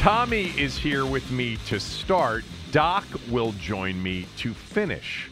[0.00, 2.42] Tommy is here with me to start.
[2.72, 5.30] Doc will join me to finish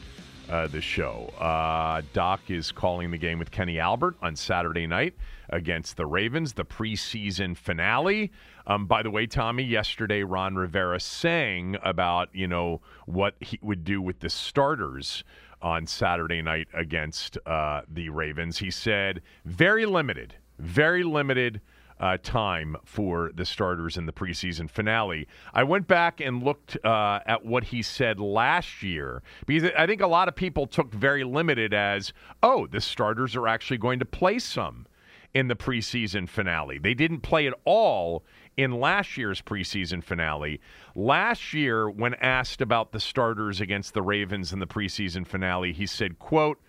[0.51, 1.33] uh, the show.
[1.39, 5.15] Uh, Doc is calling the game with Kenny Albert on Saturday night
[5.49, 8.31] against the Ravens, the preseason finale.
[8.67, 13.85] Um, by the way, Tommy, yesterday Ron Rivera sang about you know what he would
[13.85, 15.25] do with the starters
[15.63, 18.59] on Saturday night against uh, the Ravens.
[18.59, 21.63] He said very limited, very limited
[22.01, 25.27] uh, time for the starters in the preseason finale.
[25.53, 30.01] I went back and looked uh, at what he said last year because I think
[30.01, 34.05] a lot of people took very limited as, oh, the starters are actually going to
[34.05, 34.87] play some
[35.35, 36.79] in the preseason finale.
[36.79, 38.25] They didn't play at all
[38.57, 40.61] in last year's preseason finale.
[40.95, 45.87] Last year, when asked about the starters against the Ravens in the preseason finale, he
[45.87, 46.61] said, quote,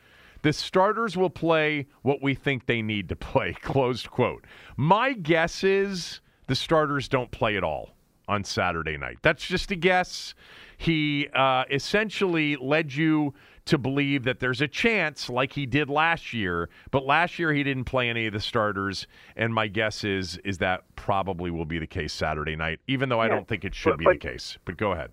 [0.41, 3.53] the starters will play what we think they need to play.
[3.61, 4.45] Closed quote.
[4.77, 7.91] My guess is the starters don't play at all
[8.27, 9.17] on Saturday night.
[9.21, 10.33] That's just a guess.
[10.77, 13.33] He uh, essentially led you
[13.65, 16.69] to believe that there's a chance, like he did last year.
[16.91, 20.57] But last year he didn't play any of the starters, and my guess is is
[20.59, 22.79] that probably will be the case Saturday night.
[22.87, 24.57] Even though I Yeah, don't think it should but- be but- the case.
[24.65, 25.11] But go ahead.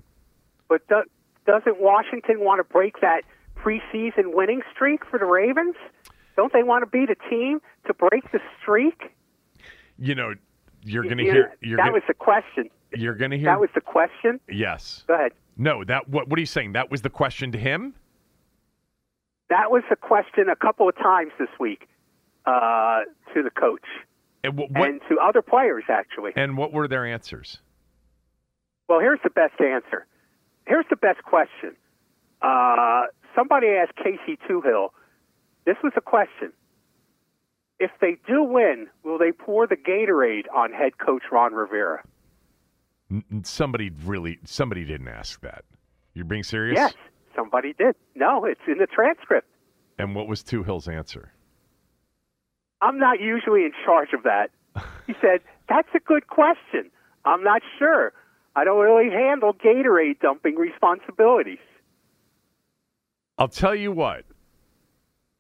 [0.69, 1.03] But do,
[1.47, 3.23] doesn't Washington want to break that
[3.67, 5.75] preseason winning streak for the Ravens?
[6.37, 9.13] Don't they want to be the team to break the streak?
[9.99, 10.35] You know,
[10.83, 11.55] you're going to hear.
[11.61, 12.69] You're that gonna, was the question.
[12.95, 13.47] you're going to hear.
[13.47, 14.39] That was the question.
[14.51, 15.05] yes.
[15.09, 15.33] Go ahead.
[15.57, 15.83] No.
[15.85, 16.09] That.
[16.09, 16.29] What?
[16.29, 16.73] What are you saying?
[16.73, 17.95] That was the question to him.
[19.49, 21.89] That was the question a couple of times this week
[22.47, 23.85] uh, to the coach
[24.43, 24.71] And what?
[24.73, 26.33] what and to other players, actually.
[26.35, 27.61] and what were their answers?
[28.89, 30.05] Well, here's the best answer.
[30.67, 31.77] Here's the best question.
[32.43, 33.03] Uh,
[33.37, 34.89] somebody asked Casey Toohill.
[35.65, 36.53] This was a question.
[37.79, 42.03] If they do win, will they pour the Gatorade on head coach Ron Rivera?
[43.43, 44.39] Somebody really.
[44.45, 45.65] Somebody didn't ask that.
[46.15, 46.77] You're being serious?
[46.77, 46.95] Yes,
[47.37, 47.95] somebody did.
[48.15, 49.47] No, it's in the transcript.
[49.99, 51.33] And what was Toohill's answer?
[52.81, 54.51] I'm not usually in charge of that.
[55.07, 56.91] He said, That's a good question.
[57.25, 58.13] I'm not sure.
[58.55, 61.59] I don't really handle Gatorade dumping responsibilities.
[63.39, 64.25] I'll tell you what,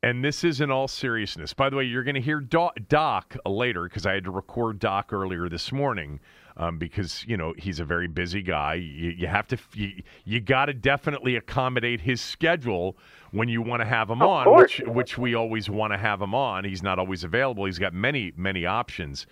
[0.02, 1.54] and this is in all seriousness.
[1.54, 4.78] By the way, you're going to hear Do- Doc later because I had to record
[4.78, 6.20] Doc earlier this morning
[6.58, 8.74] um, because you know he's a very busy guy.
[8.74, 12.98] You, you have to you, you got to definitely accommodate his schedule
[13.32, 14.78] when you want to have him Of on, course.
[14.78, 16.64] which which we always want to have him on.
[16.64, 17.64] He's not always available.
[17.64, 19.26] He's got many many options,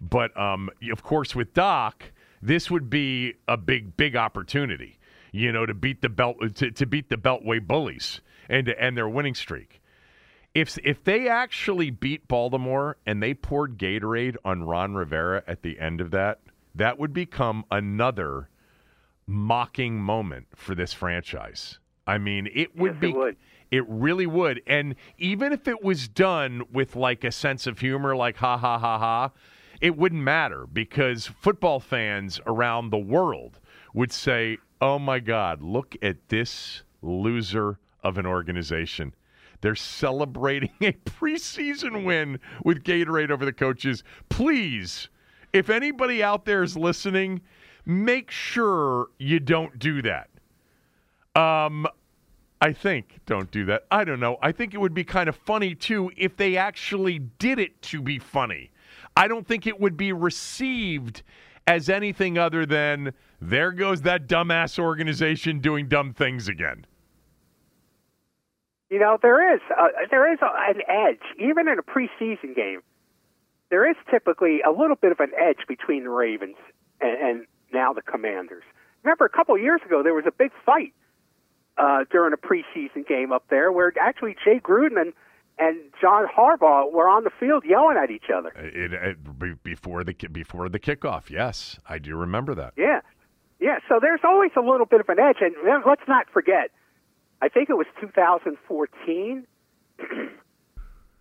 [0.00, 2.04] but um, of course with Doc,
[2.42, 4.97] this would be a big big opportunity
[5.32, 8.96] you know, to beat the belt to, to beat the Beltway bullies and to end
[8.96, 9.80] their winning streak.
[10.54, 15.78] If if they actually beat Baltimore and they poured Gatorade on Ron Rivera at the
[15.78, 16.40] end of that,
[16.74, 18.48] that would become another
[19.26, 21.78] mocking moment for this franchise.
[22.06, 23.36] I mean, it would Yes, be it would.
[23.70, 24.62] it really would.
[24.66, 28.78] And even if it was done with like a sense of humor like ha ha
[28.78, 29.30] ha ha,
[29.80, 33.60] it wouldn't matter because football fans around the world
[33.92, 39.14] would say, "Oh my god, look at this loser of an organization."
[39.60, 44.04] They're celebrating a preseason win with Gatorade over the coaches.
[44.28, 45.08] Please,
[45.52, 47.40] if anybody out there is listening,
[47.84, 50.28] make sure you don't do that.
[51.34, 51.86] Um,
[52.60, 53.86] I think don't do that.
[53.90, 54.36] I don't know.
[54.42, 58.02] I think it would be kind of funny too if they actually did it to
[58.02, 58.70] be funny.
[59.16, 61.22] I don't think it would be received
[61.66, 66.86] as anything other than there goes that dumbass organization doing dumb things again.
[68.90, 72.80] You know, there is a, there is an edge even in a preseason game.
[73.70, 76.56] There is typically a little bit of an edge between the Ravens
[77.00, 78.64] and, and now the Commanders.
[79.02, 80.94] Remember, a couple of years ago there was a big fight
[81.76, 85.12] uh, during a preseason game up there where actually Jay Gruden and
[85.60, 88.50] and John Harbaugh were on the field yelling at each other.
[88.50, 92.74] It, it, before the before the kickoff, yes, I do remember that.
[92.76, 93.00] Yeah,
[93.60, 93.78] yeah.
[93.88, 95.54] So there's always a little bit of an edge, and
[95.86, 96.70] let's not forget.
[97.40, 99.46] I think it was 2014.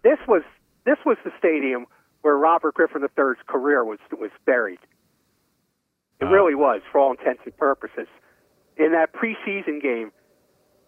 [0.04, 0.44] this was
[0.86, 1.86] this was the stadium
[2.22, 4.80] where Robert Griffin III's career was was buried.
[6.20, 8.08] It uh, really was, for all intents and purposes.
[8.78, 10.12] In that preseason game,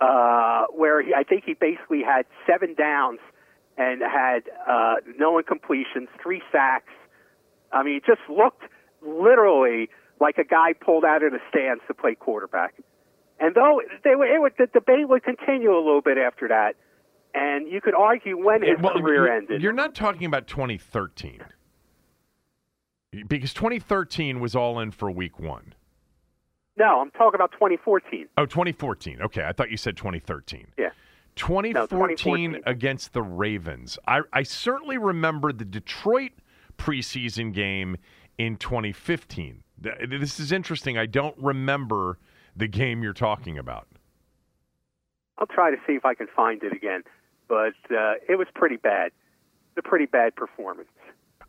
[0.02, 3.20] uh, where he, I think he basically had seven downs
[3.78, 6.92] and had uh, no incompletions, three sacks.
[7.72, 8.64] I mean, it just looked
[9.02, 12.76] literally like a guy pulled out of the stands to play quarterback.
[13.40, 16.76] And though they were, it would, the debate would continue a little bit after that,
[17.34, 19.62] and you could argue when his well, career you're, ended.
[19.62, 21.42] You're not talking about 2013
[23.28, 25.74] because 2013 was all in for Week One.
[26.78, 28.28] No, I'm talking about 2014.
[28.38, 29.22] Oh, 2014.
[29.22, 30.68] Okay, I thought you said 2013.
[30.78, 30.90] Yeah.
[31.36, 32.64] 2014, no, 2014.
[32.66, 33.98] against the Ravens.
[34.08, 36.32] I, I certainly remember the Detroit
[36.78, 37.98] preseason game
[38.38, 39.64] in 2015.
[39.82, 40.98] This is interesting.
[40.98, 42.18] I don't remember
[42.56, 43.88] the game you're talking about.
[45.38, 47.04] I'll try to see if I can find it again,
[47.48, 49.12] but uh, it was pretty bad.
[49.72, 50.90] It's a pretty bad performance.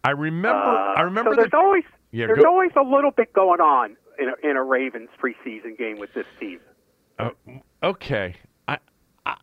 [0.05, 0.59] I remember.
[0.59, 1.32] Uh, I remember.
[1.32, 4.49] So there's the, always yeah, there's go, always a little bit going on in a,
[4.49, 6.61] in a Ravens preseason game with this team.
[7.19, 7.31] Uh,
[7.82, 8.37] okay,
[8.69, 8.79] I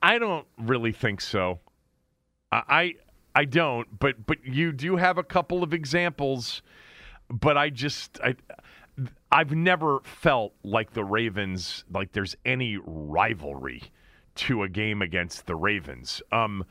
[0.02, 1.60] I don't really think so.
[2.52, 2.96] I
[3.36, 6.62] I don't, but but you do have a couple of examples.
[7.30, 8.36] But I just I
[9.32, 13.84] I've never felt like the Ravens like there's any rivalry
[14.36, 16.22] to a game against the Ravens.
[16.32, 16.64] Um,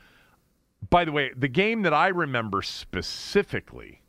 [0.88, 4.02] by the way, the game that I remember specifically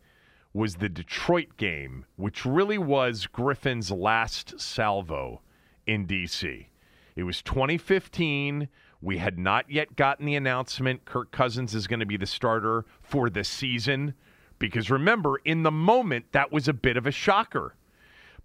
[0.53, 5.41] was the Detroit game, which really was Griffin's last salvo
[5.85, 6.69] in D.C.
[7.15, 8.67] It was 2015.
[9.01, 12.85] We had not yet gotten the announcement Kirk Cousins is going to be the starter
[13.01, 14.13] for the season.
[14.59, 17.75] Because remember, in the moment, that was a bit of a shocker.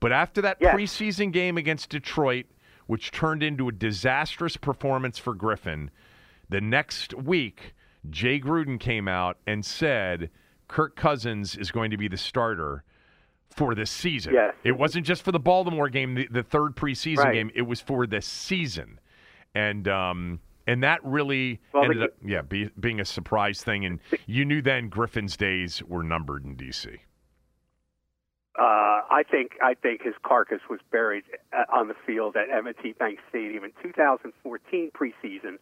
[0.00, 0.74] But after that yes.
[0.74, 2.46] preseason game against Detroit,
[2.86, 5.90] which turned into a disastrous performance for Griffin,
[6.48, 7.74] the next week,
[8.10, 10.30] Jay Gruden came out and said
[10.68, 12.82] Kirk Cousins is going to be the starter
[13.48, 14.34] for this season.
[14.34, 14.54] Yes.
[14.64, 17.34] It wasn't just for the Baltimore game, the, the third preseason right.
[17.34, 17.50] game.
[17.54, 18.98] It was for the season,
[19.54, 23.84] and um, and that really well, ended up, yeah, be, being a surprise thing.
[23.84, 26.98] And you knew then Griffin's days were numbered in DC.
[28.58, 32.92] Uh, I think I think his carcass was buried uh, on the field at M&T
[32.98, 35.56] Bank Stadium in 2014 preseason,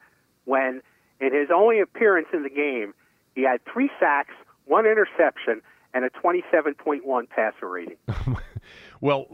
[0.44, 0.82] when
[1.20, 2.94] in his only appearance in the game,
[3.36, 5.62] he had three sacks, one interception,
[5.94, 7.96] and a 27.1 passer rating.
[9.00, 9.26] well,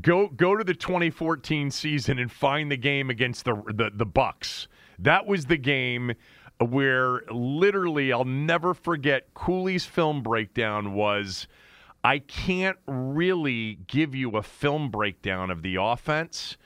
[0.00, 4.68] go go to the 2014 season and find the game against the the, the Bucs.
[4.98, 6.12] That was the game
[6.60, 11.46] where literally I'll never forget Cooley's film breakdown was
[12.02, 16.56] I can't really give you a film breakdown of the offense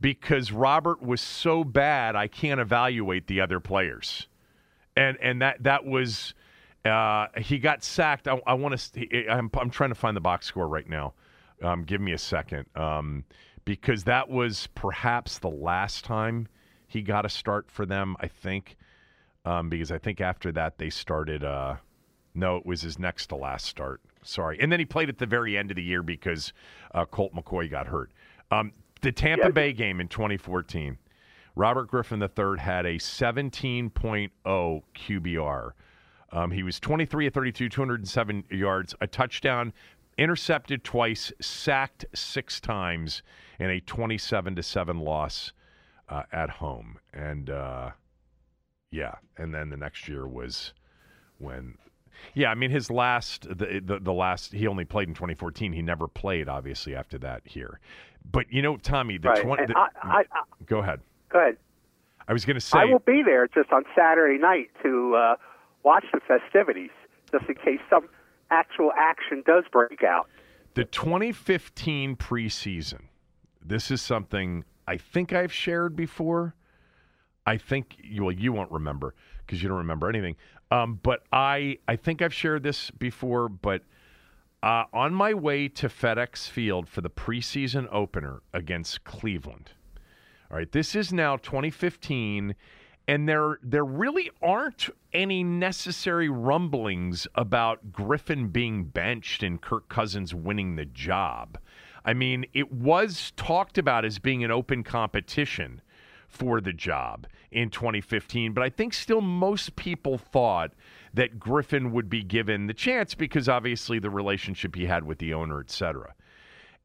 [0.00, 4.26] because Robert was so bad I can't evaluate the other players.
[4.96, 6.34] And and that that was
[6.86, 8.28] uh, he got sacked.
[8.28, 9.28] I, I want to.
[9.28, 11.14] I'm, I'm trying to find the box score right now.
[11.62, 13.24] Um, give me a second, um,
[13.64, 16.48] because that was perhaps the last time
[16.86, 18.16] he got a start for them.
[18.20, 18.76] I think,
[19.44, 21.44] um, because I think after that they started.
[21.44, 21.76] Uh,
[22.34, 24.02] no, it was his next to last start.
[24.22, 26.52] Sorry, and then he played at the very end of the year because
[26.94, 28.12] uh, Colt McCoy got hurt.
[28.50, 29.50] Um, the Tampa yeah.
[29.50, 30.98] Bay game in 2014.
[31.54, 35.70] Robert Griffin III had a 17.0 QBR.
[36.32, 39.72] Um, he was 23 of 32, 207 yards, a touchdown,
[40.18, 43.22] intercepted twice, sacked six times,
[43.58, 45.52] and a 27 to seven loss
[46.08, 46.98] uh, at home.
[47.12, 47.90] And uh,
[48.90, 50.72] yeah, and then the next year was
[51.38, 51.76] when.
[52.34, 55.72] Yeah, I mean his last the, the, the last he only played in 2014.
[55.72, 57.78] He never played obviously after that here.
[58.32, 59.42] But you know, Tommy, the right.
[59.42, 61.00] 20 I, I, I, Go ahead.
[61.28, 61.58] Go ahead.
[62.28, 65.36] I was going to say I will be there just on Saturday night to uh,
[65.84, 66.90] watch the festivities
[67.30, 68.08] just in case some
[68.50, 70.28] actual action does break out.
[70.74, 73.02] The 2015 preseason.
[73.64, 76.54] This is something I think I've shared before.
[77.46, 80.36] I think you well you won't remember because you don't remember anything.
[80.70, 83.82] Um, but I I think I've shared this before, but
[84.62, 89.70] uh, on my way to FedEx Field for the preseason opener against Cleveland.
[90.50, 92.54] All right, this is now 2015,
[93.08, 100.34] and there there really aren't any necessary rumblings about Griffin being benched and Kirk Cousins
[100.34, 101.58] winning the job.
[102.06, 105.82] I mean, it was talked about as being an open competition
[106.28, 110.72] for the job in 2015, but I think still most people thought
[111.14, 115.34] that Griffin would be given the chance because obviously the relationship he had with the
[115.34, 116.14] owner, et cetera.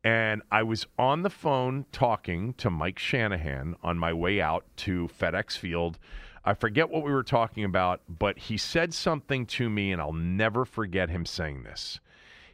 [0.03, 5.07] And I was on the phone talking to Mike Shanahan on my way out to
[5.07, 5.99] FedEx Field.
[6.43, 10.13] I forget what we were talking about, but he said something to me, and I'll
[10.13, 11.99] never forget him saying this.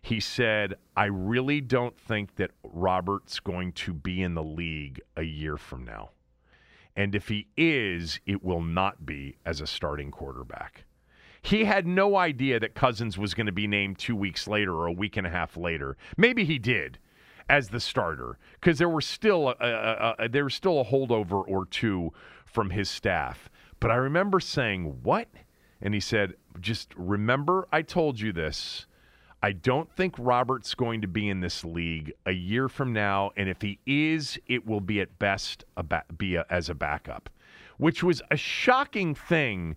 [0.08, 5.24] He said, I really don't think that Robert's going to be in the league a
[5.24, 6.12] year from now.
[6.96, 10.86] And if he is, it will not be as a starting quarterback.
[11.42, 14.88] He had no idea that Cousins was going to be named two weeks later or
[14.88, 15.98] a week and a half later.
[16.16, 17.00] Maybe he did
[17.50, 22.14] as the starter because there were still there was still a holdover or two
[22.46, 23.50] from his staff.
[23.82, 25.28] But I remember saying, "What?"
[25.82, 28.87] And he said, "Just remember, I told you this."
[29.42, 33.48] I don't think Robert's going to be in this league a year from now, and
[33.48, 37.30] if he is, it will be at best a ba- be a, as a backup,
[37.78, 39.76] which was a shocking thing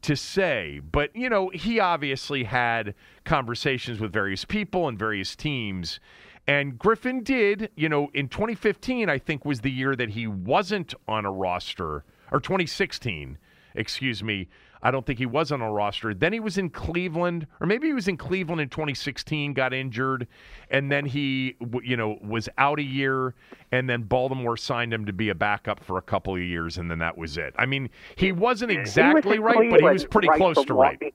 [0.00, 0.80] to say.
[0.80, 6.00] But you know, he obviously had conversations with various people and various teams.
[6.46, 10.92] And Griffin did, you know, in 2015, I think was the year that he wasn't
[11.06, 13.38] on a roster, or 2016,
[13.76, 14.48] excuse me,
[14.82, 16.12] I don't think he was on a roster.
[16.12, 20.26] Then he was in Cleveland, or maybe he was in Cleveland in 2016, got injured,
[20.70, 23.34] and then he, you know, was out a year,
[23.70, 26.90] and then Baltimore signed him to be a backup for a couple of years, and
[26.90, 27.54] then that was it.
[27.56, 30.74] I mean, he wasn't exactly he was right, but he was pretty right close to
[30.74, 31.14] right.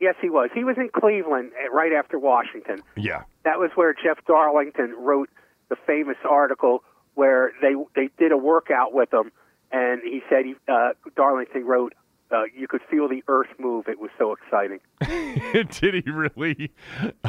[0.00, 0.50] Yes, he was.
[0.54, 2.82] He was in Cleveland eh, right after Washington.
[2.96, 5.30] Yeah, that was where Jeff Darlington wrote
[5.68, 6.84] the famous article
[7.14, 9.32] where they they did a workout with him,
[9.72, 11.94] and he said he, uh, Darlington wrote,
[12.30, 13.86] uh, you could feel the earth move.
[13.88, 14.80] It was so exciting.
[15.80, 16.72] did he really?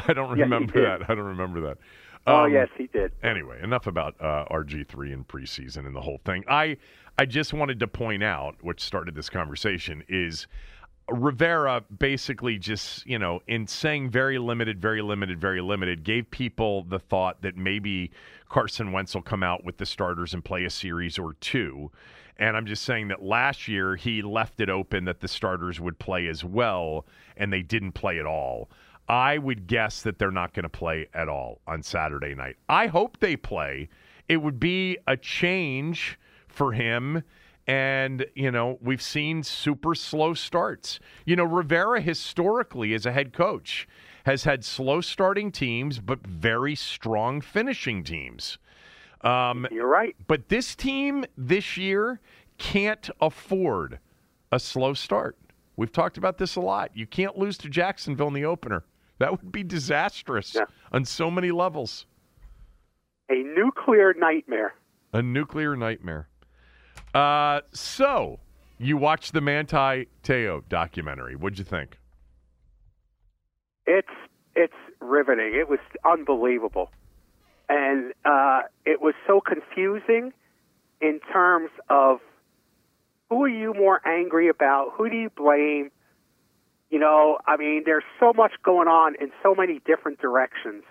[0.08, 1.10] I don't remember that.
[1.10, 1.78] I don't remember that.
[2.26, 3.12] Oh, um, oh yes, he did.
[3.24, 6.44] Anyway, enough about uh, RG three in preseason and the whole thing.
[6.48, 6.78] I
[7.18, 10.48] I just wanted to point out, which started this conversation, is
[11.10, 16.84] Rivera basically just you know in saying very limited, very limited, very limited, gave people
[16.84, 18.12] the thought that maybe
[18.50, 21.92] Carson Wentz will come out with the starters and play a series or two.
[22.40, 25.98] And I'm just saying that last year he left it open that the starters would
[25.98, 28.70] play as well, and they didn't play at all.
[29.10, 32.58] I would guess that they're not going to play at all on Saturday night.
[32.68, 33.90] I hope they play.
[34.28, 37.24] It would be a change for him.
[37.66, 41.00] And, you know, we've seen super slow starts.
[41.26, 43.88] You know, Rivera historically, as a head coach,
[44.26, 48.58] has had slow starting teams, but very strong finishing teams.
[49.22, 50.16] Um, You're right.
[50.28, 52.20] But this team this year
[52.58, 54.00] can't afford
[54.52, 55.38] a slow start.
[55.76, 56.92] We've talked about this a lot.
[56.96, 58.84] You can't lose to Jacksonville in the opener.
[59.20, 60.66] That would be disastrous yeah.
[60.92, 62.06] on so many levels.
[63.30, 64.74] A nuclear nightmare.
[65.14, 66.28] A nuclear nightmare.
[67.14, 68.40] Uh, so,
[68.78, 71.36] you watched the Manti Te'o documentary.
[71.36, 71.98] What'd you think?
[73.86, 74.08] It's
[74.56, 75.54] it's riveting.
[75.56, 76.92] It was unbelievable
[77.70, 80.34] and uh, it was so confusing
[81.02, 82.20] in terms of
[83.30, 84.94] who are you more angry about?
[84.96, 85.92] Who do you blame?
[86.90, 90.84] You know, I mean, there's so much going on in so many different directions.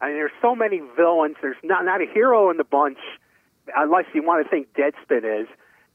[0.00, 1.36] I mean, there's so many villains.
[1.40, 2.98] There's not not a hero in the bunch,
[3.76, 5.48] unless you want to think Deadspin is.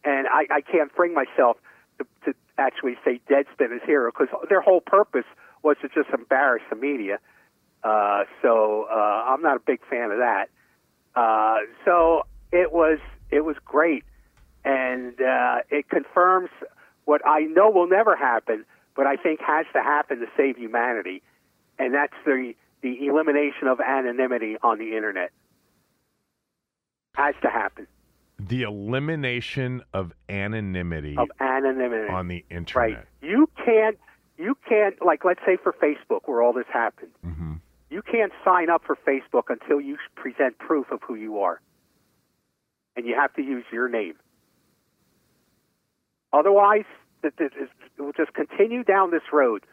[0.05, 1.57] And I, I can't bring myself
[1.97, 5.25] to, to actually say Deadspin is hero because their whole purpose
[5.63, 7.19] was to just embarrass the media.
[7.85, 10.49] Uh, so uh, I'm not a big fan of that.
[11.15, 12.97] Uh, so it was
[13.29, 14.03] it was great,
[14.65, 16.49] and uh, it confirms
[17.05, 18.65] what I know will never happen,
[18.95, 21.21] but I think has to happen to save humanity,
[21.77, 25.29] and that's the the elimination of anonymity on the internet.
[27.13, 27.85] Has to happen.
[28.39, 32.97] The elimination of anonymity of anonymity on the internet.
[32.97, 33.05] Right.
[33.21, 33.99] You can't.
[34.39, 37.11] You can't like let's say for Facebook where all this happened.
[37.23, 37.53] Mm-hmm
[37.89, 41.61] you can't sign up for Facebook until you present proof of who you are.
[42.95, 44.15] And you have to use your name.
[46.33, 46.85] Otherwise,
[47.23, 47.33] it
[47.97, 49.63] will just continue down this road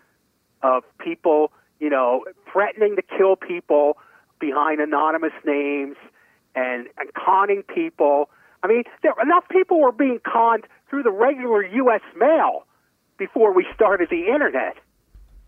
[0.63, 3.99] of people, you know, threatening to kill people
[4.41, 5.97] behind anonymous names
[6.55, 8.29] and, and conning people.
[8.63, 12.03] I mean, there, enough people were being conned through the regular U.S.
[12.17, 12.67] mail
[13.19, 14.77] before we started the internet.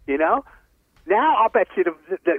[0.07, 0.45] You know,
[1.07, 1.95] now I'll bet you the
[2.25, 2.39] the,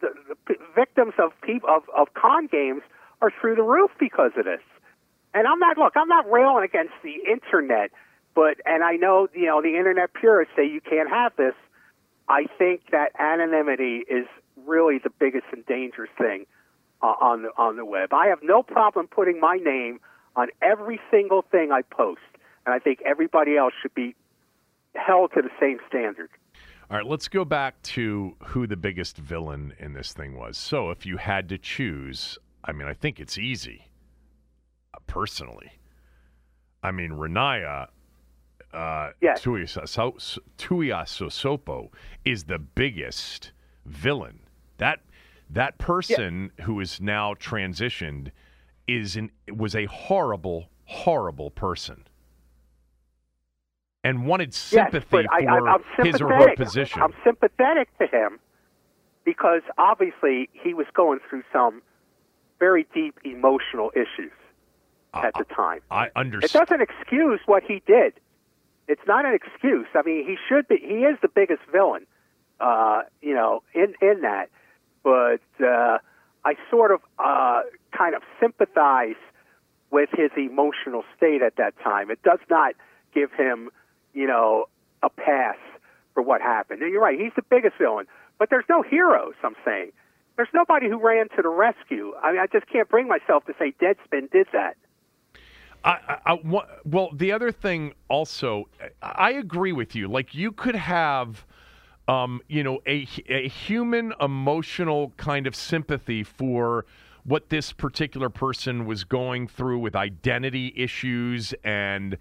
[0.00, 0.08] the,
[0.46, 2.82] the, victims of people of, of con games
[3.22, 4.60] are through the roof because of this.
[5.32, 7.90] And I'm not look, I'm not railing against the internet,
[8.34, 11.54] but and I know you know the internet purists say you can't have this.
[12.28, 14.26] I think that anonymity is
[14.64, 16.46] really the biggest and dangerous thing
[17.02, 18.12] uh, on the on the web.
[18.12, 20.00] I have no problem putting my name
[20.36, 22.20] on every single thing I post,
[22.66, 24.14] and I think everybody else should be
[24.94, 26.30] held to the same standard.
[26.94, 30.56] All right, let's go back to who the biggest villain in this thing was.
[30.56, 33.88] So, if you had to choose, I mean, I think it's easy.
[34.94, 35.72] Uh, personally,
[36.84, 37.88] I mean, Ronaiah
[38.72, 39.40] uh, yes.
[42.24, 43.50] Is the biggest
[43.86, 44.38] villain.
[44.78, 45.00] That
[45.50, 46.64] that person yeah.
[46.64, 48.30] who is now transitioned
[48.86, 52.04] is an, was a horrible, horrible person
[54.04, 57.02] and wanted sympathy yes, for I, his or her position.
[57.02, 58.38] I'm sympathetic to him
[59.24, 61.82] because obviously he was going through some
[62.60, 64.32] very deep emotional issues
[65.14, 65.80] at the time.
[65.90, 66.44] I understand.
[66.44, 68.12] It doesn't excuse what he did.
[68.86, 69.86] It's not an excuse.
[69.94, 70.76] I mean, he should be.
[70.76, 72.06] He is the biggest villain,
[72.60, 74.50] uh, you know, in in that.
[75.02, 75.98] But uh,
[76.44, 77.62] I sort of uh,
[77.96, 79.16] kind of sympathize
[79.90, 82.10] with his emotional state at that time.
[82.10, 82.74] It does not
[83.14, 83.70] give him
[84.14, 84.66] you know,
[85.02, 85.56] a pass
[86.14, 86.80] for what happened.
[86.82, 88.06] And you're right, he's the biggest villain.
[88.38, 89.92] But there's no heroes, I'm saying.
[90.36, 92.14] There's nobody who ran to the rescue.
[92.22, 94.76] I mean, I just can't bring myself to say Deadspin did that.
[95.84, 96.38] I, I, I,
[96.84, 98.68] well, the other thing also,
[99.02, 100.08] I agree with you.
[100.08, 101.44] Like, you could have,
[102.08, 106.86] um, you know, a, a human emotional kind of sympathy for
[107.24, 112.16] what this particular person was going through with identity issues and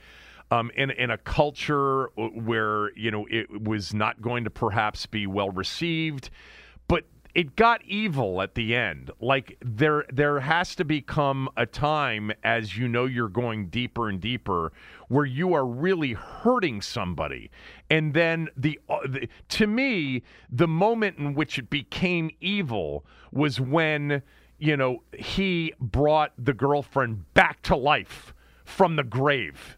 [0.51, 5.27] um, in in a culture where you know it was not going to perhaps be
[5.27, 6.29] well received,
[6.87, 9.09] but it got evil at the end.
[9.19, 14.19] Like there there has to become a time as you know you're going deeper and
[14.19, 14.71] deeper
[15.07, 17.49] where you are really hurting somebody.
[17.89, 23.59] And then the, uh, the to me the moment in which it became evil was
[23.59, 24.21] when
[24.59, 28.33] you know he brought the girlfriend back to life
[28.65, 29.77] from the grave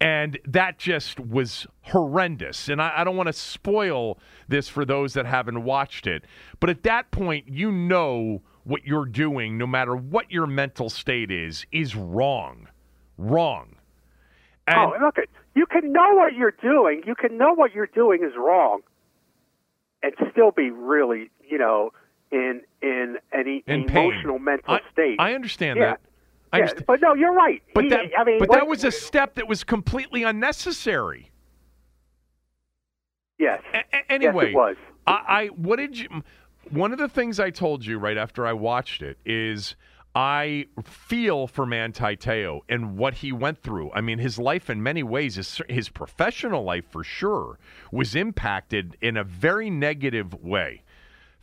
[0.00, 2.68] and that just was horrendous.
[2.68, 6.24] And I, I don't want to spoil this for those that haven't watched it.
[6.60, 11.30] But at that point, you know what you're doing, no matter what your mental state
[11.30, 12.68] is, is wrong.
[13.16, 13.76] Wrong.
[14.66, 15.16] And oh, look,
[15.54, 17.02] you can know what you're doing.
[17.06, 18.82] You can know what you're doing is wrong,
[20.02, 21.90] and still be really, you know,
[22.30, 25.16] in in an in emotional mental I, state.
[25.18, 25.86] I understand yeah.
[25.86, 26.00] that.
[26.52, 27.62] I yeah, but no, you're right.
[27.74, 31.30] But he, that, I mean, but what, that was a step that was completely unnecessary.
[33.38, 33.62] Yes.
[33.74, 34.76] A- anyway, yes, it was.
[35.06, 36.08] I, I what did you?
[36.70, 39.76] One of the things I told you right after I watched it is
[40.14, 43.92] I feel for Manti Te'o and what he went through.
[43.92, 47.58] I mean, his life in many ways, his, his professional life for sure,
[47.92, 50.82] was impacted in a very negative way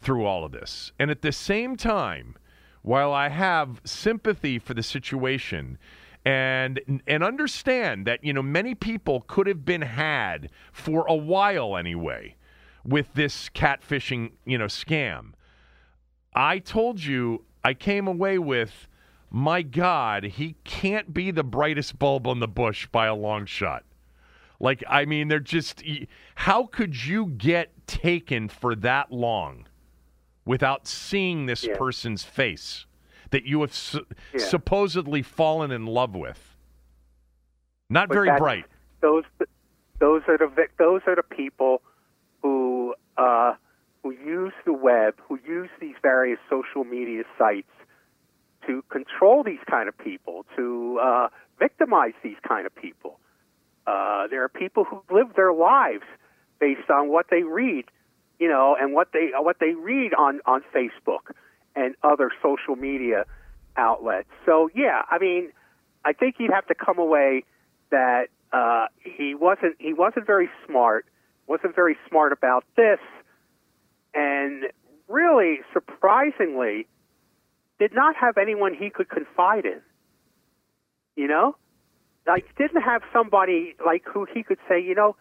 [0.01, 0.91] through all of this.
[0.99, 2.35] And at the same time,
[2.85, 5.79] while I have sympathy for the situation
[6.23, 11.77] and and understand that you know many people could have been had for a while
[11.77, 12.35] anyway
[12.83, 15.31] with this catfishing you know scam.
[16.35, 18.87] I told you i came away with
[19.31, 23.83] my god he can't be the brightest bulb on the bush by a long shot.
[24.59, 25.81] Like i mean they're just
[26.35, 29.65] how could you get taken for that long
[30.45, 31.75] without seeing this yeah.
[31.77, 32.85] person's face
[33.31, 34.45] that you have su- yeah.
[34.45, 36.55] supposedly fallen in love with.
[37.89, 38.65] Not but very bright.
[39.01, 39.23] Those
[39.99, 41.81] those are the those are the people
[42.41, 43.53] who uh,
[44.03, 47.71] who use the web, who use these various social media sites
[48.67, 51.27] to control these kind of people, to uh,
[51.59, 53.19] victimize these kind of people.
[53.85, 56.03] Uh, there are people who live their lives
[56.59, 57.85] based on what they read
[58.39, 61.31] you know, and what they what they read on on Facebook
[61.75, 63.25] and other social media
[63.77, 64.29] outlets.
[64.45, 65.51] So yeah, I mean,
[66.03, 67.43] I think he'd have to come away
[67.91, 71.05] that uh, he wasn't he wasn't very smart,
[71.47, 72.99] wasn't very smart about this,
[74.13, 74.65] and
[75.07, 76.87] really surprisingly
[77.79, 79.81] did not have anyone he could confide in.
[81.15, 81.55] You know,
[82.27, 85.15] like didn't have somebody like who he could say, you know,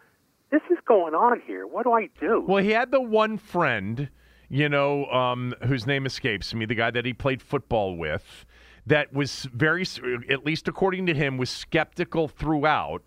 [0.50, 1.66] this is going on here.
[1.66, 2.44] What do I do?
[2.46, 4.08] Well, he had the one friend,
[4.48, 8.44] you know, um, whose name escapes me, the guy that he played football with,
[8.86, 9.84] that was very,
[10.28, 13.02] at least according to him, was skeptical throughout.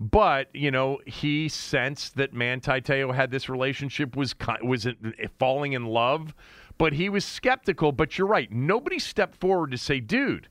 [0.00, 4.86] But you know, he sensed that Manti Te'o had this relationship was was
[5.38, 6.34] falling in love,
[6.78, 7.90] but he was skeptical.
[7.90, 10.48] But you're right; nobody stepped forward to say, "Dude,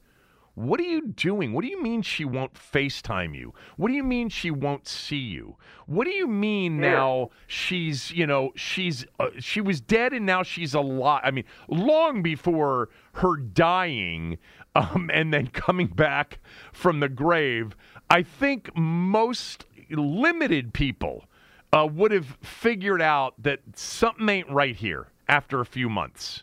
[0.57, 1.53] what are you doing?
[1.53, 3.53] What do you mean she won't FaceTime you?
[3.75, 5.55] What do you mean she won't see you?
[5.85, 6.93] What do you mean yeah.
[6.93, 11.21] now she's, you know, she's uh, she was dead and now she's alive?
[11.23, 14.39] I mean, long before her dying
[14.73, 16.39] um, and then coming back
[16.73, 17.75] from the grave,
[18.09, 21.25] I think most limited people
[21.71, 26.41] uh, would have figured out that something ain't right here after a few months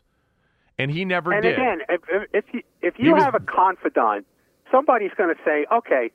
[0.78, 1.58] and he never and did.
[1.58, 4.26] And again, if, if you, if you have a confidant,
[4.70, 6.10] somebody's going to say, "Okay,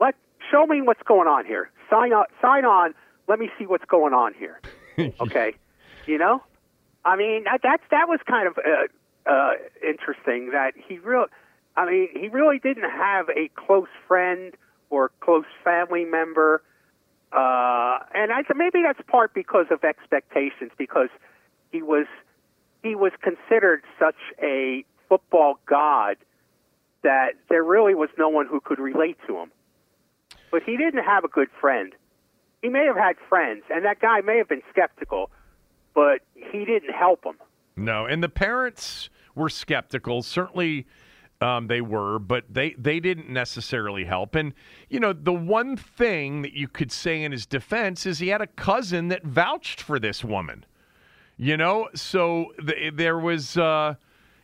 [0.00, 0.14] let
[0.50, 1.70] show me what's going on here.
[1.90, 2.94] Sign up, sign on.
[3.28, 4.60] Let me see what's going on here."
[5.20, 5.54] okay,
[6.06, 6.42] you know,
[7.04, 9.50] I mean that that's, that was kind of uh, uh,
[9.86, 11.26] interesting that he real.
[11.76, 14.52] I mean, he really didn't have a close friend
[14.90, 16.60] or close family member,
[17.32, 21.10] uh, and I maybe that's part because of expectations because
[21.70, 22.06] he was
[22.82, 26.16] he was considered such a football god
[27.02, 29.50] that there really was no one who could relate to him.
[30.50, 31.92] But he didn't have a good friend.
[32.62, 35.30] He may have had friends, and that guy may have been skeptical,
[35.94, 37.36] but he didn't help him.
[37.76, 40.22] No, and the parents were skeptical.
[40.22, 40.86] Certainly,
[41.40, 44.34] um, they were, but they they didn't necessarily help.
[44.34, 44.54] And
[44.88, 48.40] you know, the one thing that you could say in his defense is he had
[48.40, 50.64] a cousin that vouched for this woman.
[51.38, 53.94] You know, so the, there was, uh,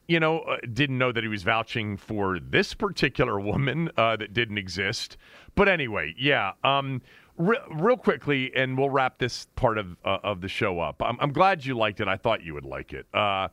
[0.07, 4.33] you know, uh, didn't know that he was vouching for this particular woman uh, that
[4.33, 5.17] didn't exist.
[5.57, 6.53] But anyway, yeah.
[6.63, 7.03] Um,
[7.37, 11.03] re- real quickly, and we'll wrap this part of uh, of the show up.
[11.03, 12.07] I'm, I'm, glad you liked it.
[12.07, 13.07] I thought you would like it.
[13.13, 13.49] Uh,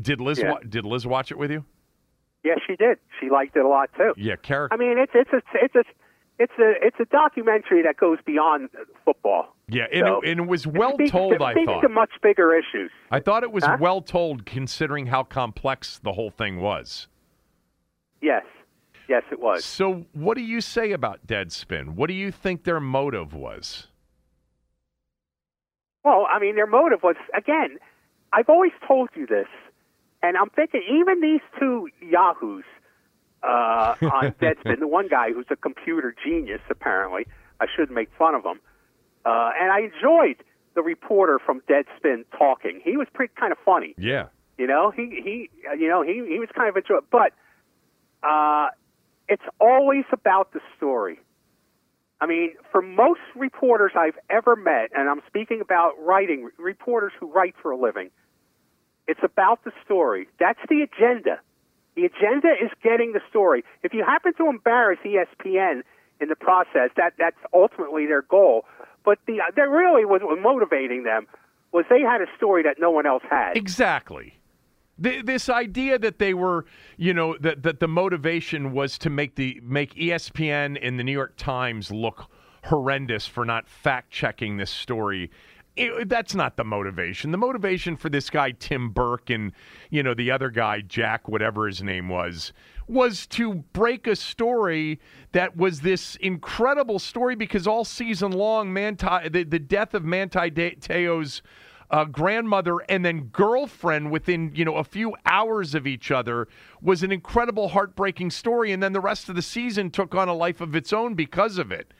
[0.00, 0.38] did Liz?
[0.38, 0.52] Yeah.
[0.52, 1.64] Wa- did Liz watch it with you?
[2.44, 2.98] Yes, she did.
[3.20, 4.14] She liked it a lot too.
[4.16, 4.74] Yeah, character.
[4.74, 5.84] I mean, it's it's a it's a
[6.38, 8.68] it's a it's a documentary that goes beyond
[9.04, 9.54] football.
[9.68, 11.38] Yeah, and, so, it, and it, was well told.
[11.38, 12.90] To, I thought to much bigger issues.
[13.10, 13.78] I thought it was huh?
[13.80, 17.08] well told, considering how complex the whole thing was.
[18.20, 18.44] Yes,
[19.08, 19.64] yes, it was.
[19.64, 21.94] So, what do you say about Deadspin?
[21.94, 23.88] What do you think their motive was?
[26.04, 27.78] Well, I mean, their motive was again.
[28.32, 29.48] I've always told you this,
[30.22, 32.64] and I'm thinking even these two yahoos
[33.46, 34.80] uh, on Deadspin.
[34.80, 37.26] the one guy who's a computer genius, apparently.
[37.60, 38.60] I shouldn't make fun of him.
[39.24, 42.80] Uh, and I enjoyed the reporter from Deadspin talking.
[42.84, 43.94] He was pretty kind of funny.
[43.98, 44.26] Yeah.
[44.58, 47.32] You know, he he you know he he was kind of enjoy, but
[48.22, 48.68] uh,
[49.28, 51.18] it's always about the story.
[52.20, 57.30] I mean, for most reporters I've ever met, and I'm speaking about writing reporters who
[57.30, 58.10] write for a living,
[59.06, 60.26] it's about the story.
[60.40, 61.40] That's the agenda.
[61.96, 63.64] The agenda is getting the story.
[63.82, 65.80] If you happen to embarrass ESPN
[66.20, 68.66] in the process, that that's ultimately their goal.
[69.04, 71.26] But the uh, that really was motivating them
[71.72, 73.56] was they had a story that no one else had.
[73.56, 74.34] Exactly.
[74.98, 76.64] this idea that they were,
[76.96, 81.12] you know, that, that the motivation was to make the make ESPN and the New
[81.12, 82.30] York Times look
[82.64, 85.30] horrendous for not fact checking this story
[85.76, 87.30] it, that's not the motivation.
[87.30, 89.52] The motivation for this guy Tim Burke and
[89.90, 92.52] you know the other guy Jack, whatever his name was,
[92.88, 95.00] was to break a story
[95.32, 100.50] that was this incredible story because all season long, Manti, the, the death of Manti
[100.50, 101.42] Te'o's
[101.90, 106.48] uh, grandmother and then girlfriend within you know a few hours of each other
[106.80, 110.34] was an incredible heartbreaking story and then the rest of the season took on a
[110.34, 111.94] life of its own because of it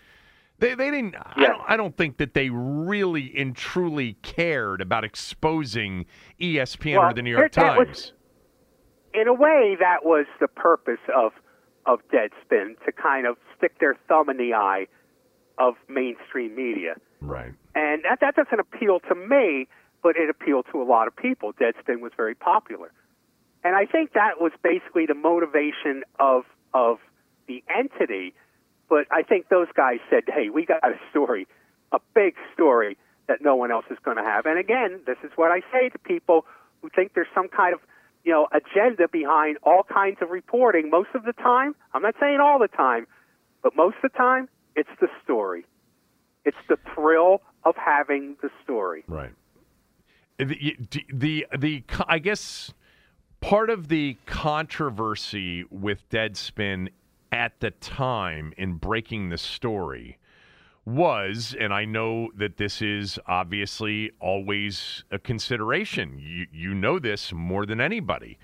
[0.59, 1.15] they they didn't.
[1.15, 1.23] Yeah.
[1.37, 1.63] I don't.
[1.69, 6.07] I don't think that they really and truly cared about exposing
[6.41, 7.89] ESPN well, or the New York Times.
[7.89, 8.13] Was,
[9.15, 11.33] in a way, that was the purpose of
[11.85, 14.87] of Deadspin to kind of stick their thumb in the eye
[15.59, 16.95] of mainstream media.
[17.21, 17.53] Right.
[17.75, 19.69] And that that doesn't appeal to me,
[20.03, 21.53] but it appealed to a lot of people.
[21.53, 22.93] Deadspin was very popular,
[23.63, 26.99] and I think that was basically the motivation of of
[27.47, 28.35] the entity
[28.89, 31.47] but I think those guys said, hey, we got a story,
[31.93, 32.97] a big story
[33.29, 34.47] that no one else is going to have.
[34.47, 36.47] And again, this is what I say to people
[36.83, 37.81] who think there's some kind of
[38.25, 40.91] you know agenda behind all kinds of reporting.
[40.91, 43.07] Most of the time, I'm not saying all the time,
[43.63, 45.65] but most of the time, it's the story.
[46.45, 49.05] It's the thrill of having the story.
[49.09, 49.33] Right.
[50.39, 50.77] The,
[51.13, 52.73] the, the, I guess
[53.41, 56.91] part of the controversy with Deadspin
[57.33, 60.19] at the time in breaking the story
[60.85, 66.19] was, and I know that this is obviously always a consideration.
[66.19, 68.39] You you know this more than anybody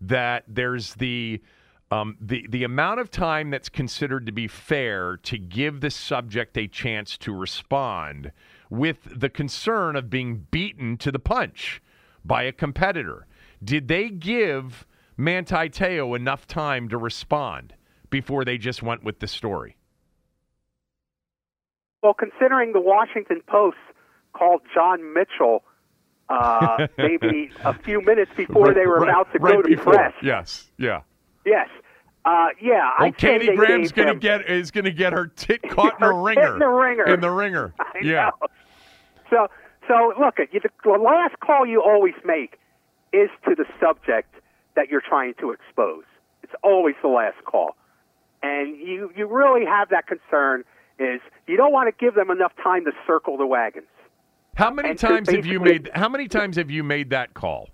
[0.00, 1.40] that there's the
[1.92, 6.58] um, the the amount of time that's considered to be fair to give the subject
[6.58, 8.32] a chance to respond
[8.68, 11.80] with the concern of being beaten to the punch
[12.24, 13.28] by a competitor.
[13.62, 14.84] Did they give
[15.16, 17.74] Manti Te'o enough time to respond
[18.10, 19.76] before they just went with the story?
[22.02, 23.78] Well, considering the Washington Post
[24.32, 25.62] called John Mitchell
[26.28, 29.68] uh, maybe a few minutes before Right- they were right- about to right go to
[29.68, 29.92] before.
[29.94, 30.12] press.
[30.22, 31.02] Yes, yeah.
[31.44, 31.68] Yes.
[32.24, 32.90] Uh, yeah.
[32.98, 36.08] Well, I Katie Graham's gonna him- get is gonna get her tit caught in Her
[36.12, 36.52] the tit wringer.
[36.54, 37.04] in the wringer.
[37.14, 37.74] In the wringer.
[37.78, 38.30] I yeah.
[38.40, 38.48] know.
[39.30, 39.46] So,
[39.88, 42.58] so look, the last call you always make
[43.12, 44.34] is to the subject
[44.74, 46.02] that you're trying to expose.
[46.42, 47.76] It's always the last call,
[48.46, 50.64] and you you really have that concern.
[50.98, 53.86] Is you don't want to give them enough time to circle the wagons.
[54.54, 55.90] How many And times have you made?
[55.94, 57.68] How many times have you made that call?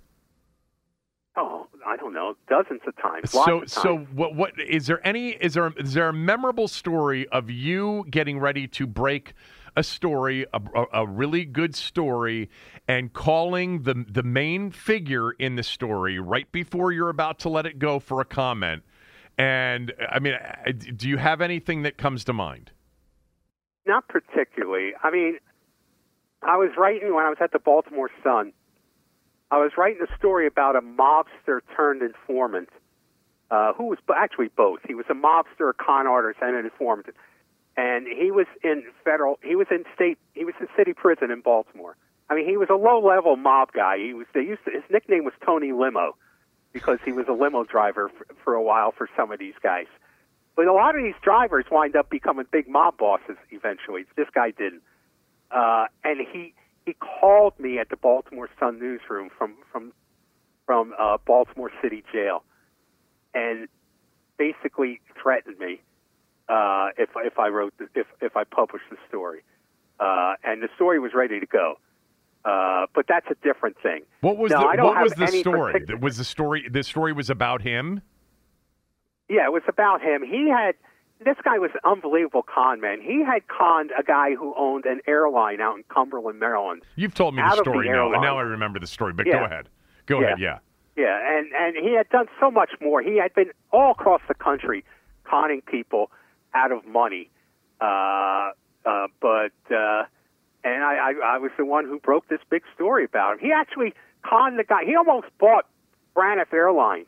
[1.36, 3.30] Oh, I don't know, dozens of times.
[3.30, 3.72] So, of times.
[3.72, 4.34] so what?
[4.34, 5.06] What is there?
[5.06, 5.30] Any?
[5.30, 5.72] Is there?
[5.76, 9.34] Is there a memorable story of you getting ready to break
[9.76, 12.50] a story, a, a, a really good story,
[12.88, 17.66] and calling the the main figure in the story right before you're about to let
[17.66, 18.82] it go for a comment?
[19.38, 20.34] And I mean,
[20.96, 22.70] do you have anything that comes to mind?
[23.86, 24.92] Not particularly.
[25.02, 25.38] I mean,
[26.42, 28.52] I was writing when I was at the Baltimore Sun.
[29.50, 32.68] I was writing a story about a mobster turned informant,
[33.50, 34.80] uh, who was actually both.
[34.86, 37.08] He was a mobster, a con artist, and an informant.
[37.76, 39.38] And he was in federal.
[39.42, 40.18] He was in state.
[40.34, 41.96] He was in city prison in Baltimore.
[42.30, 43.98] I mean, he was a low-level mob guy.
[43.98, 44.26] He was.
[44.32, 46.16] They used to, his nickname was Tony Limo,
[46.72, 49.86] because he was a limo driver for, for a while for some of these guys.
[50.54, 54.04] But a lot of these drivers wind up becoming big mob bosses eventually.
[54.16, 54.82] This guy didn't.
[55.50, 56.54] Uh, and he
[56.84, 59.92] he called me at the Baltimore Sun newsroom from from
[60.66, 62.42] from uh, Baltimore City Jail,
[63.34, 63.68] and
[64.36, 65.80] basically threatened me
[66.48, 69.42] uh, if if I wrote the, if if I published the story.
[70.00, 71.78] Uh, and the story was ready to go.
[72.44, 74.02] Uh, but that's a different thing.
[74.20, 75.72] What was No, the What was the story?
[75.72, 76.68] particular- Was the story?
[76.68, 78.02] The story was about him.
[79.28, 80.22] Yeah, it was about him.
[80.22, 80.74] He had
[81.24, 83.00] this guy was an unbelievable con man.
[83.00, 86.82] He had conned a guy who owned an airline out in Cumberland, Maryland.
[86.96, 88.06] You've told me the of the story now.
[88.06, 88.22] airline.
[88.22, 89.12] Now I remember the story.
[89.12, 89.68] But go ahead.
[90.06, 90.26] Go Yeah.
[90.26, 90.38] ahead.
[90.40, 90.58] Yeah.
[90.96, 93.00] Yeah, and and he had done so much more.
[93.02, 94.84] He had been all across the country
[95.24, 96.10] conning people
[96.54, 97.30] out of money.
[97.80, 98.50] Uh,
[98.84, 100.04] uh, but uh,
[100.64, 103.38] and I, I I was the one who broke this big story about him.
[103.40, 103.94] He actually
[104.24, 104.84] conned the guy.
[104.84, 105.66] He almost bought
[106.16, 107.06] Braniff Airlines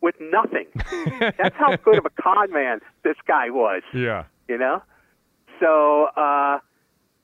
[0.00, 0.66] with nothing.
[1.38, 3.82] That's how good of a con man this guy was.
[3.94, 4.24] Yeah.
[4.48, 4.82] you know
[5.60, 6.58] so uh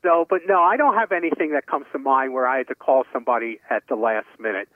[0.03, 2.75] so but no i don't have anything that comes to mind where i had to
[2.75, 4.69] call somebody at the last minute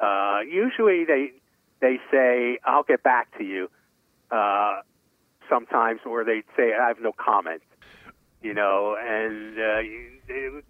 [0.00, 1.32] uh usually they
[1.80, 3.68] they say i'll get back to you
[4.30, 4.80] uh
[5.50, 7.62] sometimes or they say i have no comment
[8.42, 10.10] you know and uh you,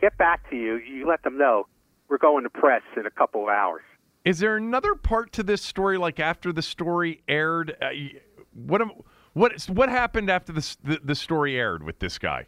[0.00, 0.76] get back to you.
[0.76, 1.66] You let them know.
[2.08, 3.82] We're going to press in a couple of hours.
[4.24, 5.98] Is there another part to this story?
[5.98, 7.88] Like after the story aired, uh,
[8.52, 8.90] what am,
[9.32, 12.46] what what happened after this, the the story aired with this guy?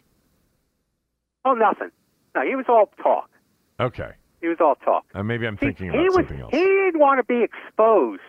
[1.47, 1.91] oh nothing.
[2.35, 3.31] No he was all talk.
[3.79, 5.05] Okay, he was all talk.
[5.15, 6.51] Uh, maybe I'm See, thinking about was, something else.
[6.53, 8.23] He didn't want to be exposed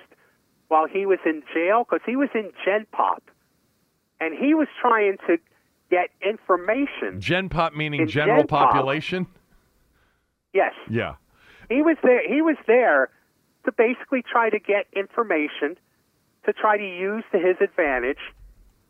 [0.67, 3.23] while he was in jail because he was in Gen Pop,
[4.19, 5.37] and he was trying to
[5.89, 7.19] get information.
[7.19, 8.69] Gen pop meaning In general Gen Pop.
[8.71, 9.27] population.
[10.53, 11.15] Yes, Yeah.
[11.69, 12.27] he was there.
[12.27, 13.09] He was there
[13.65, 15.77] to basically try to get information
[16.45, 18.19] to try to use to his advantage,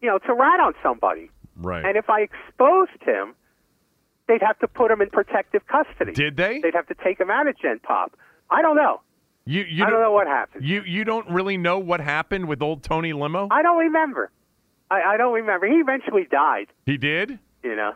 [0.02, 1.32] you know, to rat on somebody.
[1.56, 1.84] Right.
[1.84, 3.34] And if I exposed him,
[4.28, 6.12] they'd have to put him in protective custody.
[6.14, 6.60] Did they?
[6.62, 8.16] They'd have to take him out of Gen Pop.
[8.52, 9.02] I don't know.
[9.46, 10.66] You you I don't know what happened.
[10.66, 13.48] You you don't really know what happened with old Tony Limo?
[13.50, 14.30] I don't remember.
[14.90, 15.68] I, I don't remember.
[15.68, 16.68] He eventually died.
[16.86, 17.40] he did.
[17.64, 17.94] You know.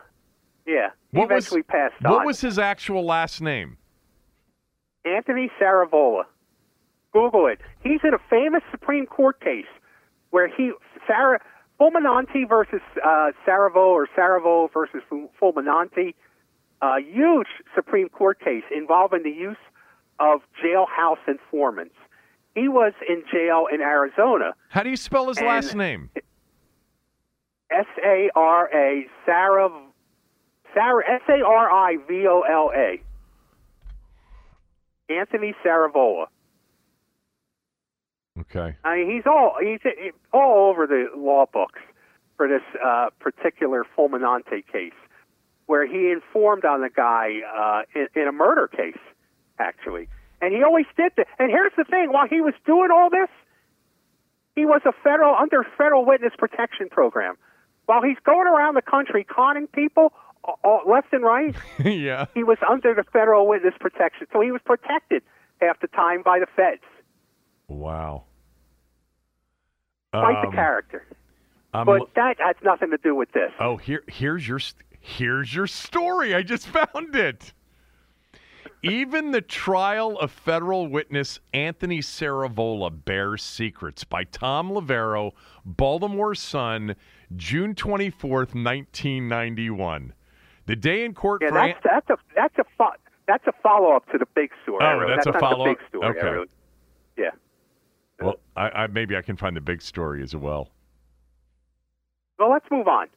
[0.66, 0.88] Yeah.
[1.10, 2.12] He What was eventually passed on.
[2.12, 3.78] what was his actual last name?
[5.04, 6.24] Anthony Sarivola?
[7.12, 7.60] Google it.
[7.82, 9.66] He's in a famous Supreme Court case
[10.30, 10.72] where he
[11.06, 11.40] Sarah
[11.80, 16.14] Fulminante versus uh, Saravo or Saravo versus Fu- Fulminante.
[16.80, 19.56] A huge Supreme Court case involving the use
[20.18, 21.94] of jailhouse informants.
[22.54, 24.52] He was in jail in Arizona.
[24.68, 26.10] How do you spell his last name?
[27.72, 29.70] S A R A Sarah
[30.74, 33.00] Sarah S A R I V O L A.
[35.08, 36.26] Anthony Sarivola.
[38.40, 38.74] Okay.
[38.84, 39.80] I mean, he's all he's
[40.32, 41.80] all over the law books
[42.36, 44.92] for this uh, particular Fulminante case,
[45.66, 48.98] where he informed on the guy uh, in, in a murder case,
[49.58, 50.08] actually,
[50.40, 51.26] and he always did that.
[51.38, 53.28] And here's the thing: while he was doing all this,
[54.56, 57.36] he was a federal under federal witness protection program.
[57.86, 60.12] While he's going around the country conning people
[60.46, 62.26] uh, uh, left and right, yeah.
[62.34, 65.22] he was under the federal witness protection, so he was protected
[65.60, 66.82] half the time by the feds.
[67.68, 68.24] Wow.
[70.12, 71.06] Quite the Um, character.
[71.74, 73.50] I'm But that has nothing to do with this.
[73.58, 74.60] oh, here, here's your,
[75.00, 76.34] here's your story.
[76.34, 77.52] I just found it.
[78.84, 85.32] Even the trial of federal witness Anthony Sarivola bears secrets by Thom Loverro,
[85.64, 86.96] Baltimore Sun,
[87.36, 90.12] June 24th, 1991.
[90.66, 94.08] The day in court Yeah, that's that's a that's a fo- that's a follow up
[94.12, 94.78] to the big story.
[94.84, 95.76] Oh, really- that's a not follow-up?
[95.78, 96.06] The big story.
[96.06, 96.30] I Okay.
[96.30, 96.48] really-
[97.16, 97.30] Yeah.
[98.20, 100.68] Well, I, I maybe I can find the big story as well.
[102.38, 103.08] Well, let's move on.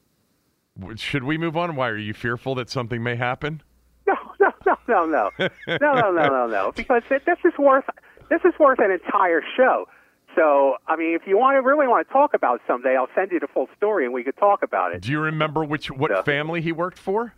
[0.97, 1.75] Should we move on?
[1.75, 3.61] Why are you fearful that something may happen?
[4.07, 6.71] No, no, no, no, no, no, no, no, no, no.
[6.75, 7.85] Because this is worth
[8.29, 9.87] this is worth an entire show.
[10.35, 13.07] So, I mean, if you want to really want to talk about it someday, I'll
[13.15, 15.01] send you the full story and we could talk about it.
[15.01, 16.21] Do you remember which what Yeah.
[16.23, 17.33] family he worked for?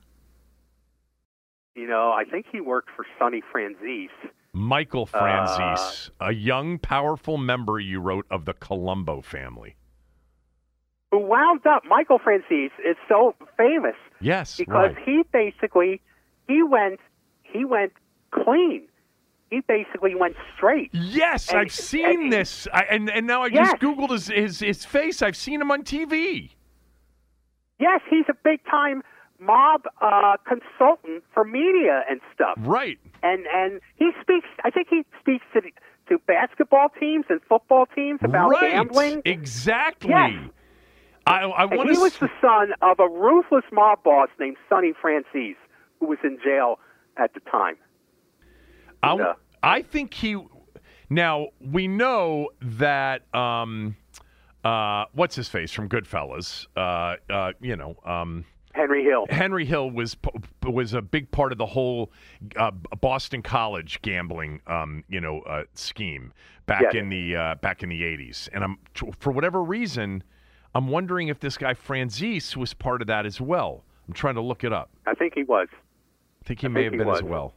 [1.75, 4.09] You know, I think he worked for Sonny Franzese.
[4.53, 9.75] Michael Uh, Franzese, a young, powerful member you wrote of the Colombo family.
[11.11, 11.85] Who wound up?
[11.85, 15.05] Michael Franzese is so famous Yes, because right.
[15.05, 16.01] he basically
[16.47, 16.99] he went
[17.43, 17.93] he went
[18.31, 18.87] clean.
[19.49, 20.89] He basically went straight.
[20.93, 23.71] Yes, and- I've seen and- this, I, and and now I Yes.
[23.71, 25.21] just googled his, his his face.
[25.21, 26.51] I've seen him on TV.
[27.79, 29.03] Yes, he's a big time
[29.39, 32.55] mob uh, consultant for media and stuff.
[32.57, 32.97] Right.
[33.23, 34.47] And and he speaks.
[34.63, 35.71] I think he speaks to the,
[36.09, 38.71] to basketball teams and football teams about right.
[38.71, 39.21] gambling.
[39.25, 40.09] Exactly.
[40.09, 40.33] Yes.
[41.25, 42.01] I I want he to.
[42.01, 45.55] was the son of a ruthless mob boss named Sonny Franzese,
[45.99, 46.79] who was in jail
[47.17, 47.75] at the time.
[49.07, 49.33] I.
[49.63, 50.37] I think he.
[51.09, 53.33] Now we know that.
[53.35, 53.95] Um,
[54.63, 56.67] uh, what's his face from Goodfellas?
[56.75, 58.43] Uh, uh, you know, um,
[58.73, 59.25] Henry Hill.
[59.29, 60.17] Henry Hill was
[60.63, 62.11] was a big part of the whole
[62.57, 66.33] uh, Boston College gambling, um, you know, uh, scheme
[66.65, 66.95] back Yes.
[66.95, 68.49] in the uh, back in the eighties.
[68.53, 68.77] And I'm
[69.19, 70.23] for whatever reason,
[70.75, 73.83] I'm wondering if this guy Franzese was part of that as well.
[74.07, 74.89] I'm trying to look it up.
[75.05, 75.67] I think he was.
[75.71, 77.53] I think he I may think have been as well.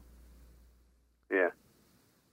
[1.30, 1.48] Yeah.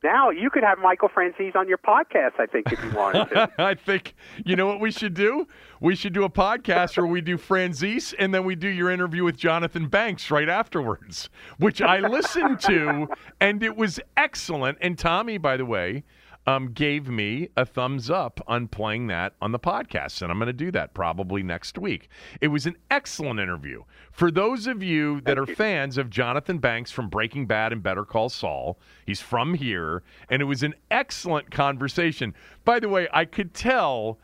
[0.04, 2.40] Now you could have Michael Franzese on your podcast.
[2.40, 3.52] I think if you wanted to.
[3.58, 4.14] I think
[4.46, 5.48] you know what we should do.
[5.82, 9.24] We should do a podcast where we do Franzese and then we do your interview
[9.24, 13.08] with Jonathan Banks right afterwards, which I listened to
[13.42, 14.78] and it was excellent.
[14.82, 16.04] And Tommy, by the way,
[16.48, 20.48] um, gave me a thumbs up on playing that on the podcast, and I'm going
[20.48, 22.08] to do that probably next week.
[22.40, 23.84] It was an excellent interview.
[24.14, 28.06] For those of you that are fans of Jonathan Banks from Breaking Bad and Better
[28.06, 32.34] Call Saul, he's from here, and it was an excellent conversation.
[32.64, 34.18] By the way, I could tell,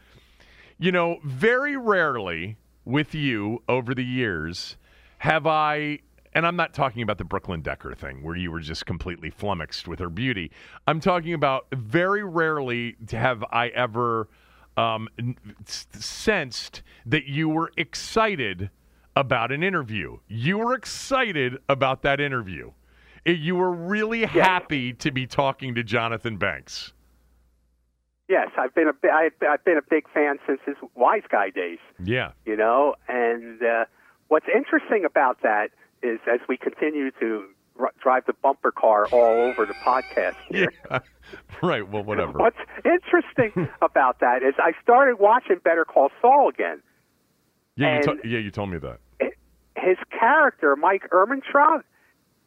[0.80, 2.56] you know, very rarely
[2.86, 4.78] with you over the years
[5.20, 6.00] have I
[6.36, 9.88] and I'm not talking about the Brooklyn Decker thing where you were just completely flummoxed
[9.88, 10.52] with her beauty.
[10.88, 14.28] I'm talking about very rarely have I ever
[14.78, 15.08] um,
[15.65, 18.69] sensed that you were excited
[19.15, 20.17] about an interview.
[20.28, 22.72] You were excited about that interview.
[23.26, 26.93] You were really happy to be talking to Jonathan Banks.
[28.28, 31.80] yes, I've been a I- I've been a big fan since his Wiseguy days.
[32.04, 32.32] Yeah.
[32.46, 32.96] you know.
[33.08, 33.86] And uh,
[34.30, 35.69] what's interesting about that
[36.04, 37.46] is as we continue to
[37.80, 40.72] r- drive the bumper car all over the podcast here.
[40.92, 41.00] Yeah.
[41.63, 41.88] right.
[41.88, 42.38] Well, whatever.
[42.39, 46.82] What's interesting about that is I started watching Better Call Saul again.
[47.76, 49.00] Yeah, you to- yeah, you told me that.
[49.76, 51.82] His character, Mike Ehrmantraut,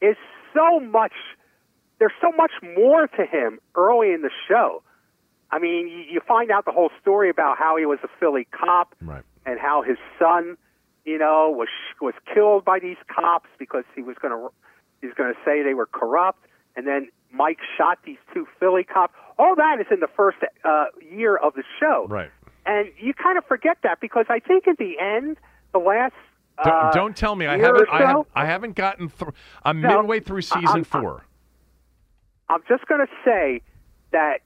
[0.00, 0.16] is
[0.54, 1.12] so much.
[1.98, 4.82] There's so much more to him early in the show.
[5.50, 8.46] I mean, you, you find out the whole story about how he was a Philly
[8.52, 9.22] cop Right.
[9.44, 10.56] and how his son,
[11.06, 11.68] you know, was
[12.02, 14.48] was killed by these cops because he was going to
[15.00, 16.44] he's going to say they were corrupt,
[16.76, 19.14] and then Mike shot these two Philly cops.
[19.38, 22.30] All that is in the first uh, year of the show, Right.
[22.66, 25.36] and you kind of forget that because I think at the end,
[25.72, 26.14] the last
[26.64, 27.82] Don't, uh, don't tell me I haven't.
[27.82, 29.32] or I, have, so- I haven't gotten through.
[29.62, 31.24] I'm No, midway through season I'm- four.
[32.48, 33.60] I'm just going to say
[34.12, 34.38] that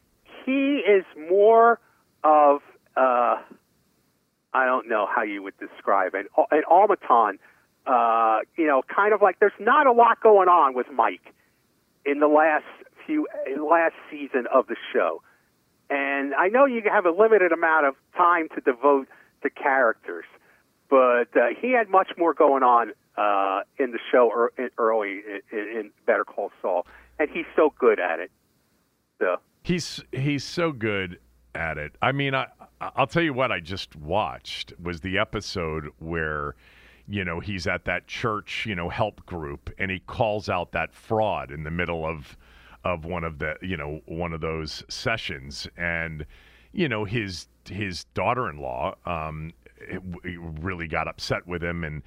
[0.45, 1.79] he is more
[2.25, 2.61] of
[2.97, 3.37] uh,
[4.53, 7.39] I don't know how you would describe it, an automaton.
[7.87, 11.35] Uh, you know, kind of like there's not a lot going on with Mike
[12.05, 12.65] in the last
[13.07, 13.27] few
[13.59, 15.23] last season of the show,
[15.89, 19.09] and I know you have a limited amount of time to devote
[19.43, 20.27] to characters,
[20.91, 25.23] but uh, he had much more going on uh, in the show er, in, early
[25.51, 26.87] in, in Better Call Saul,
[27.19, 28.31] and he's so good at it.
[29.19, 31.19] So He's he's so good
[31.55, 31.93] at it.
[32.01, 32.47] I mean, I
[32.81, 36.55] I'll tell you what I just watched was the episode where
[37.07, 40.95] you know he's at that church you know help group and he calls out that
[40.95, 42.37] fraud in the middle of
[42.85, 45.69] of one of the you know one of those sessions.
[45.77, 46.25] And
[46.73, 49.53] you know his his daughter-in-law um
[50.61, 52.03] really got upset with him and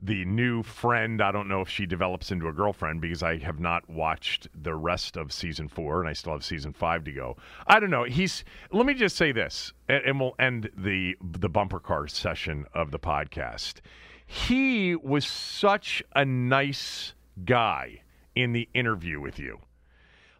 [0.00, 1.20] the new friend.
[1.20, 4.74] I don't know if she develops into a girlfriend because i have not watched the
[4.74, 7.36] rest of season four and i still have season five to go.
[7.66, 8.04] I don't know.
[8.04, 12.90] He's let me just say this and, we'll end the the bumper car session of
[12.90, 13.74] the podcast.
[14.26, 18.02] He was such a nice guy
[18.34, 19.58] in the interview with you.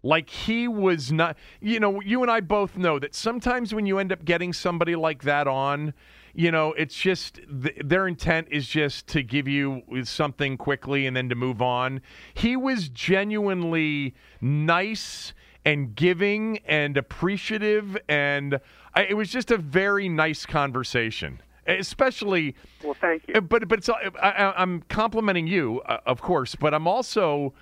[0.02, 3.98] Like he was not you know you and i both know that sometimes when you
[3.98, 5.92] end up getting somebody like that on
[6.34, 11.16] you know it's just th- their intent is just to give you something quickly and
[11.16, 12.00] then to move on
[12.34, 15.32] he was genuinely nice
[15.64, 18.60] and giving and appreciative and
[18.94, 23.40] I, it was just a very nice conversation especially Well, thank you.
[23.40, 27.52] but but it's I, I'm complimenting you, uh, of course, but I'm also,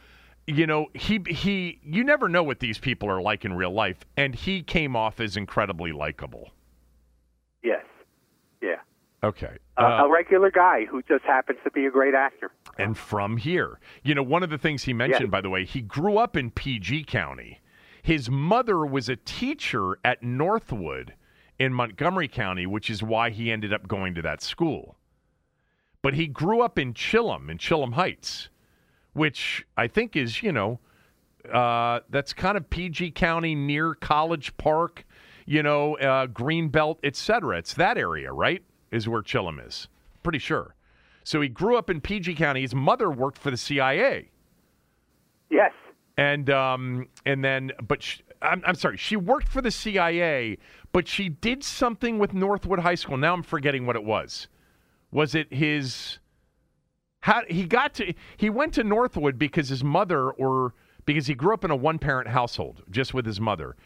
[0.47, 1.81] you know, he he.
[1.83, 5.19] You never know what these people are like in real life, and he came off
[5.19, 6.51] as incredibly likable.
[7.65, 7.85] Yes.
[8.63, 8.77] Yeah.
[9.23, 12.51] Okay, Uh, Uh, a regular guy who just happens to be a great actor.
[12.79, 15.31] and from here, you know, one of the things he mentioned, Yeah.
[15.31, 17.61] by the way, he grew up in PG County.
[18.03, 21.15] His mother was a teacher at Northwood
[21.59, 24.97] in Montgomery County, which is why he ended up going to that school.
[26.03, 28.49] But he grew up in Chillum, in Chillum Heights,
[29.15, 30.79] which I think is, you know,
[31.53, 35.06] uh, that's kind of PG County near College Park,
[35.47, 37.57] you know, uh, Greenbelt, et cetera.
[37.59, 38.63] It's that area, right?
[38.91, 39.89] Is where Chillum is.
[40.23, 40.75] Pretty sure.
[41.25, 42.61] So he grew up in PG County.
[42.63, 44.31] His mother worked for the CIA
[45.51, 45.73] Yes.
[46.17, 50.59] and um, and then but sh I'm, I'm sorry she worked for the CIA
[50.93, 54.49] but she did something with Northwood High School now I'm forgetting what it was
[55.13, 56.19] was it his
[57.21, 60.75] how he got to he went to Northwood because his mother or
[61.07, 63.77] because he grew up in a one parent household just with his mother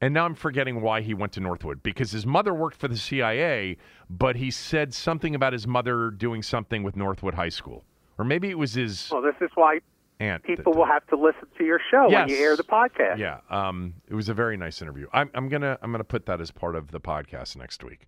[0.00, 2.96] and now I'm forgetting why he went to Northwood because his mother worked for the
[2.96, 3.76] CIA
[4.10, 7.84] but he said something about his mother doing something with Northwood High School
[8.18, 9.80] or maybe it was his Well, this is why
[10.20, 13.18] aunt people will have to listen to your show when you air the podcast.
[13.18, 15.06] Yeah, um, it was a very nice interview.
[15.12, 18.06] I'm, I'm gonna I'm gonna put that as part of the podcast next week.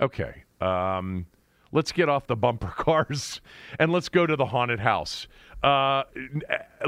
[0.00, 1.26] Okay, um,
[1.72, 3.40] let's get off the bumper cars
[3.78, 5.26] and let's go to the haunted house.
[5.62, 6.04] Uh,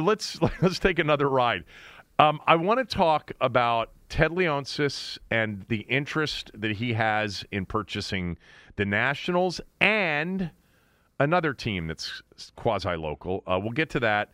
[0.00, 1.64] let's let's take another ride.
[2.20, 7.64] Um, I want to talk about Ted Leonsis and the interest that he has in
[7.64, 8.36] purchasing
[8.76, 10.50] the Nationals and
[11.18, 12.20] another team that's
[12.56, 13.42] quasi local.
[13.46, 14.32] Uh, we'll get to that.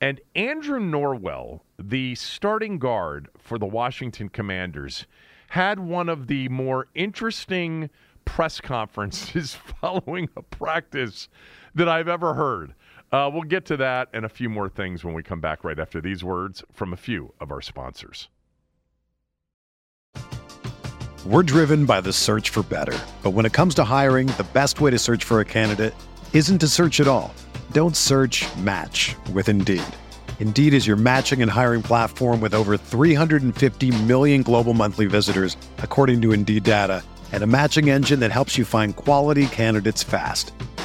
[0.00, 5.04] And Andrew Norwell, the starting guard for the Washington Commanders,
[5.48, 7.90] had one of the more interesting
[8.24, 11.28] press conferences following a practice
[11.74, 12.76] that I've ever heard.
[13.12, 15.78] Uh, we'll get to that and a few more things when we come back right
[15.78, 18.28] after these words from a few of our sponsors.
[21.26, 22.98] We're driven by the search for better.
[23.22, 25.94] But when it comes to hiring, the best way to search for a candidate
[26.34, 27.32] isn't to search at all.
[27.72, 29.82] Don't search match with Indeed.
[30.38, 36.20] Indeed is your matching and hiring platform with over 350 million global monthly visitors, according
[36.22, 37.02] to Indeed data,
[37.32, 40.52] and a matching engine that helps you find quality candidates fast.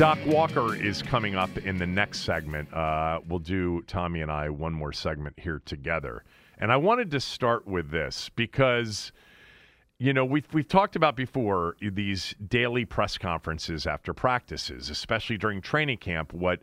[0.00, 2.72] Doc Walker is coming up in the next segment.
[2.72, 6.24] Uh, we'll do Tommy and I one more segment here together.
[6.56, 9.12] And I wanted to start with this because,
[9.98, 15.60] you know, we've, we've talked about before these daily press conferences after practices, especially during
[15.60, 16.32] training camp.
[16.32, 16.62] What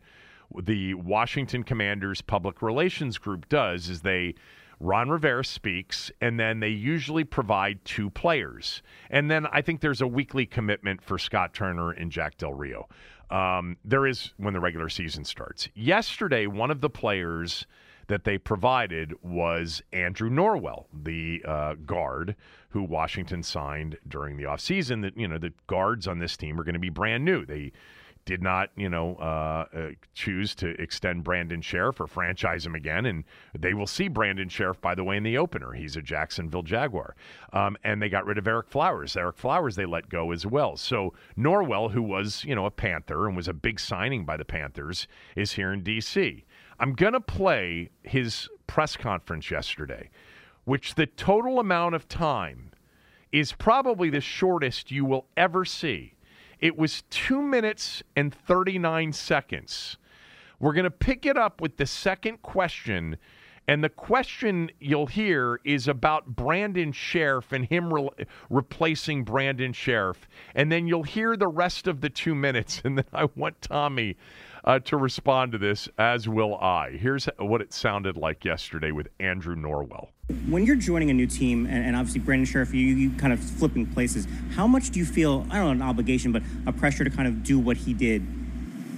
[0.60, 4.34] the Washington Commanders public relations group does is they
[4.80, 8.84] Ron Rivera speaks, and then they usually provide two players.
[9.10, 12.88] And then I think there's a weekly commitment for Scott Turner and Jack Del Rio.
[13.30, 15.68] Um, there is when the regular season starts.
[15.76, 17.66] Yesterday, one of the players
[18.08, 22.36] that they provided was Andrew Norwell, the uh, guard
[22.70, 25.02] who Washington signed during the offseason.
[25.02, 27.46] That you know the guards on this team are going to be brand new.
[27.46, 27.74] They
[28.28, 33.06] did not, you know, uh, uh, choose to extend Brandon Scherff or franchise him again.
[33.06, 33.24] And
[33.58, 35.72] they will see Brandon Scherff, by the way, in the opener.
[35.72, 37.16] He's a Jacksonville Jaguar.
[37.54, 39.14] Um, and they got rid of Ereck Flowers.
[39.16, 40.76] Ereck Flowers they let go as well.
[40.76, 44.46] So Norwell, who was, you know, a Panther and was a big signing by the
[44.46, 45.08] Panthers,
[45.38, 46.46] is here in D.C.
[46.80, 50.10] I'm going to play his press conference yesterday,
[50.66, 52.72] which the total amount of time
[53.32, 56.17] is probably the shortest you will ever see.
[56.60, 59.98] It was two minutes and 39 seconds.
[60.60, 63.18] We're going to pick it up with the second question.
[63.68, 68.10] And the question you'll hear is about Brandon Scherff and him re-
[68.50, 70.28] replacing Brandon Scherff.
[70.56, 72.82] And then you'll hear the rest of the two minutes.
[72.86, 74.16] And then I want Tommy
[74.64, 76.92] uh, to respond to this, as will I.
[76.92, 80.10] Here's what it sounded like yesterday with Andrew Norwell.
[80.50, 83.40] When you're joining a new team, and, and obviously Brandon Scherff, you, you kind of
[83.40, 87.06] flipping places, how much do you feel, I don't know, an obligation, but a pressure
[87.06, 88.28] to kind of do what he did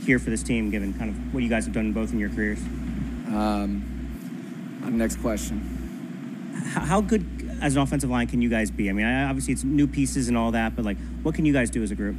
[0.03, 2.31] here for this team, given kind of what you guys have done both in your
[2.31, 2.57] careers?
[3.27, 6.51] Um, next question.
[6.73, 7.23] How, how good
[7.61, 8.89] as an offensive line can you guys be?
[8.89, 11.69] I mean, obviously it's new pieces and all that, but like, what can you guys
[11.69, 12.15] do as a group?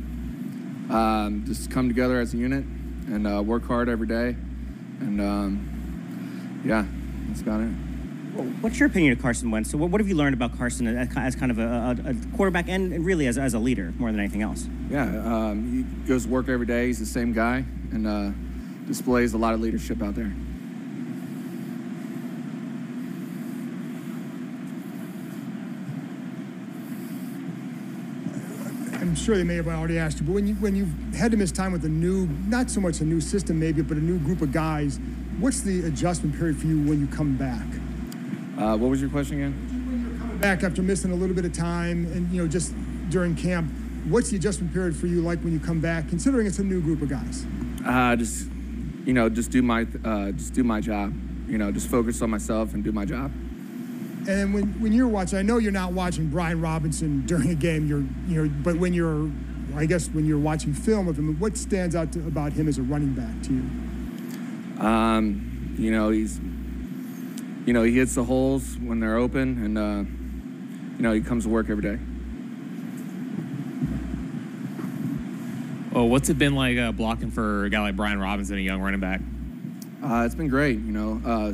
[0.88, 2.64] Um, just come together as a unit
[3.08, 4.36] and uh, work hard every day.
[5.00, 6.84] And um, yeah,
[7.28, 7.89] that's about it.
[8.30, 9.70] What's your opinion of Carson Wentz?
[9.70, 13.26] So, what have you learned about Carson as kind of a, a quarterback and really
[13.26, 14.68] as, as, a leader more than anything else?
[14.88, 15.72] Yeah, um,
[16.02, 16.86] he goes to work every day.
[16.86, 18.30] He's the same guy and uh,
[18.86, 20.32] displays a lot of leadership out there.
[29.00, 31.36] I'm sure they may have already asked you, but when you when you've had to
[31.36, 34.20] miss time with a new, not so much a new system maybe, but a new
[34.20, 35.00] group of guys,
[35.40, 37.66] what's the adjustment period for you when you come back?
[38.60, 39.52] Uh, what was your question again?
[39.86, 42.74] When you're coming back after missing a little bit of time, and you know just
[43.08, 43.72] during camp,
[44.08, 46.82] what's the adjustment period for you like when you come back, considering it's a new
[46.82, 47.46] group of guys?
[47.86, 48.48] Uh, just
[49.06, 51.14] you know, just do my uh, just do my job.
[51.48, 53.32] You know, just focus on myself and do my job.
[54.28, 57.88] And when, when you're watching, I know you're not watching Brian Robinson during a game.
[57.88, 59.30] You're you know, but when you're,
[59.74, 62.76] I guess when you're watching film of him, what stands out to, about him as
[62.76, 64.86] a running back to you?
[64.86, 66.38] Um, you know, he's,
[67.70, 70.02] you know, he hits the holes when they're open, and uh,
[70.96, 72.00] you know, he comes to work every day.
[75.94, 78.80] Oh, what's it been like uh, blocking for a guy like Brian Robinson, a young
[78.80, 79.20] running back?
[80.02, 80.80] Uh, it's been great.
[80.80, 81.52] You know, uh,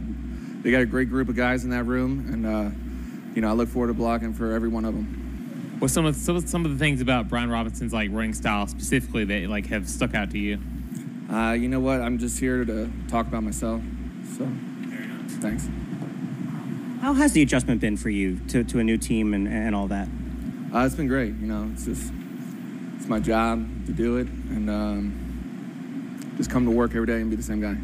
[0.62, 3.52] they got a great group of guys in that room, and uh, you know I
[3.52, 5.76] look forward to blocking for every one of them.
[5.80, 8.66] What's some of some of, some of the things about Brian Robinson's like running style
[8.68, 10.60] specifically that like have stuck out to you?
[11.30, 12.00] Uh, you know what?
[12.00, 13.82] I'm just here to talk about myself.
[14.38, 14.50] So,
[15.42, 15.68] thanks.
[17.06, 19.86] How has the adjustment been for you to, to a new team and, and all
[19.86, 20.08] that?
[20.74, 21.36] Uh, it's been great.
[21.36, 22.12] You know, it's just
[22.96, 27.30] it's my job to do it, and um, just come to work every day and
[27.30, 27.76] be the same guy.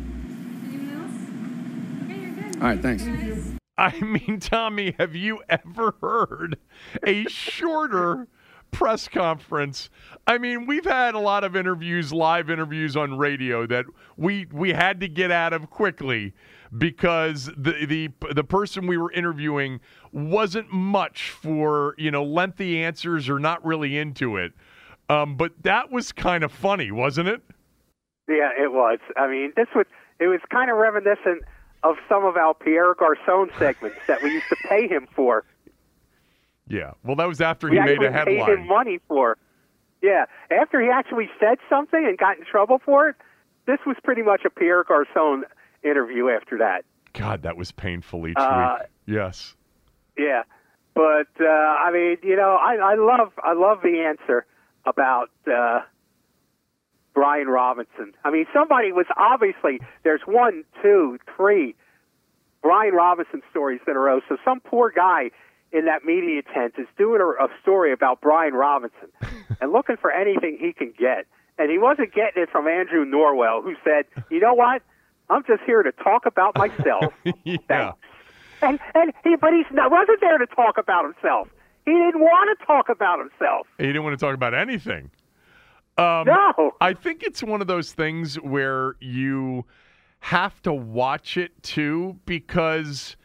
[2.60, 3.04] All right, thanks.
[3.78, 6.58] I mean, Tommy, have you ever heard
[7.06, 8.26] a shorter
[8.72, 9.88] press conference?
[10.26, 13.84] I mean, we've had a lot of interviews, live interviews on radio that
[14.16, 16.34] we we had to get out of quickly
[16.76, 19.80] because the the the person we were interviewing
[20.12, 24.52] wasn't much for you know lengthy answers or not really into it.
[25.08, 27.42] Um, but that was kind of funny, wasn't it?
[28.28, 28.98] Yeah, it was.
[29.16, 29.86] I mean, this was
[30.18, 31.42] it was kind of reminiscent
[31.82, 35.44] of some of our Pierre Garcon segments that we used to pay him for.
[36.68, 38.46] Yeah, well, that was after we he made a headline.
[38.46, 39.36] Paid him money for.
[40.00, 43.16] Yeah, after he actually said something and got in trouble for it.
[43.64, 45.44] This was pretty much a Pierre Garcon
[45.84, 46.84] interview after that.
[47.12, 48.88] God, that was painful each uh, week.
[49.06, 49.54] Yes.
[50.16, 50.42] Yeah,
[50.94, 54.44] but uh, I mean, you know, I, I love I love the answer
[54.84, 55.80] about uh,
[57.14, 58.12] Brian Robinson.
[58.24, 61.74] I mean, somebody was obviously there's one, two, three
[62.62, 64.20] Brian Robinson stories in a row.
[64.28, 65.30] So some poor guy
[65.72, 69.08] in that media tent is doing a, a story about Brian Robinson
[69.60, 71.26] and looking for anything he can get.
[71.58, 74.82] And he wasn't getting it from Andrew Norwell, who said, "You know what?
[75.30, 77.12] I'm just here to talk about myself."
[77.44, 77.58] yeah.
[77.68, 77.98] Thanks.
[78.62, 81.48] And and he, but he's not wasn't there to talk about himself.
[81.84, 83.66] He didn't want to talk about himself.
[83.78, 85.10] He didn't want to talk about anything.
[85.98, 86.72] Um, no.
[86.80, 89.66] I think it's one of those things where you
[90.20, 93.16] have to watch it too because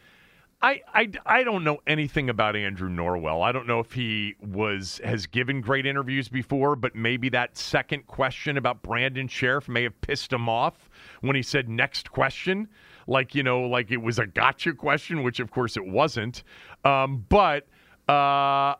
[0.59, 3.45] I, I, I don't know anything about Andrew Norwell.
[3.45, 8.07] I don't know if he was has given great interviews before, but maybe that second
[8.07, 10.89] question about Brandon Scherff may have pissed him off
[11.21, 12.67] when he said next question,
[13.05, 16.43] like you know, like it was a gotcha question, which of course it wasn't.
[16.83, 17.67] Um, but
[18.09, 18.73] uh,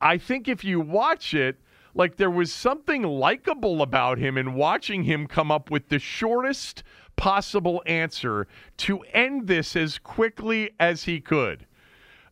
[0.00, 1.58] I think if you watch it,
[1.94, 6.84] like there was something likable about him in watching him come up with the shortest
[7.18, 8.46] possible answer
[8.78, 11.66] to end this as quickly as he could.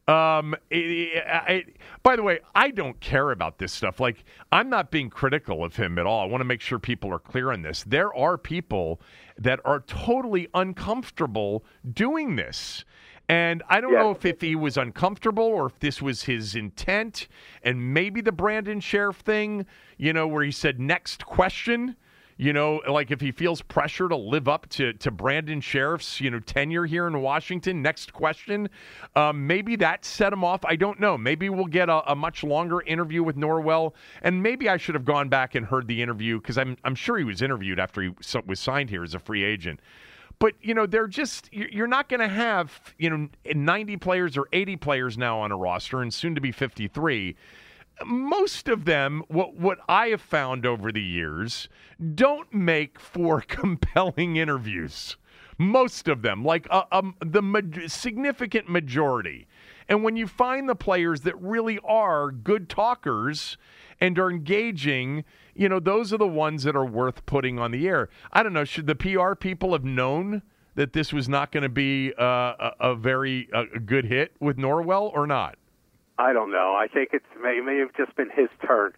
[0.09, 3.99] Um, it, it, by the way, I don't care about this stuff.
[3.99, 6.21] Like, I'm not being critical of him at all.
[6.23, 7.83] I want to make sure people are clear on this.
[7.85, 9.01] There are people
[9.37, 12.85] that are totally uncomfortable doing this.
[13.29, 17.27] And I don't know if, if he was uncomfortable or if this was his intent.
[17.65, 19.67] And maybe the Brandon Scherff thing,
[19.99, 21.97] you know, where he said, next question
[22.39, 26.31] you know, like if he feels pressure to live up to, to Brandon Scherff's, you
[26.31, 27.81] know, tenure here in Washington.
[27.81, 28.69] Next question.
[29.15, 30.63] Um, maybe that set him off.
[30.65, 31.17] I don't know.
[31.17, 33.95] Maybe we'll get a, a, much longer interview with Norwell.
[34.23, 37.17] And maybe I should have gone back and heard the interview because I'm, I'm sure
[37.17, 38.13] he was interviewed after he
[38.47, 39.81] was signed here as a free agent.
[40.39, 44.47] But, you know, they're just, you're not going to have, you know, 90 players or
[44.53, 47.35] 80 players now on a roster and soon to be 53
[48.05, 51.69] most of them, what what I have found over the years,
[52.15, 55.17] don't make for compelling interviews.
[55.59, 59.47] Most of them, like uh, um, the ma- significant majority.
[59.89, 63.57] And when you find the players that really are good talkers
[64.01, 65.25] and are engaging,
[65.55, 68.09] you know, those are the ones that are worth putting on the air.
[68.33, 68.65] I don't know.
[68.65, 70.43] Should the PR people have known
[70.75, 74.59] that this was not going to be uh, a, a, very a good hit with
[74.59, 75.57] Norwell or not?
[76.19, 76.75] I don't know.
[76.79, 78.93] I think it's may may have just been his turn.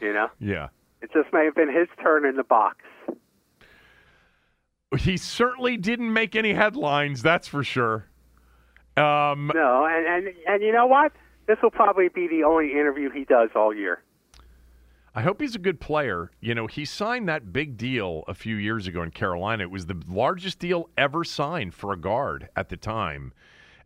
[0.00, 0.28] You know?
[0.38, 0.68] yeah.
[1.02, 2.78] It just may have been his turn in the box.
[4.98, 8.06] He certainly didn't make any headlines, that's for sure.
[8.96, 11.12] Um, no, and, and and you know what?
[11.46, 14.02] This will probably be the only interview he does all year.
[15.14, 16.30] I hope he's a good player.
[16.40, 19.64] You know, he signed that big deal a few years ago in Carolina.
[19.64, 23.32] It was the largest deal ever signed for a guard at the time.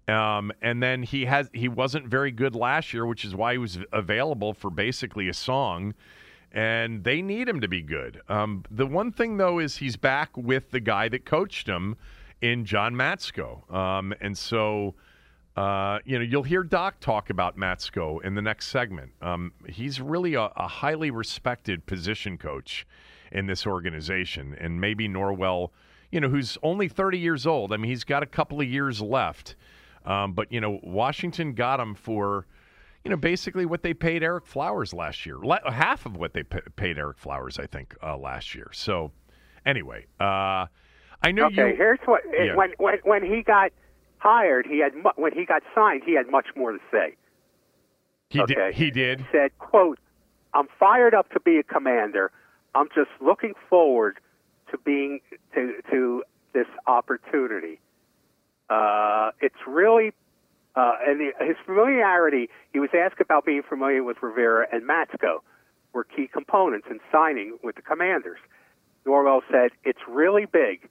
[0.06, 3.58] Um, and then he has he wasn't very good last year, which is why he
[3.58, 5.94] was available for basically a song.
[6.52, 8.20] And they need him to be good.
[8.28, 11.96] Um, the one thing though is he's back with the guy that coached him
[12.40, 13.72] in John Matsko.
[13.72, 14.94] Um, and so
[15.56, 19.12] uh, you know you'll hear Doc talk about Matsko in the next segment.
[19.22, 22.86] Um, he's really a, a highly respected position coach
[23.32, 25.70] in this organization, and maybe Norwell,
[26.12, 27.72] you know, who's only 30 years old.
[27.72, 29.56] I mean, he's got a couple of years left.
[30.04, 32.46] Um, but you know, Washington got him for
[33.04, 36.96] you know basically what they paid Ereck Flowers last year, half of what they paid
[36.96, 38.70] Ereck Flowers, I think, uh, last year.
[38.72, 39.12] So
[39.64, 40.66] anyway, uh,
[41.22, 41.76] I know okay, you.
[41.76, 42.54] here's what Yeah.
[42.54, 43.72] when when when he got
[44.18, 47.16] hired, he had mu- when he got signed, he had much more to say.
[48.30, 48.54] He okay.
[48.54, 48.74] did.
[48.74, 49.20] He did.
[49.20, 49.98] He said, "quote
[50.54, 52.30] I'm fired up to be a commander.
[52.74, 54.18] I'm just looking forward
[54.70, 55.20] to being
[55.54, 57.80] to to this opportunity.
[58.70, 60.12] Uh, it's really
[60.76, 62.48] uh, and the, his familiarity.
[62.72, 65.38] He was asked about being familiar with Rivera and Matsko
[65.92, 68.40] were key components in signing with the Commanders.
[69.06, 70.88] Norwell said it's really big.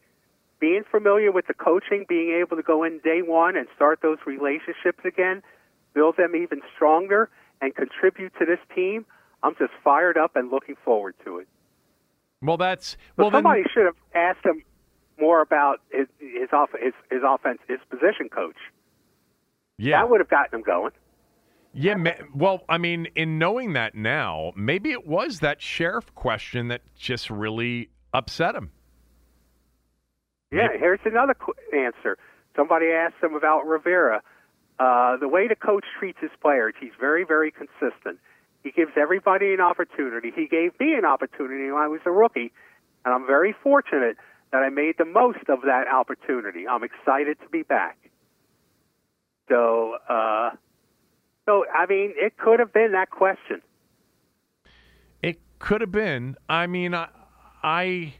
[0.60, 4.20] Being familiar with the coaching, being able to go in day one and start those
[4.26, 5.44] relationships again,
[5.94, 7.30] build them even stronger,
[7.62, 9.06] and contribute to this team.
[9.42, 11.48] I'm just fired up and looking forward to it.
[12.42, 13.30] Well, that's well.
[13.30, 14.64] Then, somebody should have asked him
[15.20, 18.58] more about his his, off, his his offense, his position coach.
[19.78, 20.02] yeah.
[20.02, 20.92] That would have gotten him going.
[21.76, 26.68] Yeah, ma- well, I mean, in knowing that now, maybe it was that Scherff question
[26.68, 28.72] that just really upset him.
[30.52, 32.18] Yeah, here's another qu- answer.
[32.56, 34.22] Somebody asked him about Rivera.
[34.78, 38.20] Uh, the way the coach treats his players, he's very, very consistent.
[38.64, 40.32] He gives everybody an opportunity.
[40.36, 42.52] He gave me an opportunity when I was a rookie,
[43.04, 44.18] and I'm very fortunate
[44.54, 46.68] that I made the most of that opportunity.
[46.68, 47.98] I'm excited to be back.
[49.50, 50.52] So, uh,
[51.46, 53.62] so I mean, it could have been that question.
[55.24, 56.38] It could have been.
[56.48, 57.10] I mean, I,
[57.62, 58.14] I,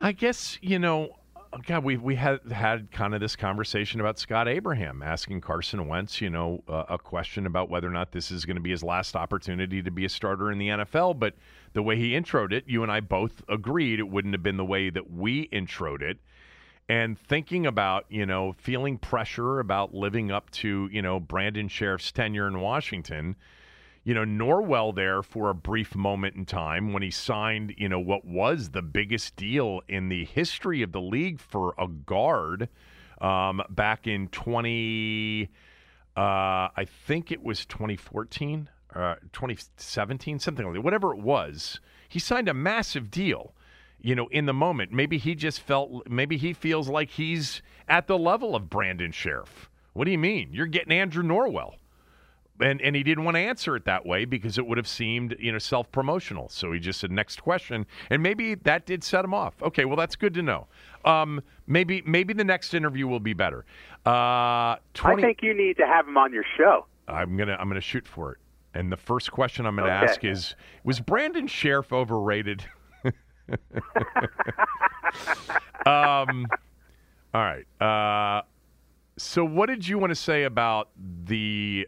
[0.00, 1.16] I guess you know.
[1.62, 6.20] God, we we had had kind of this conversation about Scott Abraham asking Carson Wentz,
[6.20, 8.82] you know, uh, a question about whether or not this is going to be his
[8.82, 11.18] last opportunity to be a starter in the NFL.
[11.18, 11.34] But
[11.72, 14.64] the way he introed it, you and I both agreed it wouldn't have been the
[14.64, 16.18] way that we introed it.
[16.88, 22.12] And thinking about, you know, feeling pressure about living up to, you know, Brandon Scherff's
[22.12, 23.36] tenure in Washington
[24.04, 27.98] you know, Norwell there for a brief moment in time when he signed, you know,
[27.98, 32.68] what was the biggest deal in the history of the league for a guard
[33.22, 35.48] um, back in 20,
[36.16, 41.80] uh, I think it was 2014, uh, 2017, something like that, whatever it was.
[42.06, 43.54] He signed a massive deal.
[44.02, 48.06] You know, in the moment, maybe he just felt, maybe he feels like he's at
[48.06, 49.70] the level of Brandon Scherff.
[49.94, 50.50] What do you mean?
[50.52, 51.76] You're getting Andrew Norwell
[52.60, 55.34] and and he didn't want to answer it that way because it would have seemed
[55.38, 56.48] you know self promotional.
[56.48, 59.54] So he just said next question, and maybe that did set him off.
[59.62, 60.66] Okay, well that's good to know.
[61.04, 63.64] Um, maybe maybe the next interview will be better.
[64.06, 66.86] Uh, 20, I think you need to have him on your show.
[67.08, 68.38] I'm gonna I'm gonna shoot for it.
[68.74, 70.06] And the first question I'm gonna Okay.
[70.12, 72.64] ask is: Was Brandon Scherff overrated?
[75.86, 76.46] um,
[77.34, 77.66] all right.
[77.80, 78.42] Uh,
[79.16, 80.88] so, what did you want to say about
[81.24, 81.86] the?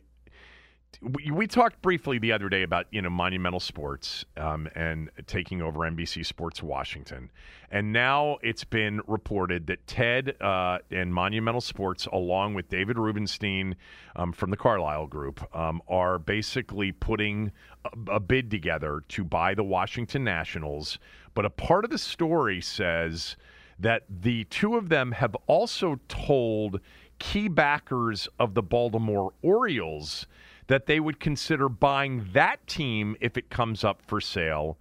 [1.02, 5.60] We, we talked briefly the other day about you know Monumental Sports um, and taking
[5.60, 7.30] over NBC Sports Washington,
[7.70, 13.76] and now it's been reported that Ted uh, and Monumental Sports, along with David Rubenstein
[14.16, 17.52] um, from the Carlyle Group, um, are basically putting
[17.84, 20.98] a, a bid together to buy the Washington Nationals.
[21.34, 23.36] But a part of the story says
[23.78, 26.80] that the two of them have also told
[27.18, 30.26] key backers of the Baltimore Orioles
[30.68, 34.76] that they would consider buying that team if it comes up for sale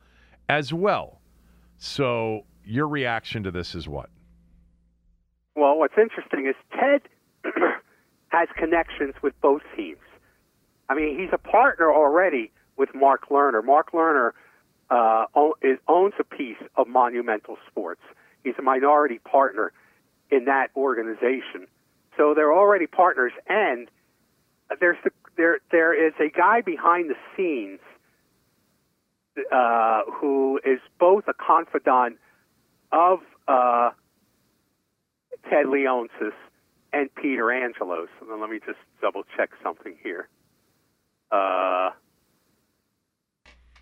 [0.49, 1.21] as well.
[1.77, 4.09] So, your reaction to this is what?
[5.55, 7.01] Well, what's interesting is Ted
[8.29, 9.99] has connections with both teams.
[10.89, 13.63] I mean, he's a partner already with Mark Lerner.
[13.63, 14.31] Mark Lerner
[14.89, 15.25] uh,
[15.87, 18.01] owns a piece of Monumental Sports.
[18.43, 19.71] He's a minority partner
[20.29, 21.67] in that organization.
[22.17, 23.89] So they're already partners, and
[24.79, 27.79] there's the, there there is a guy behind the scenes
[29.51, 32.17] uh, who is both a confidant
[32.91, 33.91] of uh,
[35.49, 36.33] Ted Leonsis
[36.93, 38.07] and Peter Angelos.
[38.21, 40.29] And let me just double check something here.
[41.31, 41.89] Uh,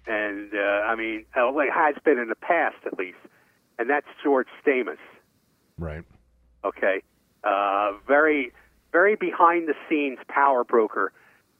[0.07, 3.17] and uh, I mean, it has been in the past at least,
[3.77, 4.97] and that's George Stamas.
[5.77, 6.03] Right.
[6.65, 7.03] Okay,
[7.43, 8.53] uh, very,
[8.91, 11.11] very behind the scenes power broker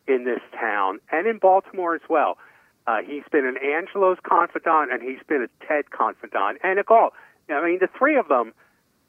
[0.08, 2.38] in this town and in Baltimore as well.
[2.86, 7.12] Uh, he's been an Angelos confidant and he's been a Ted confidant, and a all.
[7.50, 8.54] I mean, the three of them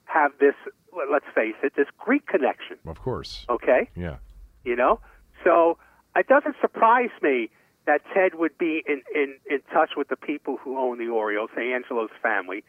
[0.04, 0.54] have this.
[0.96, 2.76] let- Let's face it, this Greek connection.
[2.86, 3.44] Of course.
[3.48, 4.18] Okay, Yeah.
[4.64, 5.00] you know,
[5.42, 5.76] so
[6.14, 7.50] it doesn't surprise me
[7.86, 11.50] that Ted would be in, in, in touch with the people who own the Orioles,
[11.56, 12.62] the Angelos family,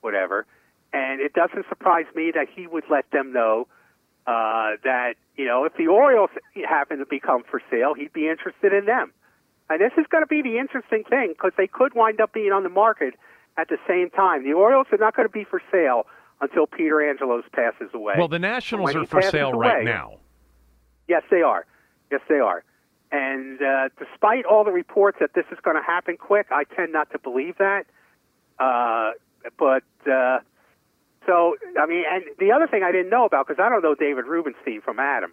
[0.00, 0.46] whatever.
[0.94, 3.68] And it doesn't surprise me that he would let them know
[4.26, 6.30] uh, that, you know, if the Orioles
[6.68, 9.12] happen to become for sale, he'd be interested in them.
[9.68, 12.52] And this is going to be the interesting thing because they could wind up being
[12.52, 13.14] on the market
[13.56, 14.44] at the same time.
[14.44, 16.06] The Orioles are not going to be for sale
[16.40, 18.14] until Peter Angelos passes away.
[18.18, 20.18] Well, the Nationals are for sale right now.
[21.08, 21.64] Yes, they are.
[22.10, 22.62] Yes, they are.
[23.12, 26.92] And uh, despite all the reports that this is going to happen quick, I tend
[26.92, 27.86] not to believe that.
[28.58, 29.12] Uh,
[29.58, 30.38] but uh,
[31.26, 33.94] so, I mean, and the other thing I didn't know about because I don't know
[33.94, 35.32] David Rubenstein from Adam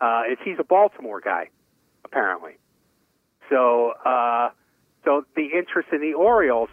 [0.00, 1.50] uh, is he's a Baltimore guy,
[2.04, 2.52] apparently.
[3.50, 4.50] So, uh,
[5.04, 6.70] so the interest in the Orioles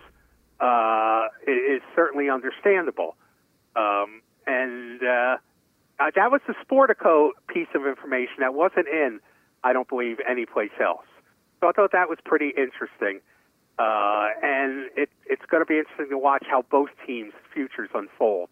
[0.59, 3.15] uh, is certainly understandable.
[3.75, 5.37] Um, and uh,
[5.99, 9.19] that was the Sportico piece of information that wasn't in,
[9.63, 11.05] I don't believe, anyplace else.
[11.59, 13.21] So I thought that was pretty interesting.
[13.79, 18.49] Uh, and it, it's going to be interesting to watch how both teams' futures unfold.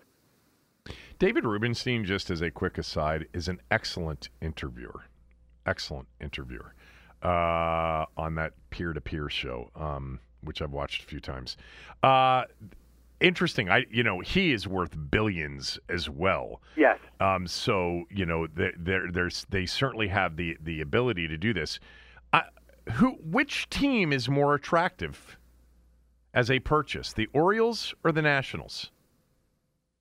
[1.19, 5.05] David Rubenstein, just as a quick aside, is an excellent interviewer.
[5.65, 6.73] Excellent interviewer
[7.23, 11.57] uh, on that peer to peer show, um, which I've watched a few times.
[12.01, 12.45] Uh,
[13.19, 13.69] interesting.
[13.69, 16.61] I, you know, he is worth billions as well.
[16.75, 16.97] Yes.
[17.19, 21.53] Um, so you know, there, there, there's they certainly have the the ability to do
[21.53, 21.79] this.
[22.93, 25.37] Who, which team is more attractive
[26.33, 28.91] as a purchase, the Orioles or the Nationals?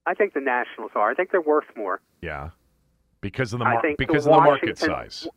[0.06, 1.10] I think the Nationals are.
[1.10, 2.00] I think they're worth more.
[2.22, 2.50] Yeah,
[3.20, 5.28] because of the mar- think the because of the market size.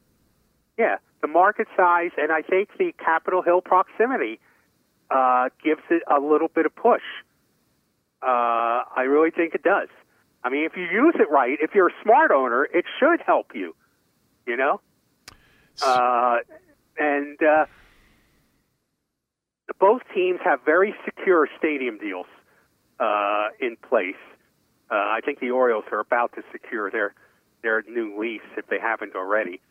[0.78, 4.40] Yeah, the market size, and I think the Capitol Hill proximity
[5.12, 7.04] uh, gives it a little bit of push.
[8.22, 9.90] Uh, I really think it does.
[10.44, 13.52] I mean, if you use it right, if you're a smart owner, it should help
[13.54, 13.76] you.
[14.46, 14.82] You know,
[15.86, 16.38] uh,
[16.98, 17.66] and uh,
[19.80, 22.26] both teams have very secure stadium deals
[23.00, 24.16] uh, in place.
[24.92, 27.14] Uh, I think the Orioles are about to secure their
[27.62, 29.62] their new lease if they haven't already.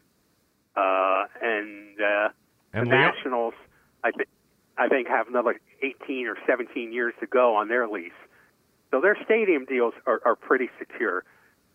[0.75, 2.29] Uh, and uh,
[2.73, 3.55] And the Leo- Nationals,
[4.03, 4.29] I, th-
[4.79, 8.13] I think, have another 18 or 17 years to go on their lease.
[8.91, 11.25] So their stadium deals are, are pretty secure.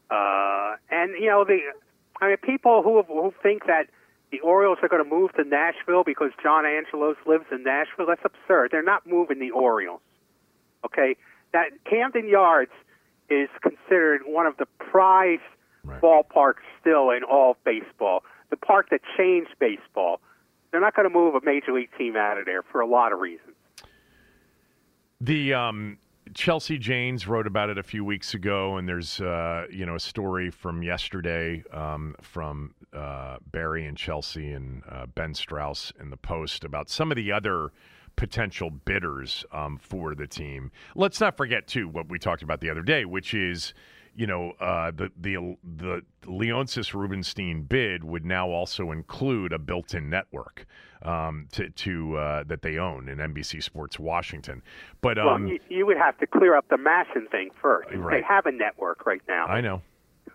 [0.10, 1.60] Uh, and you know the,
[2.22, 3.88] I mean, people who who think that
[4.32, 8.06] the Orioles are going to move to Nashville because John Angelos lives in Nashville.
[8.08, 8.72] That's absurd.
[8.72, 10.02] They're not moving the Orioles.
[10.86, 11.16] Okay,
[11.54, 12.72] that Camden Yards
[13.30, 15.42] is considered one of the prized
[15.84, 16.02] Right.
[16.02, 18.24] ballparks still in all baseball.
[18.50, 20.20] The park that changed baseball.
[20.70, 23.14] They're not going to move a major league team out of there for a lot
[23.14, 23.56] of reasons.
[25.22, 25.98] The um,
[26.38, 30.00] Chelsea Janes wrote about it a few weeks ago, and there's uh, you know a
[30.00, 36.16] story from yesterday um, from uh, Barry and Chelsea and uh, Ben Strauss in the
[36.16, 37.72] Post about some of the other
[38.18, 40.72] potential bidders um, for the team.
[40.94, 43.74] Let's not forget too what we talked about the other day, which is
[44.14, 50.08] you know uh, the the the Leonsis Rubenstein bid would now also include a built-in
[50.08, 50.68] network
[51.04, 54.62] um, to to uh, that they own in NBC Sports Washington.
[55.02, 57.90] But um, well, you, you would have to clear up the MASN thing first.
[57.94, 58.22] Right.
[58.22, 59.46] They have a network right now.
[59.46, 59.82] I know.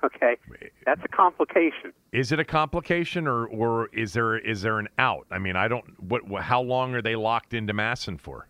[0.04, 0.36] Okay,
[0.84, 1.92] that's a complication.
[2.10, 5.26] Is it a complication, or or is there is there an out?
[5.30, 5.84] I mean, I don't.
[6.02, 6.22] What?
[6.42, 8.48] how long are they locked into MASN for?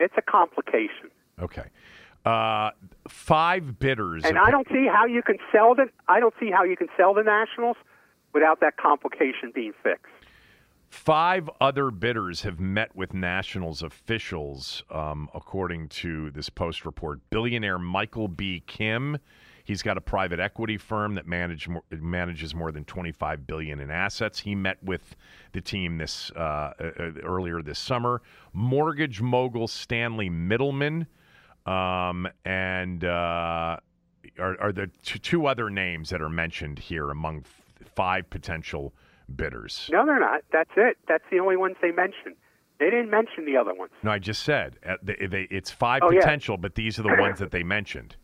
[0.00, 1.10] It's a complication,
[1.40, 1.66] Okay,
[2.24, 2.70] uh,
[3.08, 4.24] five bidders.
[4.24, 5.86] and I don't see how you can sell the.
[6.08, 7.76] I don't see how you can sell the Nationals
[8.32, 10.09] without that complication being fixed.
[10.90, 17.20] Five other bidders have met with Nationals officials, um, according to this Post report.
[17.30, 18.64] Billionaire Michael B.
[18.66, 19.16] Kim,
[19.62, 24.40] he's got a private equity firm that manage manages more than 25 billion in assets.
[24.40, 25.14] He met with
[25.52, 28.20] the team this uh, uh, earlier this summer.
[28.52, 31.06] Mortgage mogul Stanley Middleman,
[31.66, 33.76] um, and uh,
[34.40, 37.44] are, are the two, other names that are mentioned here among
[37.94, 38.92] five potential
[39.36, 39.88] bidders.
[39.92, 40.42] No, they're not.
[40.52, 40.98] That's it.
[41.08, 42.36] That's the only ones they mentioned.
[42.78, 43.92] They didn't mention the other ones.
[44.02, 46.20] No, I just said uh, they, they, it's five Oh, yeah.
[46.20, 48.16] potential, but these are the ones that they mentioned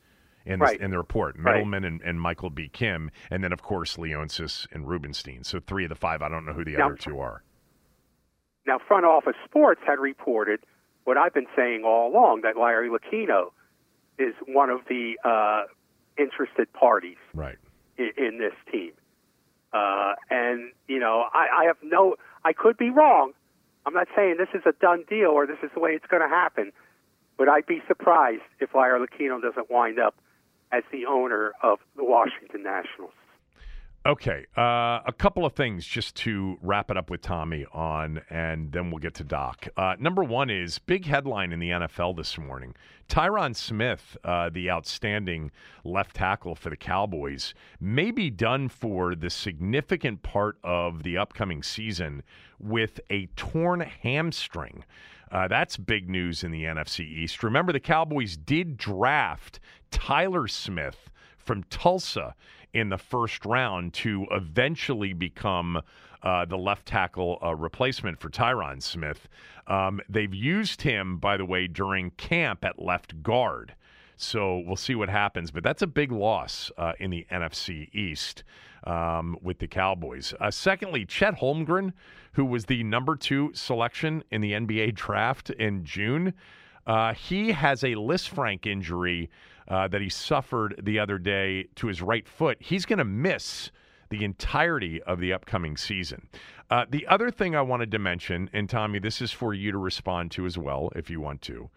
[0.46, 1.36] in, this, in the report.
[1.38, 1.54] Right.
[1.57, 2.68] Middleman and, and Michael B.
[2.72, 5.44] Kim, and then of course Leonsis and Rubenstein.
[5.44, 6.22] So three of the five.
[6.22, 7.42] I don't know who the Now- other two are.
[8.66, 10.59] Now, Front Office Sports had reported
[11.04, 13.52] what I've been saying all along that Larry Lucchino
[14.18, 15.64] is one of the uh,
[16.18, 17.59] interested parties Right.
[17.96, 18.90] in, in this team.
[19.77, 23.33] Uh, and, you know, I, I have no, I could be wrong.
[23.85, 26.22] I'm not saying this is a done deal or this is the way it's going
[26.22, 26.72] to happen,
[27.37, 30.14] but I'd be surprised if Larry Lucchino doesn't wind up
[30.72, 33.12] as the owner of the Washington Nationals.
[34.07, 38.70] Okay, uh, a couple of things just to wrap it up with Tommy on, and
[38.70, 39.66] then we'll get to Doc.
[39.76, 42.76] Uh, number one is big headline in the NFL this morning.
[43.09, 45.50] Tyron Smith, uh, the outstanding
[45.82, 51.64] left tackle for the Cowboys, may be done for the significant part of the upcoming
[51.64, 52.22] season
[52.61, 54.84] with a torn hamstring.
[55.32, 57.42] Uh, that's big news in the NFC East.
[57.42, 59.59] Remember, the Cowboys did draft
[59.90, 62.36] Tyler Smith from Tulsa
[62.72, 65.80] in the first round to eventually become
[66.22, 69.28] uh, the left tackle uh, replacement for Tyron Smith.
[69.66, 73.74] Um, they've used him, by the way, during camp at left guard.
[74.16, 75.50] So we'll see what happens.
[75.50, 78.44] But that's a big loss uh, in the NFC East
[78.84, 80.32] um, with the Cowboys.
[80.40, 81.92] Uh, secondly, Chet Holmgren,
[82.32, 86.32] who was the number two selection in the NBA draft in June,
[86.86, 89.28] uh, he has a Lisfranc injury
[89.68, 92.58] uh, that he suffered the other day to his right foot.
[92.60, 93.70] He's going to miss
[94.10, 96.28] the entirety of the upcoming season.
[96.70, 99.78] Uh, the other thing I wanted to mention, and Tommy, this is for you to
[99.78, 101.70] respond to as well if you want to,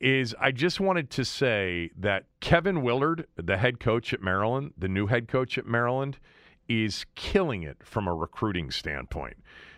[0.00, 4.88] is I just wanted to say that Kevin Willard, the head coach at Maryland, the
[4.88, 6.18] new head coach at Maryland,
[6.68, 9.36] is killing it from a recruiting standpoint.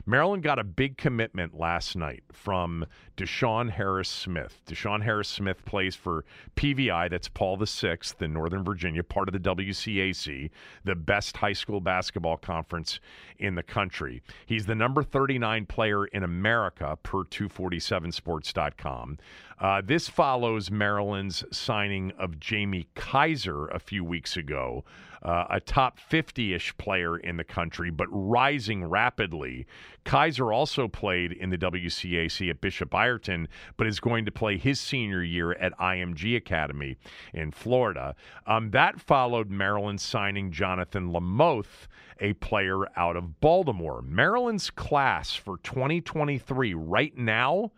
[0.09, 2.87] Maryland got a big commitment last night from
[3.19, 4.63] DeShawn Harris Smith.
[4.67, 6.25] DeShawn Harris Smith plays for
[6.57, 10.49] PVI, that's Paul the Sixth in Northern Virginia, part of the WCAC,
[10.83, 13.01] the best high school basketball conference
[13.39, 14.23] in the country.
[14.47, 19.19] He's the number 39 player in America per 247sports.com.
[19.61, 24.85] Uh, this follows Maryland's signing of Jamie Kaiser a few weeks ago,
[25.23, 29.67] uh, a top 50 ish player in the country, but rising rapidly.
[30.05, 34.81] Kaiser also played in the WCAC at Bishop Ireton, but is going to play his
[34.81, 36.97] senior year at IMG Academy
[37.35, 38.15] in Florida.
[38.47, 41.89] Um, that followed Maryland signing Jahnathan Lamothe,
[42.21, 44.03] a player out of Baltimore.
[44.03, 47.73] Maryland's class for 2023 right now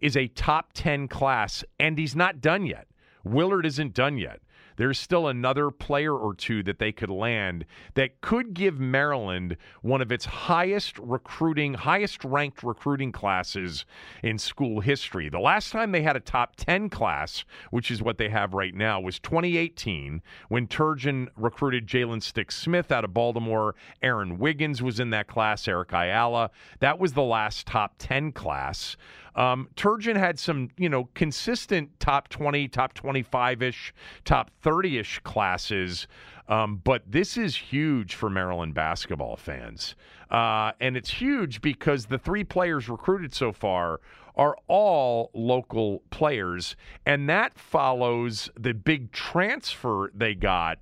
[0.00, 2.86] is a top 10 class, and he's not done yet.
[3.24, 4.40] Willard isn't done yet.
[4.76, 7.64] There's still another player or two that they could land
[7.94, 13.84] that could give Maryland one of its highest recruiting, highest ranked recruiting classes
[14.22, 15.28] in school history.
[15.28, 18.74] The last time they had a top 10 class, which is what they have right
[18.74, 23.74] now, was 2018 when Turgeon recruited Jalen Stick Smith out of Baltimore.
[24.02, 26.50] Aaron Wiggins was in that class, Eric Ayala.
[26.80, 28.96] That was the last top 10 class.
[29.36, 35.18] Um, Turgeon had some, you know, consistent top 20, top 25 ish, top 30 ish
[35.20, 36.06] classes.
[36.48, 39.96] Um, but this is huge for Maryland basketball fans.
[40.30, 44.00] Uh, and it's huge because the three players recruited so far
[44.36, 46.76] are all local players.
[47.06, 50.78] And that follows the big transfer they got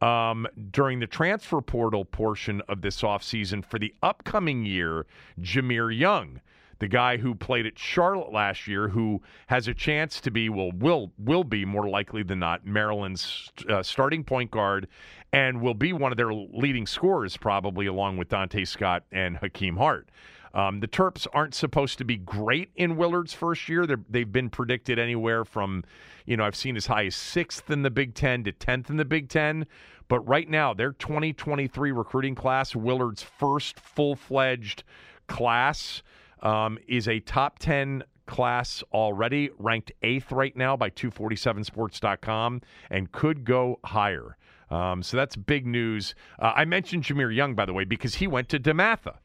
[0.00, 5.06] um, during the transfer portal portion of this offseason for the upcoming year,
[5.40, 6.40] Jahmir Young
[6.82, 10.72] the guy who played at Charlotte last year, who has a chance to be, well,
[10.72, 14.88] will will be more likely than not Maryland's uh, starting point guard,
[15.32, 19.76] and will be one of their leading scorers probably, along with Donta Scott and Hakim
[19.76, 20.08] Hart.
[20.54, 23.86] Um, the Terps aren't supposed to be great in Willard's first year.
[23.86, 25.84] they have been predicted anywhere from,
[26.26, 28.96] you know, I've seen as high as sixth in the Big Ten to tenth in
[28.96, 29.66] the Big Ten.
[30.08, 34.82] But right now, their 2023 recruiting class, Willard's first full fledged
[35.28, 36.02] class
[36.42, 43.44] um, is a top 10 class already, ranked eighth right now by 247sports.com, and could
[43.44, 44.36] go higher.
[44.70, 46.14] Um, so that's big news.
[46.38, 49.16] Uh, I mentioned Jahmir Young, by the way, because he went to DeMatha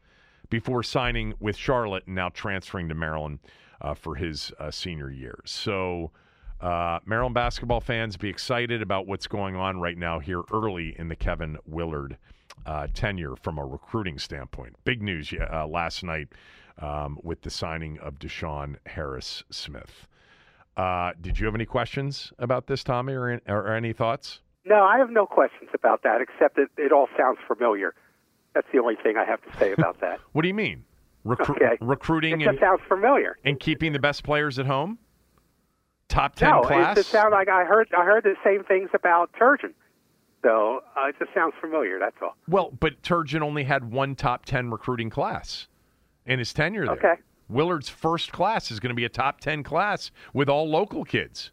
[0.49, 3.39] before signing with Charlotte and now transferring to Maryland
[3.81, 5.39] uh, for his uh, senior year.
[5.45, 6.11] So,
[6.59, 11.07] uh, Maryland basketball fans, be excited about what's going on right now here early in
[11.07, 12.17] the Kevin Willard
[12.65, 14.75] uh, tenure from a recruiting standpoint.
[14.83, 16.29] Big news uh, last night
[16.79, 20.07] um, with the signing of Deshaun Harris Smith.
[20.75, 24.41] Uh, did you have any questions about this, Tommy, or, or, any thoughts?
[24.63, 27.95] No, I have no questions about that, except that it all sounds familiar.
[28.53, 30.19] That's the only thing I have to say about that.
[30.33, 30.83] what do you mean?
[31.25, 31.77] Recru- okay.
[31.81, 33.37] Recruiting it and, sounds familiar.
[33.43, 34.99] And keeping the best players at home?
[36.09, 36.95] Top ten no, class?
[36.95, 39.73] it just sounds like I heard I heard the same things about Turgeon.
[40.41, 41.99] So uh, it just sounds familiar.
[41.99, 42.37] That's all.
[42.47, 45.67] Well, but Turgeon only had one top ten recruiting class
[46.27, 46.95] in his tenure there.
[46.95, 47.21] Okay.
[47.49, 51.51] Willard's first class is going to be a top 10 class with all local kids.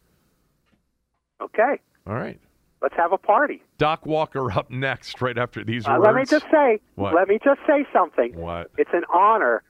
[1.41, 1.79] Okay.
[2.05, 2.39] All right.
[2.81, 3.63] Let's have a party.
[3.77, 6.05] Doc Walker up next, right after these uh, words.
[6.05, 6.79] Let me just say.
[6.95, 7.15] What?
[7.15, 8.37] Let me just say something.
[8.37, 8.69] What?
[8.77, 9.63] It's an honor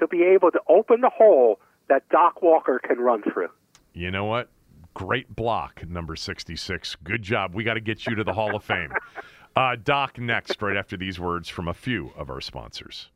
[0.00, 3.48] to be able to open the hole that Doc Walker can run through.
[3.92, 4.48] You know what?
[4.94, 6.96] Great block, number 66.
[7.04, 7.54] Good job.
[7.54, 8.92] We got to get you to the Hall of Fame.
[9.56, 13.08] Uh, Doc next, right after these words from a few of our sponsors.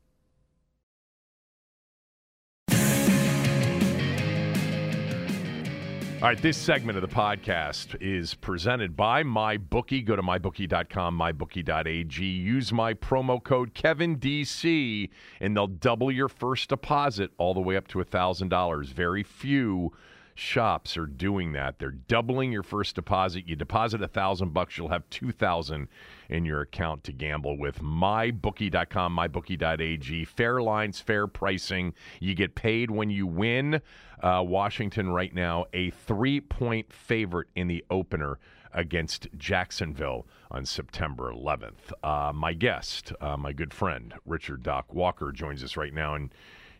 [6.21, 10.05] All right, this segment of the podcast is presented by MyBookie.
[10.05, 12.23] Go to mybookie.com, mybookie.ag.
[12.23, 15.09] Use my promo code KevinDC,
[15.39, 18.85] and they'll double your first deposit all the way up to $1,000.
[18.93, 19.93] Very few
[20.41, 21.77] shops are doing that.
[21.77, 23.47] They're doubling your first deposit.
[23.47, 25.87] You deposit a thousand bucks, you'll have two thousand
[26.29, 27.81] in your account to gamble with.
[27.81, 30.25] MyBookie.com, MyBookie.ag.
[30.25, 31.93] Fair lines, fair pricing.
[32.19, 33.81] You get paid when you win.
[34.21, 38.39] Uh, Washington right now a three-point favorite in the opener
[38.73, 41.91] against Jacksonville on September 11th.
[42.03, 46.33] Uh, my guest, uh, my good friend Richard Doc Walker, joins us right now and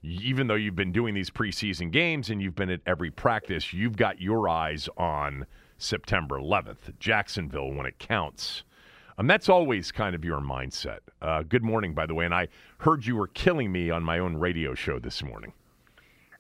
[0.04, 3.96] even though you've been doing these preseason games and you've been at every practice, you've
[3.96, 5.46] got your eyes on
[5.78, 8.64] September 11th, Jacksonville, when it counts.
[9.18, 11.00] Um, that's always kind of your mindset.
[11.22, 12.26] Uh, good morning, by the way.
[12.26, 12.48] And I
[12.80, 15.54] heard you were killing me on my own radio show this morning.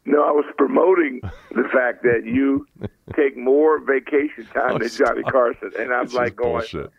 [0.05, 2.66] No, I was promoting the fact that you
[3.16, 6.89] take more vacation time oh, than Johnny Carson, and I'm like going, bullshit.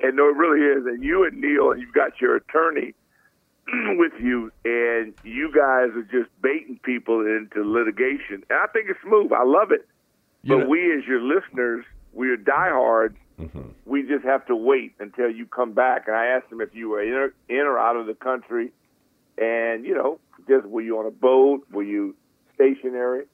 [0.00, 0.84] and no, it really is.
[0.84, 2.92] And you and Neil, and you've got your attorney
[3.98, 8.42] with you, and you guys are just baiting people into litigation.
[8.48, 9.32] And I think it's smooth.
[9.32, 9.86] I love it.
[10.42, 13.16] You but know, we, as your listeners, we're diehards.
[13.38, 13.68] Mm-hmm.
[13.86, 16.08] We just have to wait until you come back.
[16.08, 18.72] And I asked him if you were in, in or out of the country,
[19.38, 20.18] and you know,
[20.48, 21.66] just were you on a boat?
[21.70, 22.14] Were you
[22.54, 23.24] stationary?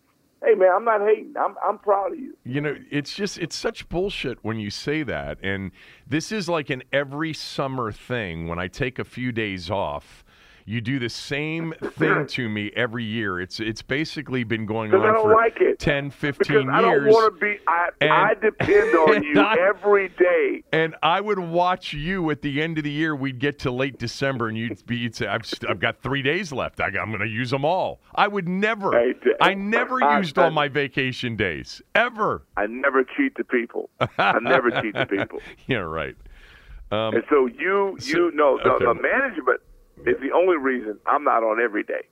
[0.44, 1.34] hey man, I'm not hating.
[1.36, 2.36] I'm I'm proud of you.
[2.44, 5.38] You know, it's just it's such bullshit when you say that.
[5.42, 5.72] And
[6.06, 10.24] this is like an every summer thing when I take a few days off
[10.68, 13.40] You do the same thing to me every year.
[13.40, 15.78] It's it's basically been going on for like it.
[15.78, 16.66] 10, 15 because years.
[16.74, 17.58] I don't want to be.
[17.68, 20.64] I, And- I depend on you I- every day.
[20.72, 23.14] And I would watch you at the end of the year.
[23.14, 26.50] We'd get to late December, and you'd be, you'd say, "I've, I've got three days
[26.52, 26.80] left.
[26.80, 28.92] I, am going to use them all." I would never.
[28.92, 32.42] I, I never used all my vacation days ever.
[32.56, 33.88] I never cheat the people.
[34.18, 35.38] I never cheat the people.
[35.68, 36.16] Yeah, right.
[36.90, 38.84] Um, And so you, so- you know, the, okay.
[38.84, 39.60] the management
[40.04, 42.02] is the only reason I'm not on every day.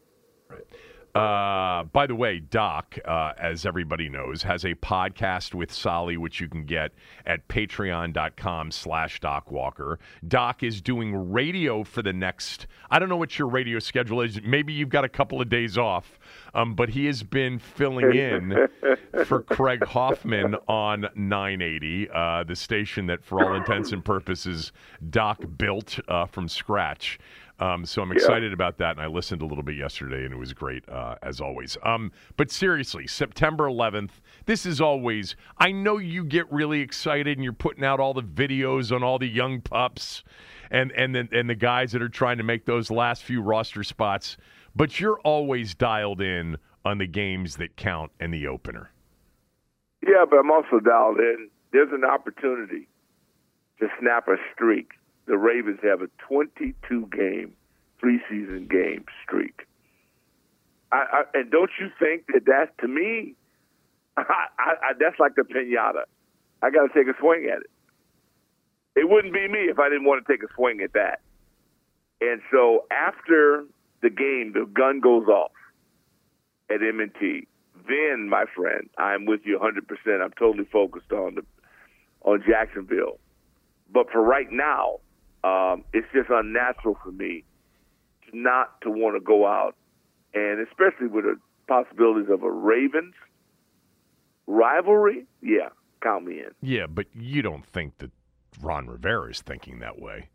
[1.14, 6.40] Uh, by the way, Doc, uh, as everybody knows, has a podcast with Solly, which
[6.40, 6.90] you can get
[7.24, 10.00] at patreon.com slash Doc Walker.
[10.26, 14.42] Doc is doing radio for the next, I don't know what your radio schedule is.
[14.42, 16.18] Maybe you've got a couple of days off,
[16.52, 18.66] um, but he has been filling in
[19.24, 24.72] for Craig Hoffman on 980, uh, the station that, for all intents and purposes,
[25.10, 27.20] Doc built uh, from scratch.
[27.60, 30.36] Um, so I'm excited about that, and I listened a little bit yesterday, and it
[30.36, 31.76] was great uh, as always.
[31.84, 34.10] Um, but seriously, September 11th.
[34.46, 35.36] This is always.
[35.58, 39.18] I know you get really excited, and you're putting out all the videos on all
[39.20, 40.24] the young pups,
[40.70, 43.84] and and the, and the guys that are trying to make those last few roster
[43.84, 44.36] spots.
[44.74, 48.90] But you're always dialed in on the games that count and the opener.
[50.02, 51.48] Yeah, but I'm also dialed in.
[51.72, 52.88] There's an opportunity
[53.78, 54.90] to snap a streak.
[55.26, 57.54] The Ravens have a 22 game
[58.02, 59.66] preseason game streak.
[60.92, 63.34] I, I, and don't you think that that to me,
[64.16, 64.22] I,
[64.58, 66.04] I, that's like the pinata.
[66.62, 67.70] I got to take a swing at it.
[68.96, 71.20] It wouldn't be me if I didn't want to take a swing at that.
[72.20, 73.64] And so after
[74.02, 75.50] the game, the gun goes off
[76.70, 77.48] at M&T.
[77.88, 80.22] Then, my friend, I'm with you 100%.
[80.22, 81.42] I'm totally focused on the
[82.22, 83.18] on Jacksonville.
[83.92, 85.00] But for right now,
[85.44, 87.44] um, it's just unnatural for me
[88.32, 89.76] not to want to go out,
[90.34, 91.36] and especially with the
[91.68, 93.14] possibilities of a Ravens
[94.46, 95.24] rivalry.
[95.42, 95.68] Yeah,
[96.02, 96.50] count me in.
[96.62, 98.10] Yeah, but you don't think that
[98.60, 100.28] Ron Rivera is thinking that way,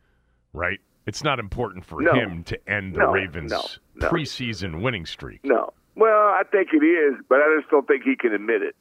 [0.54, 0.80] right?
[1.06, 2.14] It's not important for No.
[2.14, 3.64] him to end the No, Ravens' no,
[3.96, 4.10] no.
[4.10, 5.40] preseason winning streak.
[5.44, 5.74] No.
[5.96, 8.76] Well, I think it is, but I just don't think he can admit it.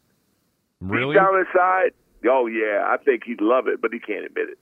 [0.81, 1.15] Really?
[1.15, 1.93] Deep down inside,
[2.29, 4.59] oh yeah, I think he'd love it, but he can't admit it.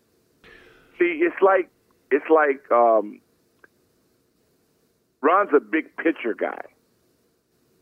[0.99, 1.69] See, it's like
[2.11, 3.21] it's like um,
[5.21, 6.61] Ron's a big picture guy.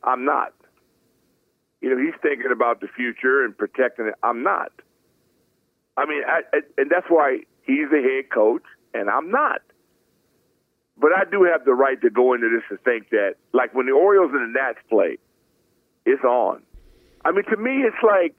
[0.02, 0.52] I'm not.
[1.80, 4.14] You know, he's thinking about the future and protecting it.
[4.22, 4.72] I'm not.
[5.96, 8.62] I mean, I, I, and that's why he's the head coach,
[8.94, 9.60] and I'm not.
[10.96, 13.86] But I do have the right to go into this and think that, like when
[13.86, 15.18] the Orioles and the Nats play,
[16.06, 16.62] it's on.
[17.24, 18.34] I mean, to me, it's like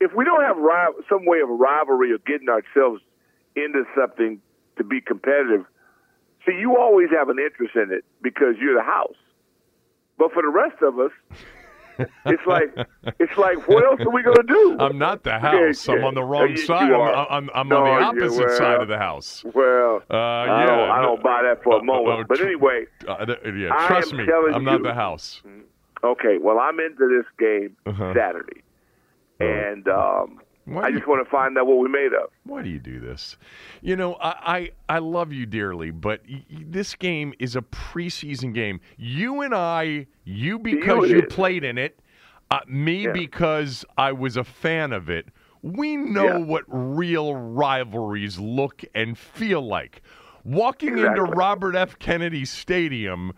[0.00, 3.02] if we don't have ri- some way of rivalry or getting ourselves
[3.56, 4.40] into something
[4.76, 5.64] to be competitive,
[6.46, 9.16] see, you always have an interest in it because you're the house.
[10.18, 11.10] But for the rest of us,
[12.26, 12.74] it's like
[13.20, 14.76] it's like what else are we going to do?
[14.80, 15.88] I'm not the Yeah, house.
[15.88, 16.06] I'm yeah.
[16.06, 16.90] on the wrong you side.
[16.92, 17.26] I'm.
[17.30, 19.44] I'm, I'm No, on the you- opposite well, side of the house.
[19.54, 22.20] Well, Uh, I, yeah, don't, I don't buy that for Uh, a moment.
[22.20, 25.40] uh, but anyway, Uh, th- yeah, I trust me, I'm not the house.
[26.02, 26.38] okay.
[26.40, 28.12] Well, I'm into this game Uh-huh.
[28.14, 28.62] Saturday,
[29.40, 32.30] and um, I just you- want to find out what we made of.
[32.44, 33.36] Why do you do this?
[33.82, 38.54] You know, I, I, I love you dearly, but y- this game is a preseason
[38.54, 38.80] game.
[38.96, 41.98] You and I, you because it you played in it,
[42.50, 43.12] uh, me Yeah.
[43.12, 45.26] because I was a fan of it.
[45.62, 46.38] We know Yeah.
[46.38, 50.02] what real rivalries look and feel like.
[50.44, 51.98] Walking into Robert F.
[51.98, 53.32] Kennedy Stadium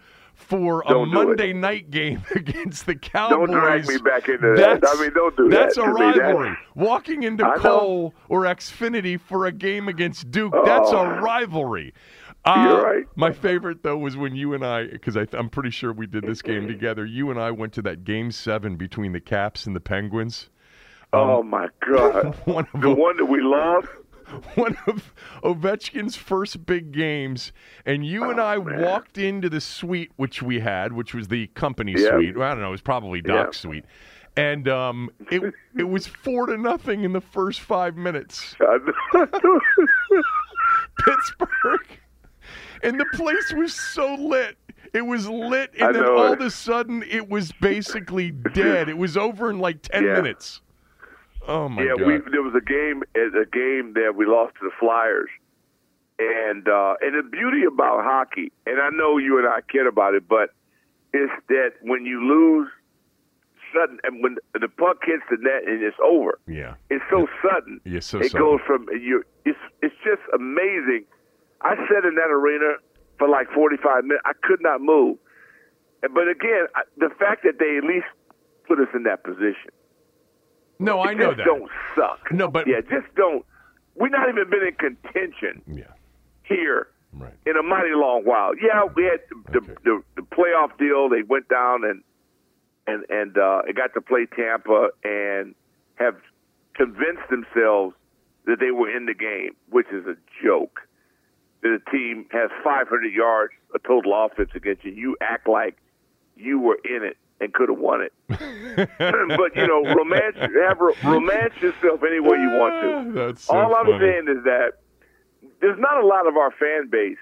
[0.48, 1.24] for a Don't do it.
[1.26, 3.48] Monday night game against the Cowboys.
[3.48, 4.80] Don't drag me back into that.
[4.80, 5.56] That's- I mean, don't do that.
[5.58, 6.56] That's a To me, that's- rivalry.
[6.74, 7.60] Walking into I know.
[7.62, 11.20] Cole or Xfinity for a game against Duke, that's a Oh.
[11.20, 11.92] rivalry.
[12.44, 13.04] Uh, You're right.
[13.16, 16.42] My favorite though was when you and I, because I'm pretty sure we did this
[16.42, 17.04] game together.
[17.04, 20.48] You and I went to that game seven between the Caps and the Penguins.
[21.12, 22.36] oh my God!
[22.44, 23.88] One the them- one that we love.
[24.54, 25.12] one of
[25.42, 27.52] Ovechkin's first big games,
[27.84, 28.80] and you and I Oh, man.
[28.82, 32.10] walked into the suite which we had, which was the company Yeah.
[32.16, 32.36] suite.
[32.36, 33.68] Well, I don't know, it was probably Doc's Yeah.
[33.70, 33.84] suite,
[34.36, 35.42] and um, it
[35.76, 38.56] it was four to nothing in the first five minutes.
[41.04, 41.86] Pittsburgh,
[42.82, 44.56] and the place was so lit.
[44.92, 46.40] It was lit, I and then all it.
[46.40, 48.88] of a sudden, it was basically dead.
[48.88, 50.14] It was over in like ten Yeah.
[50.14, 50.62] minutes.
[51.46, 52.06] Oh my yeah, god!
[52.06, 55.30] we there was a game a game that we lost to the Flyers,
[56.18, 60.14] and uh, and the beauty about hockey, and I know you and I care about
[60.14, 60.50] it, but
[61.12, 62.68] it's that when you lose
[63.72, 67.80] sudden, and when the puck hits the net and it's over, yeah, it's so sudden.
[67.84, 68.40] Yeah, so it sudden.
[68.40, 69.22] goes from you.
[69.44, 71.04] It's it's just amazing.
[71.62, 72.76] I sat in that arena
[73.18, 74.22] for like 45 minutes.
[74.26, 75.16] I could not move.
[76.02, 76.66] But again,
[76.98, 78.06] the fact that they at least
[78.66, 79.72] put us in that position.
[80.78, 81.44] No, I know just that.
[81.46, 82.30] don't suck.
[82.32, 83.44] No, but- yeah, just don't.
[83.94, 85.84] We're not even been in contention Yeah.
[86.42, 87.32] here Right.
[87.46, 88.54] in a mighty long while.
[88.56, 89.20] Yeah, we had
[89.52, 89.74] the, Okay.
[89.84, 91.08] the, the playoff deal.
[91.08, 92.02] They went down and
[92.86, 95.54] and and uh, it got to play Tampa and
[95.96, 96.16] have
[96.74, 97.94] convinced themselves
[98.44, 100.80] that they were in the game, which is a joke.
[101.62, 104.92] That a team has 500 yards a total offense against you.
[104.92, 105.78] You act like
[106.36, 108.12] you were in it and could have won it.
[108.28, 113.12] but you know, romance have romance yourself any way you want to.
[113.26, 113.98] That's so All I'm funny.
[113.98, 114.72] saying is that
[115.60, 117.18] there's not a lot of our fan base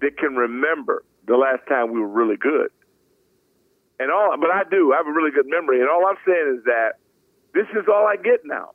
[0.00, 2.68] that can remember the last time we were really good.
[3.98, 4.92] And all, but I do.
[4.92, 5.80] I have a really good memory.
[5.80, 6.94] And all I'm saying is that
[7.54, 8.70] this is all I get now.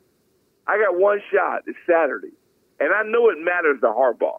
[0.66, 1.62] I got one shot.
[1.66, 2.32] It's Saturday,
[2.78, 4.38] and I know it matters to Harbaugh.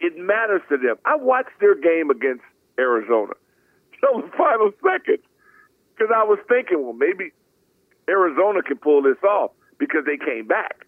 [0.00, 0.96] It matters to them.
[1.04, 2.42] I watched their game against
[2.78, 3.34] Arizona
[4.00, 5.24] till the final seconds
[6.02, 7.32] because I was thinking, well, maybe
[8.08, 10.86] Arizona can pull this off because they came back.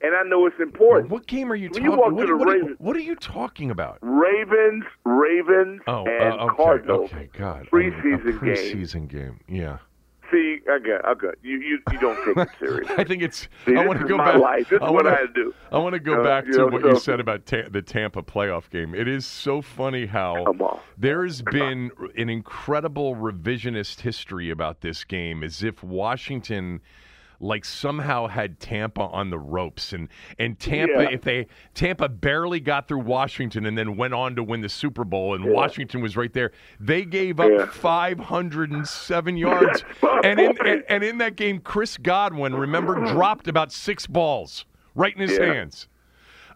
[0.00, 1.10] And I know it's important.
[1.10, 1.88] What game are you talking?
[1.88, 3.98] walk what, what are you- what are you talking about?
[4.00, 7.10] Ravens, Ravens, Oh, and uh, okay, Cardinals.
[7.12, 8.40] okay, God, Preseason a game.
[8.40, 9.40] preseason game.
[9.48, 9.78] Yeah,
[10.30, 11.58] See, I got, I got you.
[11.58, 12.90] You, you don't take it serious.
[12.98, 13.48] I think it's.
[13.64, 14.36] See, I want to go back.
[14.38, 14.68] life.
[14.68, 15.54] This is I what wanna, I do.
[15.72, 18.22] I want to go Uh, back to know, what you said about ta- the Tampa
[18.22, 18.94] playoff game.
[18.94, 20.54] It is so funny how
[20.98, 26.80] there's been an incredible revisionist history about this game, as if Washington.
[27.40, 30.08] Like somehow had Tampa on the ropes, and
[30.40, 31.10] and Tampa Yeah.
[31.12, 35.04] if they Tampa barely got through Washington and then went on to win the Super
[35.04, 36.50] Bowl, and Washington was right there.
[36.80, 37.66] They gave up Yeah.
[37.66, 39.84] 507 yards,
[40.24, 44.64] and in and, and in that game, Chris Godwin, remember, dropped about six balls
[44.96, 45.54] right in his Yeah.
[45.54, 45.86] hands.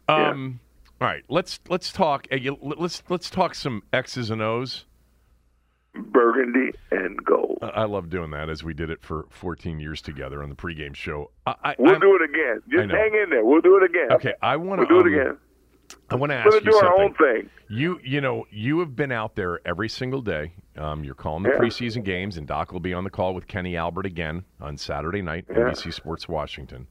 [0.09, 0.59] Um,
[1.01, 2.27] all right, let's let's talk.
[2.33, 4.85] uh, Let's let's talk some X's and O's.
[5.95, 7.59] Burgundy and gold.
[7.63, 10.95] I love doing that as we did it for 14 years together on the pregame
[10.95, 11.31] show.
[11.47, 12.63] I, I, We'll I'm- do it again.
[12.69, 13.45] Just hang in there.
[13.45, 14.13] We'll do it again.
[14.13, 15.39] Okay, I want We'll to do it again.
[16.09, 17.03] I want to ask you do our something.
[17.05, 17.51] own thing.
[17.69, 20.53] You you know you have been out there every single day.
[20.77, 21.59] Um, you're calling the Yeah.
[21.59, 25.21] preseason games, and Doc will be on the call with Kenny Albert again on Saturday
[25.21, 26.87] night, NBC Sports Washington.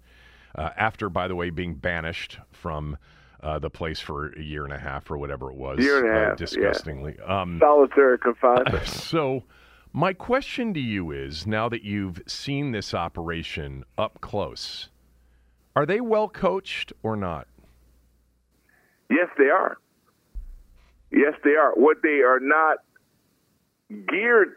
[0.53, 2.97] Uh, after, by the way, being banished from
[3.41, 6.07] uh, the place for a year and a half or whatever it was, Year and
[6.07, 6.35] a uh, half, yeah.
[6.35, 7.19] disgustingly.
[7.25, 8.87] Um, Solitary confinement.
[8.87, 9.43] so,
[9.93, 14.89] my question to you is: Now that you've seen this operation up close,
[15.75, 17.47] are they well coached or not?
[19.09, 19.77] Yes, they are.
[21.11, 21.73] Yes, they are.
[21.73, 22.77] What they are not
[24.07, 24.53] geared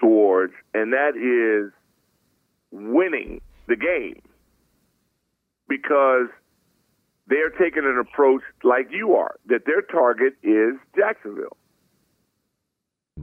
[0.00, 1.72] towards, and that is
[2.72, 4.20] winning the game.
[5.68, 6.28] Because
[7.28, 11.56] they're taking an approach like you are, that their target is Jacksonville.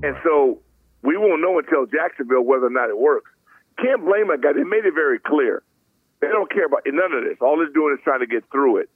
[0.02, 0.60] And so
[1.02, 3.32] we won't know until Jacksonville whether or not it works.
[3.78, 4.54] Can't blame a guy.
[4.54, 5.64] They made it very clear.
[6.22, 7.38] They don't care about none of this.
[7.42, 8.90] All they're doing is trying to get through it.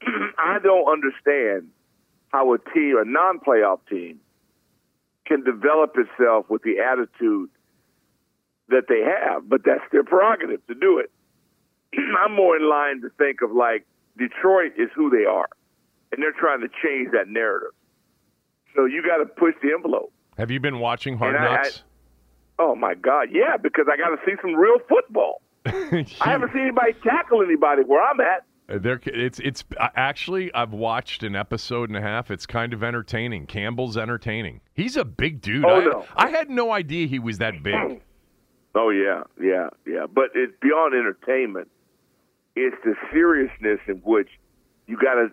[0.38, 1.68] I don't understand
[2.28, 4.20] how a team, a non-playoff team,
[5.26, 7.50] can develop itself with the attitude
[8.68, 11.10] that they have, but that's their prerogative to do it.
[12.18, 13.86] I'm more in line to think of like
[14.18, 15.48] Detroit is who they are,
[16.12, 17.70] and they're trying to change that narrative.
[18.76, 20.12] So you got to push the envelope.
[20.36, 21.82] Have you been watching Hard And I- Knocks?
[22.60, 25.42] Oh my God, yeah, because I got to see some real football.
[25.66, 28.44] I haven't seen anybody tackle anybody where I'm at.
[28.68, 32.32] Uh, There, it's it's uh, actually I've watched an episode and a half.
[32.32, 33.46] It's kind of entertaining.
[33.46, 34.60] Campbell's entertaining.
[34.74, 35.64] He's a big dude.
[35.64, 36.04] Oh, I, no.
[36.16, 38.02] I had no idea he was that big.
[38.74, 40.06] Oh yeah, yeah, yeah.
[40.12, 41.68] But it's beyond entertainment.
[42.58, 44.28] It's the seriousness in which
[44.88, 45.28] you got to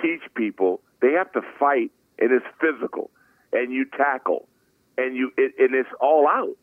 [0.00, 0.80] teach people.
[1.02, 3.10] They have to fight, and it's physical,
[3.52, 4.48] and you tackle,
[4.96, 6.56] and you it, and it's all out.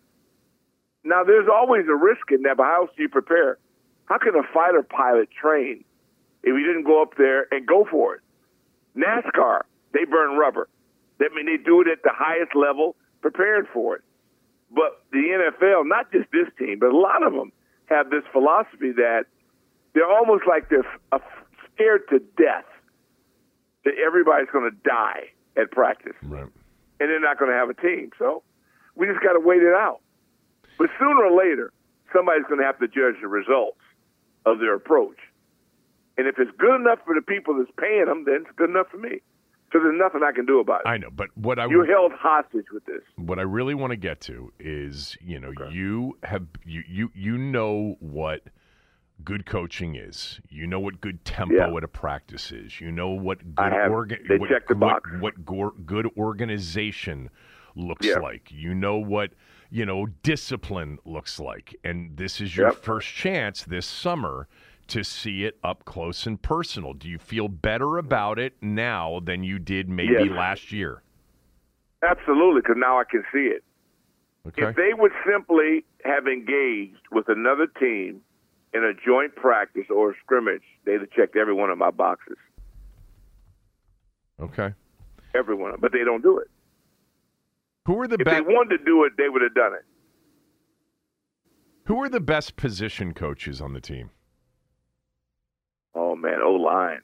[1.03, 3.59] Now there's always a risk in that, but how else do you prepare?
[4.05, 5.83] How can a fighter pilot train
[6.41, 8.21] if he didn't go up there and go for it?
[8.97, 9.61] NASCAR,
[9.93, 10.67] they burn rubber.
[11.19, 14.01] That mean they do it at the highest level, preparing for it.
[14.71, 17.51] But the NFL, not just this team, but a lot of them
[17.85, 19.25] have this philosophy that
[19.97, 21.21] they're almost like they're uh, f-
[21.73, 22.65] scared to death
[23.83, 26.43] that everybody's going to die at practice, Right.
[26.99, 28.11] and they're not going to have a team.
[28.19, 28.43] So
[28.95, 30.01] we just got to wait it out.
[30.77, 31.71] But sooner or later,
[32.13, 33.79] somebody's going to have to judge the results
[34.45, 35.17] of their approach.
[36.17, 38.87] And if it's good enough for the people that's paying them, then it's good enough
[38.91, 39.21] for me.
[39.73, 40.87] So there's nothing I can do about it.
[40.87, 43.01] I know, but what I You're held hostage with this.
[43.17, 47.37] what I really want to get to is, you know, you have you you you
[47.37, 48.43] know what
[49.23, 50.39] good coaching is.
[50.49, 51.77] You know what good tempo Yeah.
[51.77, 52.79] at a practice is.
[52.79, 55.09] You know what good have- orga- they what, check the what- box.
[55.19, 57.29] what gor- good organization
[57.75, 58.19] looks Yeah.
[58.19, 58.51] like.
[58.51, 59.31] You know what
[59.69, 62.75] you know discipline looks like, and this is your Yep.
[62.77, 64.47] first chance this summer
[64.87, 66.93] to see it up close and personal.
[66.93, 70.29] Do you feel better about it now than you did maybe Yes.
[70.29, 71.03] last year?
[72.01, 73.63] Absolutely, because now I can see it.
[74.47, 74.69] Okay.
[74.69, 78.21] If they would simply have engaged with another team
[78.73, 82.37] in a joint practice or a scrimmage, they'd have checked every one of my boxes.
[84.39, 84.73] Okay.
[85.33, 85.73] Every one.
[85.79, 86.47] But they don't do it.
[87.85, 88.35] Who are the If best?
[88.35, 89.85] they wanted to do it, they would have done it.
[91.85, 94.09] Who are the best position coaches on the team?
[95.95, 96.99] Oh man, O line.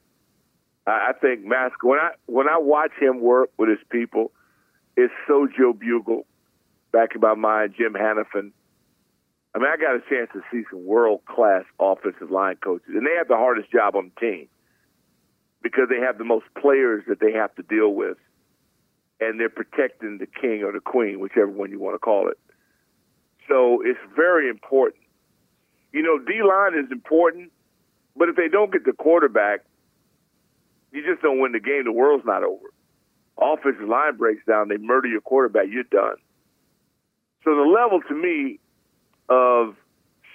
[0.85, 4.31] I, I think Matsko when I when I watch him work with his people,
[4.97, 6.23] it's so Joe Bugel,
[6.91, 8.51] back in my mind, Jim Hanifan.
[9.55, 13.05] I mean, I got a chance to see some world class offensive line coaches, and
[13.05, 14.47] they have the hardest job on the team
[15.61, 18.17] because they have the most players that they have to deal with,
[19.19, 22.37] and they're protecting the king or the queen, whichever one you want to call it.
[23.47, 25.03] So it's very important.
[25.91, 27.51] You know, D line is important,
[28.15, 29.59] but if they don't get the quarterback,
[30.91, 31.83] you just don't win the game.
[31.85, 32.73] The world's not over.
[33.39, 36.17] Offensive line breaks down, they murder your quarterback, you're done.
[37.43, 38.59] So the level to me
[39.29, 39.75] of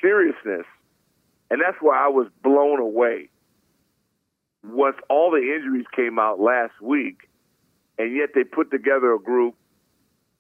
[0.01, 0.67] seriousness,
[1.51, 3.29] and that's why I was blown away
[4.65, 7.29] once all the injuries came out last week,
[7.99, 9.55] and yet they put together a group,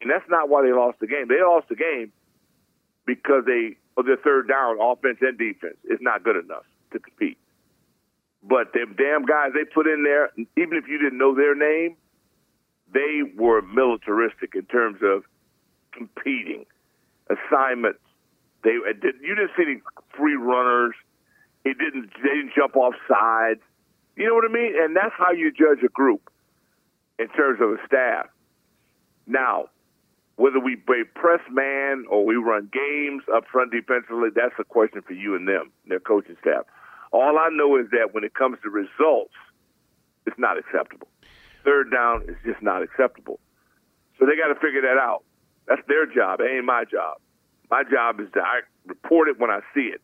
[0.01, 1.29] and that's not why they lost the game.
[1.29, 2.13] They lost the game
[3.07, 7.39] because they of their third down, offense and defense, is not good enough to compete.
[8.43, 11.97] But them damn guys they put in there, even if you didn't know their name,
[12.93, 15.25] they were militaristic in terms of
[15.93, 16.65] competing,
[17.29, 17.99] assignments.
[18.65, 19.81] They you didn't see any
[20.17, 20.95] free runners.
[21.65, 23.61] It didn't they didn't jump off sides.
[24.17, 24.75] You know what I mean?
[24.77, 26.31] And that's how you judge a group
[27.19, 28.27] in terms of a staff.
[29.27, 29.69] Now,
[30.37, 35.03] whether we play press man or we run games up front defensively, that's a question
[35.03, 36.65] for you and them, their coaching staff.
[37.13, 39.35] All I know is that when it comes to results,
[40.27, 41.09] it's not acceptable.
[41.65, 43.41] Third down is just not acceptable.
[44.19, 45.25] So they got to figure that out.
[45.67, 46.41] That's their job.
[46.41, 47.19] It ain't my job.
[47.71, 50.01] My job is to I report it when I see it.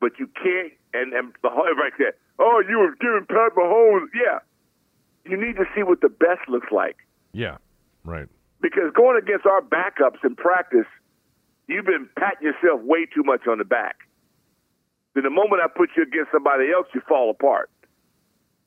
[0.00, 4.08] But you can't, and, and the whole everybody said, oh, you were giving Pat Mahomes.
[4.14, 4.38] Yeah.
[5.30, 6.96] You need to see what the best looks like
[7.34, 7.58] Yeah.
[8.04, 8.28] Right.
[8.62, 10.88] because going against our backups in practice,
[11.68, 13.96] you've been patting yourself way too much on the back.
[15.14, 17.68] Then the moment I put you against somebody else, you fall apart.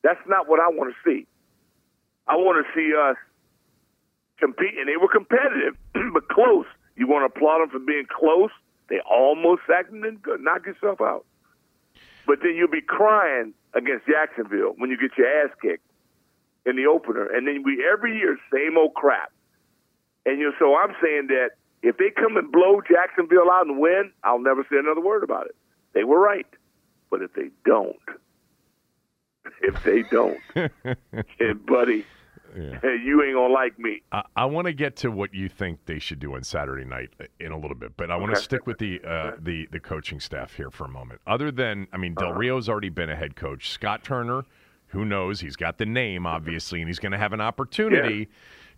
[0.03, 1.25] That's not what I want to see.
[2.27, 3.15] I want to see us
[4.39, 5.75] compete, and they were competitive,
[6.13, 6.65] but close.
[6.95, 8.51] You want to applaud them for being close.
[8.89, 10.41] They almost sacked them, then good.
[10.41, 11.25] knock yourself out.
[12.25, 15.85] But then you'll be crying against Jacksonville when you get your ass kicked
[16.65, 19.31] in the opener, and then we every year same old crap.
[20.25, 21.51] And you know, so I'm saying that
[21.81, 25.47] if they come and blow Jacksonville out and win, I'll never say another word about
[25.47, 25.55] it.
[25.93, 26.47] They were right.
[27.09, 27.97] But if they don't,
[29.61, 30.39] if they don't,
[31.39, 32.05] and buddy,
[32.83, 34.01] you ain't gonna like me.
[34.11, 37.09] I, I want to get to what you think they should do on Saturday night
[37.39, 38.43] in a little bit, but I want to Okay.
[38.43, 41.21] stick with the uh, the the coaching staff here for a moment.
[41.27, 42.37] Other than, I mean, Del Uh-huh.
[42.39, 43.69] Rio's already been a head coach.
[43.69, 44.43] Scott Turner,
[44.87, 45.39] who knows?
[45.41, 48.29] He's got the name, obviously, and he's going to have an opportunity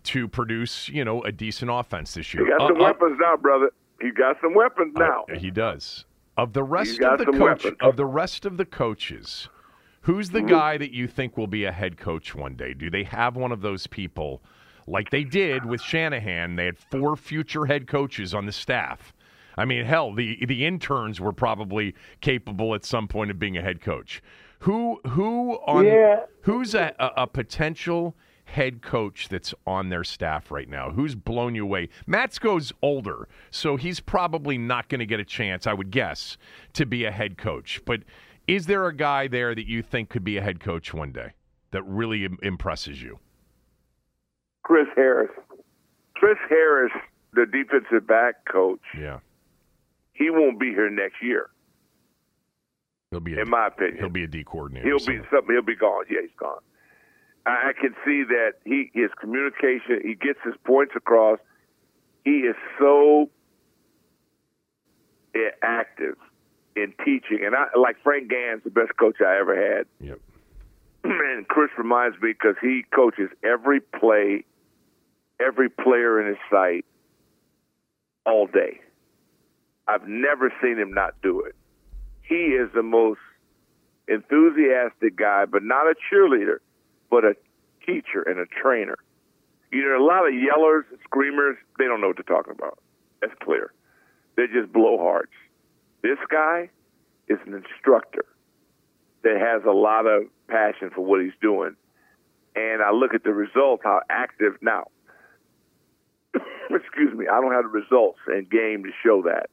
[0.04, 2.44] to produce, you know, a decent offense this year.
[2.44, 3.70] He got Uh, some uh, weapons now, brother.
[4.00, 5.24] He got some weapons now.
[5.32, 6.04] uh, he does.
[6.36, 7.76] Of the rest of the coach, weapons.
[7.80, 9.48] of the rest of the coaches,
[10.06, 12.72] who's the guy that you think will be a head coach one day?
[12.74, 14.40] Do they have one of those people,
[14.86, 16.54] like they did with Shanahan?
[16.54, 19.12] They had four future head coaches on the staff.
[19.58, 23.62] I mean, hell, the the interns were probably capable at some point of being a
[23.62, 24.22] head coach.
[24.60, 26.20] Who who on Yeah.
[26.42, 28.14] who's a, a, a potential
[28.44, 30.90] head coach that's on their staff right now?
[30.90, 31.88] Who's blown you away?
[32.06, 36.36] Matsko's older, so he's probably not going to get a chance, I would guess,
[36.74, 37.80] to be a head coach.
[37.84, 38.02] But
[38.46, 41.32] is there a guy there that you think could be a head coach one day
[41.72, 43.18] that really Im- impresses you?
[44.62, 45.30] Chris Harris.
[46.14, 46.92] Chris Harris,
[47.34, 49.18] the defensive back coach, Yeah,
[50.12, 51.50] he won't be here next year,
[53.10, 53.34] he'll be.
[53.34, 53.98] A, in my opinion.
[53.98, 54.86] he'll be a D coordinator.
[54.86, 55.54] He'll be something.
[55.54, 56.04] He'll be gone.
[56.10, 56.60] Yeah, he's gone.
[57.44, 60.00] I, I can see that he his communication.
[60.02, 61.38] He gets his points across.
[62.24, 63.28] He is so
[65.34, 66.16] eh, active
[66.76, 69.86] in teaching, and I like Frank Gann's the best coach I ever had.
[70.00, 70.20] Yep.
[71.04, 74.44] and Chris reminds me because he coaches every play,
[75.40, 76.84] every player in his sight
[78.26, 78.80] all day.
[79.88, 81.54] I've never seen him not do it.
[82.22, 83.20] he is the most
[84.08, 86.58] enthusiastic guy, but not a cheerleader,
[87.10, 87.34] but a
[87.84, 88.96] teacher and a trainer.
[89.72, 92.78] You know, a lot of yellers, and screamers, they don't know what they're talking about.
[93.20, 93.72] That's clear.
[94.36, 95.32] They're just blowhards.
[96.02, 96.70] This guy
[97.28, 98.24] is an instructor
[99.22, 101.74] that has a lot of passion for what he's doing.
[102.54, 104.84] And I look at the results, how active now.
[106.70, 109.50] Excuse me, I don't have the results and game to show that.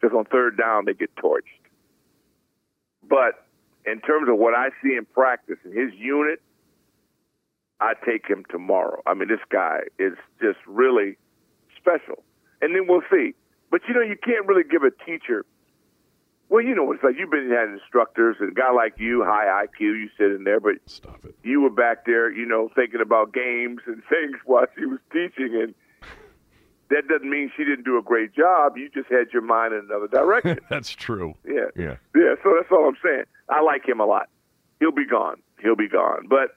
[0.00, 1.42] Because on third down, they get torched.
[3.08, 3.46] But
[3.86, 6.42] in terms of what I see in practice in his unit,
[7.80, 9.02] I take him tomorrow.
[9.06, 11.16] I mean, this guy is just really
[11.78, 12.22] special.
[12.60, 13.34] And then we'll see.
[13.70, 15.44] But you know, you can't really give a teacher.
[16.48, 19.66] Well, you know, it's like you've been had instructors, and a guy like you, high
[19.66, 21.34] IQ, you sit in there, but Stop it.
[21.42, 25.60] you were back there, you know, thinking about games and things while she was teaching,
[25.60, 25.74] and
[26.88, 28.76] that doesn't mean she didn't do a great job.
[28.76, 30.60] You just had your mind in another direction.
[30.70, 31.34] That's true.
[31.44, 31.66] Yeah.
[31.74, 31.96] Yeah.
[32.14, 33.24] Yeah, so that's all I'm saying.
[33.48, 34.28] I like him a lot.
[34.78, 35.42] He'll be gone.
[35.60, 36.28] He'll be gone.
[36.28, 36.56] But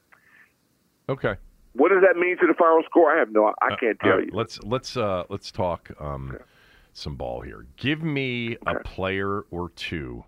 [1.10, 1.36] Okay.
[1.74, 3.11] what does that mean to the final score?
[3.11, 4.32] I have no I can't All tell right, you.
[4.38, 6.38] Let's let's uh, let's talk um,
[6.94, 7.66] some ball here.
[7.78, 10.26] Give me a player or two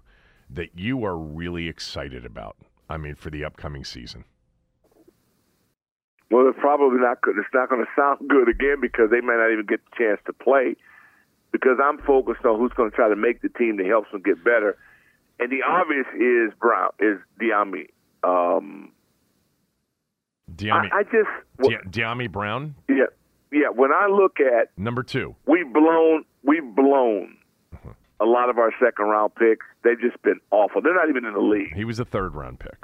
[0.49, 2.57] that you are really excited about.
[2.89, 4.25] I mean, for the upcoming season.
[6.29, 7.35] Well, it's probably not good.
[7.37, 10.19] It's not going to sound good again because they may not even get the chance
[10.25, 10.75] to play.
[11.51, 14.21] Because I'm focused on who's going to try to make the team that helps them
[14.21, 14.77] get better,
[15.37, 17.87] and the obvious is Brown is Dyami.
[18.23, 18.93] Um,
[20.55, 21.27] Dyami, I, I just
[21.59, 23.07] well, Di- Dyami Brown, yeah
[23.51, 23.69] yeah.
[23.73, 25.35] When I look at number two.
[25.45, 27.37] we've blown we've blown
[27.73, 27.89] uh-huh.
[28.19, 29.65] a lot of our second round picks.
[29.83, 30.81] They've just been awful.
[30.81, 31.73] They're not even in the league.
[31.75, 32.77] He was a third round pick.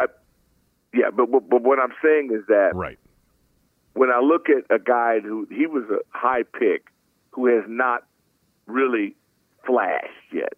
[0.94, 2.98] Yeah, but but, but what I'm saying is that Right.
[3.94, 6.88] when I look at a guy who he was a high pick
[7.32, 8.04] who has not
[8.66, 9.16] really
[9.66, 10.54] flashed yet.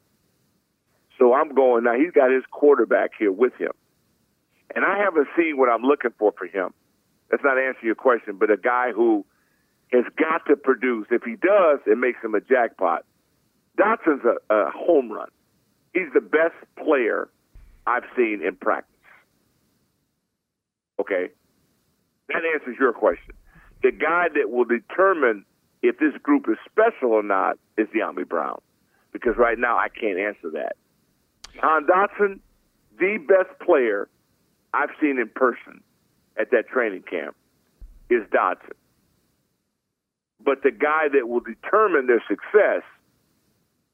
[1.18, 1.95] So I'm going now.
[1.95, 3.72] He's got his quarterback here with him,
[4.73, 6.73] and I haven't seen what I'm looking for for him.
[7.30, 9.26] That's not answering your question, but a guy who
[9.91, 11.07] has got to produce.
[11.11, 13.05] If he does, it makes him a jackpot.
[13.77, 15.29] Dotson's a, a home run.
[15.93, 17.29] He's the best player
[17.87, 18.95] I've seen in practice.
[20.99, 21.29] Okay,
[22.27, 23.33] that answers your question.
[23.81, 25.45] The guy that will determine
[25.81, 28.59] if this group is special or not is Dyami Brown,
[29.13, 30.75] because right now I can't answer that.
[31.59, 32.39] John Dotson,
[32.99, 34.09] the best player
[34.73, 35.81] I've seen in person
[36.37, 37.35] at that training camp
[38.09, 38.73] is Dotson.
[40.43, 42.83] But the guy that will determine their success,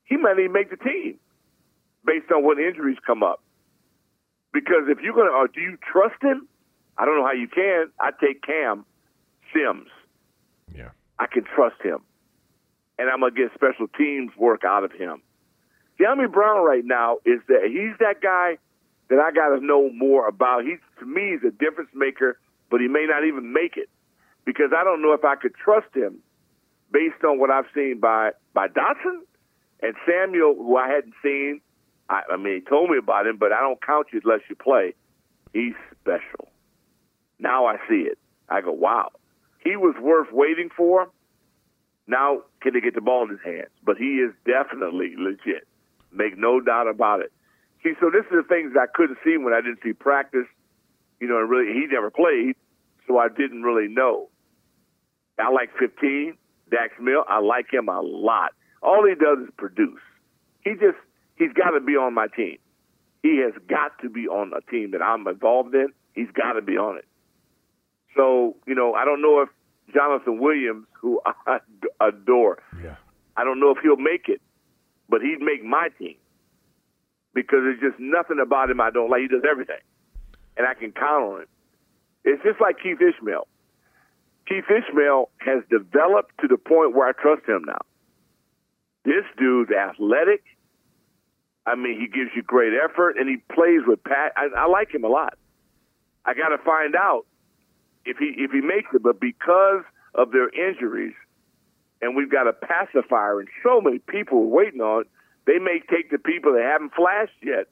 [0.04, 1.20] he might even make the team
[2.06, 3.42] based on what injuries come up.
[4.54, 6.48] Because if you're going to, uh, do you trust him?
[6.98, 7.92] I don't know how you can.
[8.00, 8.86] I take Cam
[9.52, 9.90] Sims.
[10.74, 10.90] Yeah.
[11.20, 12.00] I can trust him.
[12.98, 15.22] And I'm going to get special teams work out of him.
[16.00, 18.58] Dyami Brown right now is that he's that guy
[19.10, 20.64] that I got to know more about.
[20.64, 22.40] He's to me he's a difference maker,
[22.70, 23.90] but he may not even make it
[24.46, 26.20] because I don't know if I could trust him
[26.92, 29.22] based on what I've seen by by Dotson
[29.82, 31.62] and Samuel, who I hadn't seen.
[32.10, 34.56] I, I mean, he told me about him, but I don't count you unless you
[34.56, 34.94] play.
[35.54, 36.50] He's special.
[37.40, 38.18] Now I see it.
[38.48, 39.10] I go, wow,
[39.64, 41.10] he was worth waiting for.
[42.08, 43.72] Now, can he get the ball in his hands?
[43.84, 45.68] But he is definitely legit.
[46.12, 47.32] Make no doubt about it.
[47.84, 50.46] See, so this is the things I couldn't see when I didn't see practice.
[51.20, 52.56] You know, and really, he never played,
[53.08, 54.30] so I didn't really know.
[55.40, 56.36] I like 15,
[56.72, 57.24] Dax Milne.
[57.28, 58.52] I like him a lot.
[58.82, 60.00] All he does is produce.
[60.64, 60.98] He just,
[61.38, 62.58] he's got to be on my team.
[63.24, 65.88] He has got to be on a team that I'm involved in.
[66.14, 67.06] He's got to be on it.
[68.16, 69.50] So, you know, I don't know if
[69.94, 71.60] Jonathan Williams, who I
[72.00, 72.96] adore, Yeah.
[73.38, 74.42] I don't know if he'll make it,
[75.10, 76.16] but he'd make my team
[77.34, 79.22] because there's just nothing about him I don't like.
[79.22, 79.82] He does everything,
[80.56, 81.48] and I can count on him.
[82.24, 83.48] It's just like Keith Ismael.
[84.48, 87.82] Keith Ismael has developed to the point where I trust him now.
[89.04, 90.44] This dude's athletic.
[91.66, 94.34] I mean, he gives you great effort, and he plays with Pat.
[94.36, 95.38] I, I like him a lot.
[96.26, 97.26] I got to find out
[98.06, 101.14] if he if he makes it, but because of their injuries,
[102.02, 105.08] and we've got a pacifier and so many people are waiting on, it,
[105.46, 107.68] they may take the people that haven't flashed yet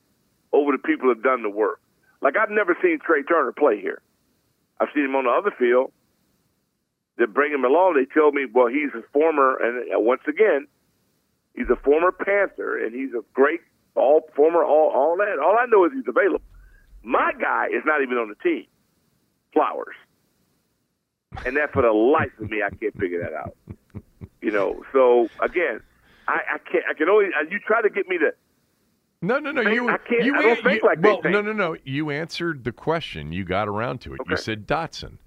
[0.52, 1.80] over the people that have done the work.
[2.22, 4.02] Like I've never seen Trai Turner play here.
[4.80, 5.92] I've seen him on the other field.
[7.18, 7.96] They bring him along.
[7.96, 10.68] They tell me, well, he's a former, and uh, once again,
[11.56, 13.62] he's a former Panther, and he's a great
[13.96, 15.38] all former all all that.
[15.40, 16.44] All I know is he's available.
[17.04, 18.66] My guy is not even on the team.
[19.54, 19.96] Flowers,
[21.46, 23.56] and that for the life of me, I can't figure that out.
[24.42, 25.80] You know, so again,
[26.28, 26.84] I, I can't.
[26.90, 27.28] I can only.
[27.28, 28.32] uh, You try to get me to
[29.22, 29.64] No, no, no.
[29.64, 31.78] Think- You, I can't- you, I don't think like well, no, no, no.
[31.84, 33.32] You answered the question.
[33.32, 34.22] You got around to it.
[34.28, 35.18] You said Dotson,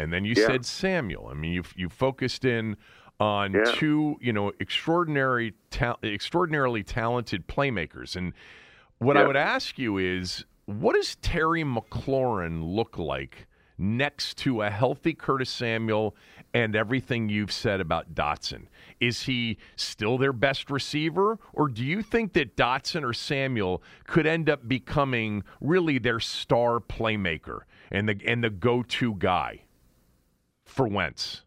[0.00, 0.46] and then you Yeah.
[0.46, 1.28] said Samuel.
[1.28, 2.76] I mean, you you focused in
[3.18, 3.64] on Yeah.
[3.74, 8.16] two, you know, extraordinary, ta- extraordinarily talented playmakers.
[8.16, 8.32] And
[8.98, 13.46] what I would ask you is, what does Terry McLaurin look like
[13.76, 16.14] next to a healthy Curtis Samuel
[16.52, 18.66] and everything you've said about Dotson?
[19.00, 24.26] Is he still their best receiver, or do you think that Dotson or Samuel could
[24.26, 27.60] end up becoming really their star playmaker
[27.90, 29.62] and the and the go-to guy
[30.70, 31.42] for Wentz?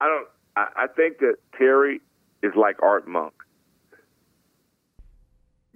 [0.00, 0.28] I don't.
[0.56, 2.00] I, I think that Terry
[2.42, 3.32] is like Art Monk.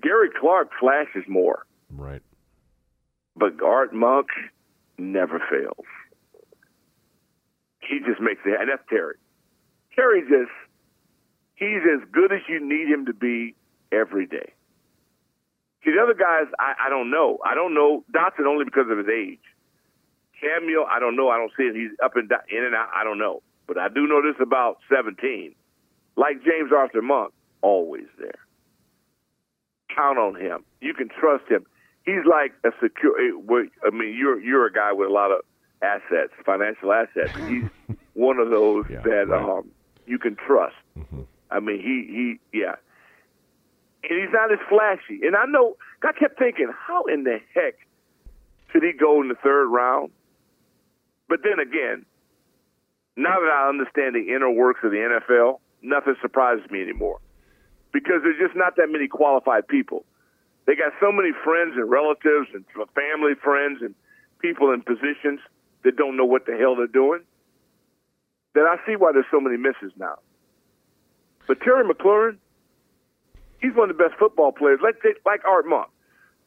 [0.03, 2.21] Gary Clark flashes more, Right.
[3.37, 4.29] but Art Monk
[4.99, 5.87] never fails.
[7.81, 9.17] He just makes it, and that's Terry.
[9.95, 10.51] Terry just,
[11.55, 13.55] he's as good as you need him to be
[13.93, 14.53] every day.
[15.85, 17.39] See, the other guys, I, I don't know.
[17.45, 19.41] I don't know Dotson only because of his age.
[20.45, 21.29] Samuel, I don't know.
[21.31, 21.75] I don't see it.
[21.75, 22.89] He's up and down, in and out.
[22.95, 23.43] I don't know.
[23.67, 25.55] But I do know this about 17.
[26.17, 28.39] Like James Arthur Monk, always there.
[29.95, 30.65] Count on him.
[30.81, 31.65] You can trust him.
[32.05, 33.15] He's like a secure.
[33.19, 35.41] I mean, you're you're a guy with a lot of
[35.83, 37.33] assets, financial assets.
[37.49, 37.65] He's
[38.15, 39.59] one of those Yeah, that right.
[39.59, 39.71] um,
[40.07, 40.75] you can trust.
[41.51, 42.75] I mean, he he yeah.
[44.09, 45.27] And he's not as flashy.
[45.27, 47.75] And I know I kept thinking, how in the heck
[48.71, 50.11] should he go in the third round?
[51.29, 52.05] But then again,
[53.17, 57.21] now that I understand the inner works of the NFL, nothing surprises me anymore.
[57.93, 60.05] Because there's just not that many qualified people.
[60.67, 62.65] They got so many friends and relatives and
[62.95, 63.95] family friends and
[64.41, 65.41] people in positions
[65.85, 67.21] that don't know what the hell they're doing.
[68.55, 70.19] That I see why there's so many misses now.
[71.47, 72.39] But Terry McLaurin,
[73.61, 74.81] he's one of the best football players.
[74.83, 75.89] Like like Art Monk.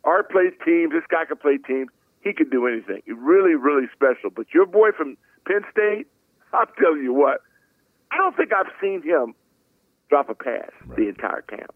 [0.03, 0.91] Art plays teams.
[0.91, 1.89] This guy can play teams.
[2.21, 3.01] He can do anything.
[3.07, 4.29] Really, really special.
[4.35, 5.17] But your boy from
[5.47, 6.07] Penn State,
[6.53, 7.41] I'll tell you what,
[8.11, 9.33] I don't think I've seen him
[10.09, 11.73] drop a pass the entire camp.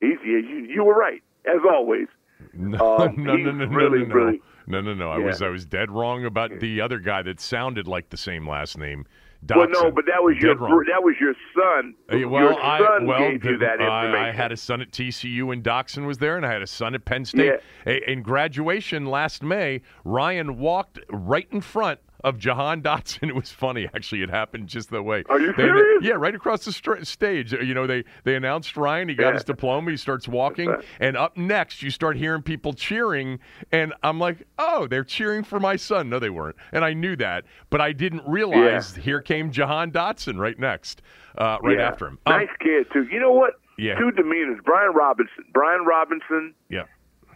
[0.00, 2.06] He's you, you were right as always.
[2.54, 5.10] No, Um, no, no, no, no, really, no, no, really- no, no, no.
[5.10, 5.26] I Yeah.
[5.26, 8.78] was I was dead wrong about the other guy that sounded like the same last
[8.78, 9.06] name.
[9.48, 10.84] Well, no, but that was your Dead wrong.
[10.90, 11.94] that was your son.
[12.12, 14.26] Uh, Well, your I son well, gave you the- that I- information.
[14.26, 16.94] I, had a son at TCU and Doctson was there, and I had a son
[16.94, 17.60] at Penn State.
[17.86, 23.28] A- In graduation last May, Ryan walked right in front of Jahan Dotson.
[23.28, 24.22] It was funny, actually.
[24.22, 25.22] It happened just that way.
[25.28, 26.02] Are you They- serious?
[26.02, 27.52] yeah, right across the stra- stage.
[27.52, 29.08] You know, they they announced Ryan.
[29.08, 29.32] He got Yeah.
[29.34, 29.90] his diploma.
[29.90, 33.38] He starts walking, and up next, you start hearing people cheering,
[33.72, 36.08] and I'm like, oh, they're cheering for my son.
[36.08, 40.38] No, they weren't, and I knew that, but I didn't realize here came Jahan Dotson
[40.38, 41.02] right next,
[41.36, 41.88] uh, right Yeah.
[41.88, 42.18] after him.
[42.26, 43.06] Um, Nice kid too.
[43.10, 43.54] You know what?
[43.76, 43.96] Yeah.
[43.98, 44.62] Two demeanors.
[44.64, 45.44] Brian Robinson.
[45.52, 46.84] Brian Robinson yeah.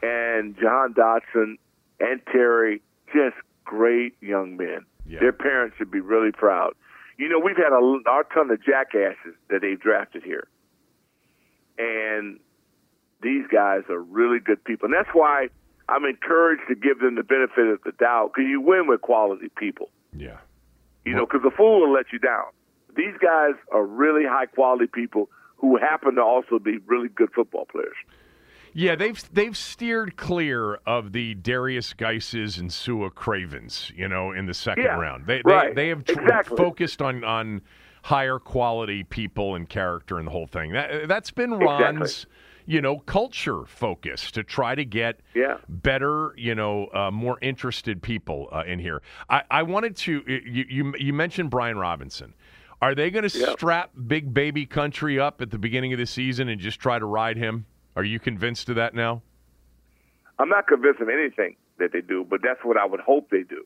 [0.02, 1.56] and John Dotson
[2.00, 2.82] and Terry,
[3.14, 4.84] just great young men.
[5.06, 5.20] Yeah.
[5.20, 6.74] Their parents should be really proud.
[7.18, 10.48] You know, we've had a our ton of jackasses that they've drafted here,
[11.78, 12.38] and
[13.22, 15.48] these guys are really good people, and that's why
[15.88, 19.48] I'm encouraged to give them the benefit of the doubt because you win with quality
[19.56, 19.90] people.
[20.16, 20.38] Yeah.
[21.04, 22.46] You know, because the fool will let you down.
[22.96, 27.66] These guys are really high quality people who happen to also be really good football
[27.66, 27.96] players.
[28.74, 34.46] Yeah, they've they've steered clear of the Derrius Guices and Sua Cravens, you know, in
[34.46, 35.26] the second Yeah, round.
[35.26, 36.56] They right, they, they have tr- exactly.
[36.56, 37.62] focused on on
[38.02, 40.72] higher quality people and character and the whole thing.
[40.72, 41.66] That that's been Exactly.
[41.68, 42.26] Ron's,
[42.66, 45.58] you know, culture focus to try to get Yeah.
[45.68, 49.02] better, you know, uh, more interested people uh, in here.
[49.28, 52.34] I, I wanted to you, you you mentioned Brian Robinson.
[52.80, 53.52] Are they going to Yeah.
[53.52, 57.04] strap Big Baby Country up at the beginning of the season and just try to
[57.06, 57.66] ride him?
[57.96, 59.22] Are you convinced of that now?
[60.38, 63.42] I'm not convinced of anything that they do, but that's what I would hope they
[63.42, 63.64] do.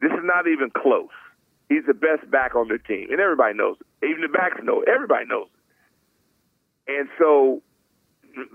[0.00, 1.14] This is not even close.
[1.68, 4.06] He's the best back on their team, and everybody knows it.
[4.06, 4.88] Even the backs know it.
[4.88, 5.48] Everybody knows
[6.88, 6.98] it.
[6.98, 7.62] And so,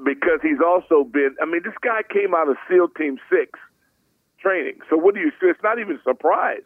[0.04, 3.60] because he's also been, I mean, this guy came out of SEAL Team 6
[4.40, 4.80] training.
[4.90, 5.48] So, what do you say?
[5.48, 6.66] It's not even a surprise.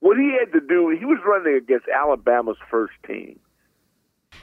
[0.00, 3.40] What he had to do, he was running against Alabama's first team.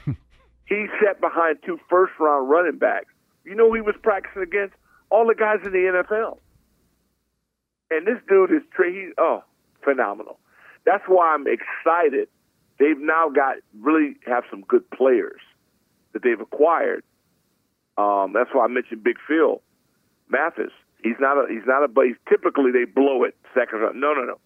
[0.66, 3.12] he sat behind two first round running backs.
[3.44, 4.74] You know he was practicing against?
[5.10, 6.38] All the guys in the NFL.
[7.90, 9.44] And this dude is he, oh
[9.84, 10.38] phenomenal.
[10.84, 12.28] That's why I'm excited.
[12.78, 15.40] They've now got really have some good players
[16.12, 17.04] that they've acquired.
[17.96, 19.60] Um, that's why I mentioned Big Phil
[20.28, 20.72] Mathis.
[21.02, 24.00] He's not a he's not a but he's typically they blow it second round.
[24.00, 24.38] No, no, no,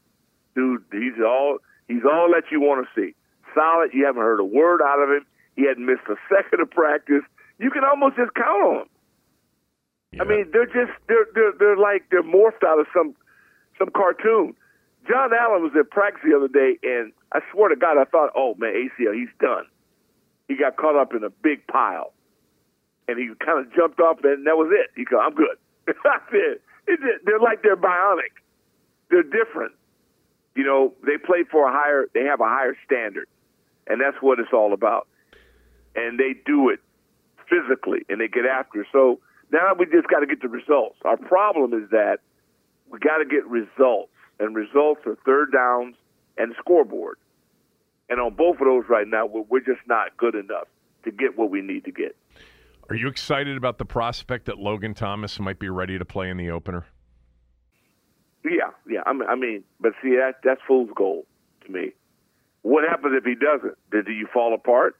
[0.55, 0.82] dude.
[0.93, 3.15] He's all he's all that you want to see.
[3.55, 3.90] Solid.
[3.95, 5.24] You haven't heard a word out of him.
[5.59, 7.27] He hadn't missed a second of practice.
[7.59, 8.89] you can almost just count on them.
[10.23, 13.17] I mean, they're just they're they're they're like they're morphed out of some
[13.77, 14.55] some cartoon.
[15.11, 18.31] John Allen was at practice the other day, and I swear to God, I thought,
[18.37, 19.67] oh man, ACL, he's done.
[20.47, 22.13] He got caught up in a big pile,
[23.09, 24.91] and he kind of jumped off, and that was it.
[24.95, 25.59] He go, I'm good.
[25.89, 28.31] I said, just, they're like they're bionic.
[29.11, 29.73] They're different.
[30.55, 32.07] You know, they play for a higher.
[32.15, 33.27] They have a higher standard,
[33.89, 35.09] and that's what it's all about.
[35.94, 36.81] And they do it
[37.48, 38.82] physically, and they get after.
[38.82, 38.89] it.
[38.93, 39.20] So
[39.51, 40.97] now we just got to get the results.
[41.05, 42.19] Our problem is that
[42.90, 45.97] we got to get results, and results are third downs
[46.36, 47.19] and scoreboard.
[48.09, 50.66] And on both of those right now, we're, just not good enough
[51.05, 52.16] to get what we need to get.
[52.89, 56.39] Are you excited about the prospect that Logan Thomas might be ready to play in
[56.39, 56.86] the opener?
[58.44, 59.01] Yeah, yeah.
[59.05, 61.27] I mean, I mean, but see, that that's fool's gold
[61.66, 61.93] to me.
[62.62, 63.77] What happens if he doesn't?
[63.90, 64.97] Do you fall apart?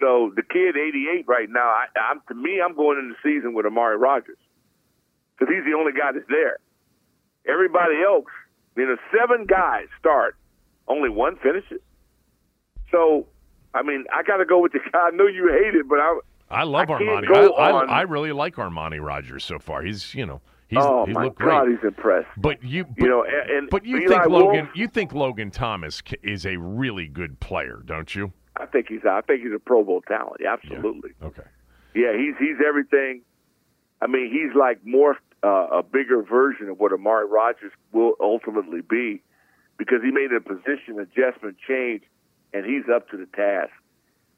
[0.00, 1.68] So the kid, 88 right now.
[1.68, 4.38] I, I'm to me, I'm going into the season with Armani Rogers
[5.38, 6.58] because he's the only guy that's there.
[7.48, 8.26] Everybody else,
[8.76, 10.36] you know, seven guys start,
[10.88, 11.80] only one finishes.
[12.90, 13.26] So,
[13.74, 14.98] I mean, I got to go with the guy.
[14.98, 16.18] I know you hate it, but I.
[16.48, 17.28] I love I Armani.
[17.34, 19.82] I, on- I, I really like Armani Rogers so far.
[19.82, 21.76] He's you know he's oh he's my looked God, great.
[21.76, 22.28] he's impressed.
[22.36, 25.12] But you, but, you know, and, and but you Eli think Wolf, Logan you think
[25.12, 28.32] Logan Thomas is a really good player, don't you?
[28.58, 29.00] I think he's.
[29.08, 30.40] I think he's a Pro Bowl talent.
[30.40, 31.10] Yeah, absolutely.
[31.22, 31.42] Okay.
[31.94, 33.22] Yeah, he's he's everything.
[34.00, 38.80] I mean, he's like morphed uh, a bigger version of what Armani Rogers will ultimately
[38.82, 39.22] be,
[39.78, 42.02] because he made a position adjustment change,
[42.52, 43.72] and he's up to the task.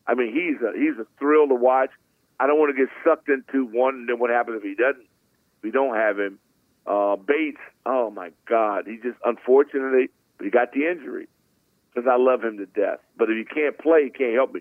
[0.06, 1.90] I mean, he's a he's a thrill to watch.
[2.40, 5.02] I don't want to get sucked into one, and then what happens if he doesn't?
[5.02, 6.38] If we don't have him.
[6.86, 10.08] Uh, Bates, oh my God, he just unfortunately,
[10.40, 11.28] he got the injury
[11.98, 12.98] because I love him to death.
[13.16, 14.60] But if he can't play, he can't help me.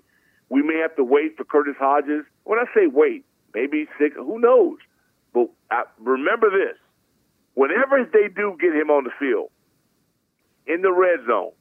[0.50, 2.24] We may have to wait for Curtis Hodges.
[2.44, 4.78] When I say wait, maybe six, who knows?
[5.34, 6.78] But I, remember this:
[7.54, 9.50] whenever they do get him on the field
[10.66, 11.52] in the red zone,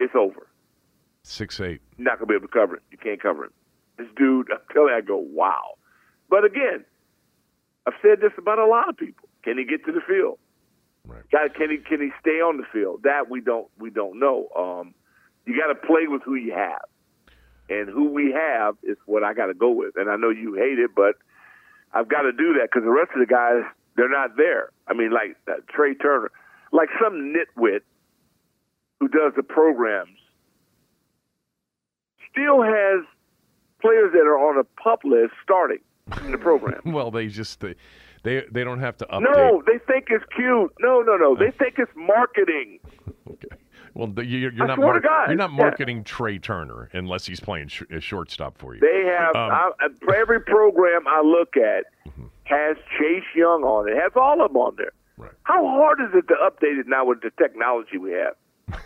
[0.00, 0.48] it's over.
[1.22, 1.80] Six eight.
[1.96, 2.82] You're not gonna be able to cover it.
[2.90, 3.52] You can't cover him.
[3.96, 5.78] This dude, I'm telling you, I go, wow.
[6.28, 6.84] But again,
[7.86, 9.28] I've said this about a lot of people.
[9.44, 10.38] Can he get to the field?
[11.06, 11.22] Right.
[11.30, 13.02] Can he can he stay on the field?
[13.04, 14.48] That we don't we don't know.
[14.56, 14.94] Um,
[15.46, 16.82] you got to play with who you have,
[17.68, 19.96] and who we have is what I got to go with.
[19.96, 21.16] And I know you hate it, but
[21.92, 23.62] I've got to do that because the rest of the guys
[23.96, 24.70] they're not there.
[24.88, 26.30] I mean, like uh, Trai Turner,
[26.72, 27.80] like some nitwit
[29.00, 30.18] who does the programs,
[32.30, 33.04] still has
[33.80, 35.80] players that are on a pup list starting
[36.24, 36.80] in the program.
[36.92, 37.76] Well, they just they
[38.24, 39.22] they, they don't have to update.
[39.36, 40.72] No, they think it's cute.
[40.80, 41.36] No, no, no.
[41.36, 42.80] They think it's marketing.
[43.26, 43.56] Okay.
[43.94, 45.56] Well, you're, you're not mar- you're not yeah.
[45.56, 48.80] marketing Trey Turner unless he's playing sh- a shortstop for you.
[48.80, 49.70] They have Um, I,
[50.14, 51.86] every program I look at
[52.44, 53.96] has Chase Young on it.
[53.96, 54.92] Has all of them on there.
[55.16, 55.32] Right.
[55.44, 58.34] How hard is it to update it now with the technology we have?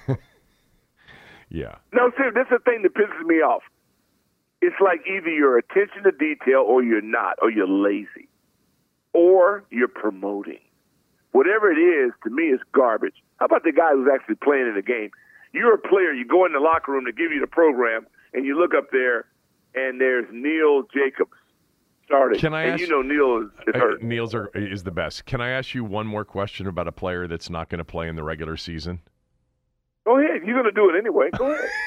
[1.49, 1.77] yeah.
[1.93, 3.63] No, see, this is the thing that pisses me off.
[4.61, 8.28] It's like either you're attention to detail or you're not, or you're lazy,
[9.13, 10.61] or you're promoting.
[11.33, 13.15] Whatever it is, to me, is garbage.
[13.37, 15.11] How about the guy who's actually playing in the game?
[15.53, 16.13] You're a player.
[16.13, 18.91] You go in the locker room to give you the program, and you look up
[18.93, 19.27] there,
[19.75, 21.33] and there's Neil Jacobs
[22.07, 22.41] starting.
[22.41, 24.03] Can I and ask- you know Neil is, is hurt.
[24.03, 25.27] Niels are, is the best.
[25.27, 28.09] Can I ask you one more question about a player that's not going to play
[28.09, 29.01] in the regular season?
[30.05, 30.43] Go ahead.
[30.45, 31.29] You're going to do it anyway.
[31.37, 31.69] Go ahead.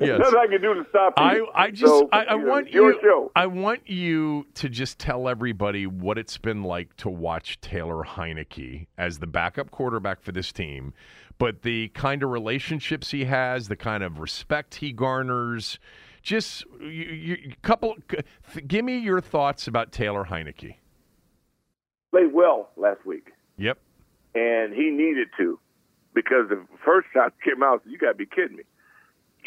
[0.00, 0.18] Yes.
[0.18, 1.24] Nothing I can do to stop you.
[1.54, 3.32] I, I just So, I, I you know, want your you show.
[3.34, 8.86] I want you to just tell everybody what it's been like to watch Taylor Heinicke
[8.96, 10.92] as the backup quarterback for this team,
[11.38, 15.78] but the kind of relationships he has, the kind of respect he garners.
[16.22, 17.96] Just you, you, couple,
[18.66, 20.74] give me your thoughts about Taylor Heinicke.
[22.10, 23.28] Played well last week.
[23.56, 23.78] Yep.
[24.34, 25.58] and he needed to
[26.14, 27.82] because the first shot came out.
[27.86, 28.62] You got to be kidding me.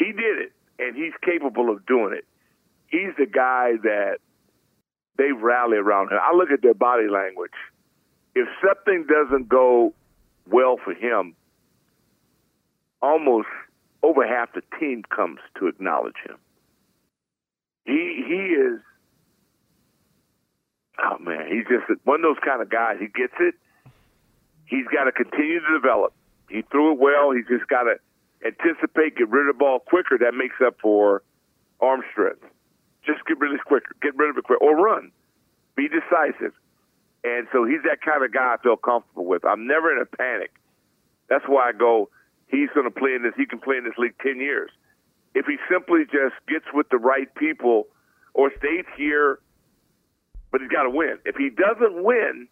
[0.02, 2.24] He did it, and he's capable of doing it.
[2.88, 4.18] He's the guy that
[5.16, 6.18] they rally around him.
[6.20, 7.52] I look at their body language.
[8.34, 9.94] If something doesn't go
[10.50, 11.34] well for him,
[13.00, 13.48] almost
[14.02, 16.36] over half the team comes to acknowledge him.
[17.84, 18.80] He he is.
[20.98, 22.96] Oh man, he's just one of those kind of guys.
[23.00, 23.54] He gets it
[24.72, 26.12] he's got to continue to develop.
[26.48, 27.32] He threw it well.
[27.32, 27.96] He's just got to
[28.44, 30.18] anticipate, get rid of the ball quicker.
[30.18, 31.22] That makes up for
[31.80, 32.44] arm strength.
[33.04, 33.94] Just get rid of it quicker.
[34.00, 34.62] Get rid of it quicker.
[34.62, 35.10] Or run.
[35.76, 36.52] Be decisive.
[37.24, 39.44] And so he's that kind of guy I feel comfortable with.
[39.44, 40.52] I'm never in a panic.
[41.28, 42.10] That's why I go,
[42.48, 43.32] he's going to play in this.
[43.36, 44.70] He can play in this league 10 years.
[45.34, 47.86] if he simply just gets with the right people
[48.34, 49.38] or stays here,
[50.50, 51.18] but he's got to win.
[51.24, 52.48] If he doesn't win,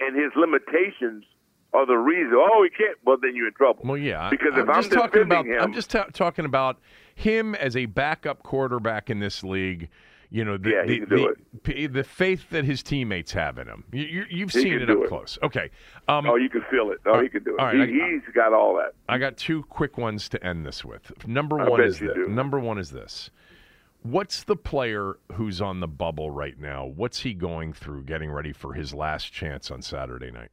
[0.00, 1.24] and his limitations
[1.74, 2.96] are the reason, oh, he can't.
[3.04, 3.82] Well, then you're in trouble.
[3.84, 4.30] Well, yeah.
[4.30, 6.78] Because I'm if I'm just talking about, him- I'm just ta- talking about
[7.14, 9.88] him as a backup quarterback in this league.
[10.30, 11.34] You know, the Yeah, the, he can do
[11.64, 13.84] the, the faith that his teammates have in him.
[13.92, 15.08] You, you, you've He seen it up it.
[15.08, 15.38] close.
[15.42, 15.70] Okay.
[16.06, 16.98] Um, Oh, you can feel it.
[17.06, 17.58] Oh, all he can do it.
[17.60, 18.92] all right, he, I- he's got all that.
[19.08, 21.26] I got two quick ones to end this with.
[21.26, 22.12] Number I one is this.
[22.14, 22.26] do.
[22.28, 23.30] Number one is this.
[24.02, 26.84] What's the player who's on the bubble right now?
[26.84, 30.50] What's he going through getting ready for his last chance on Saturday night?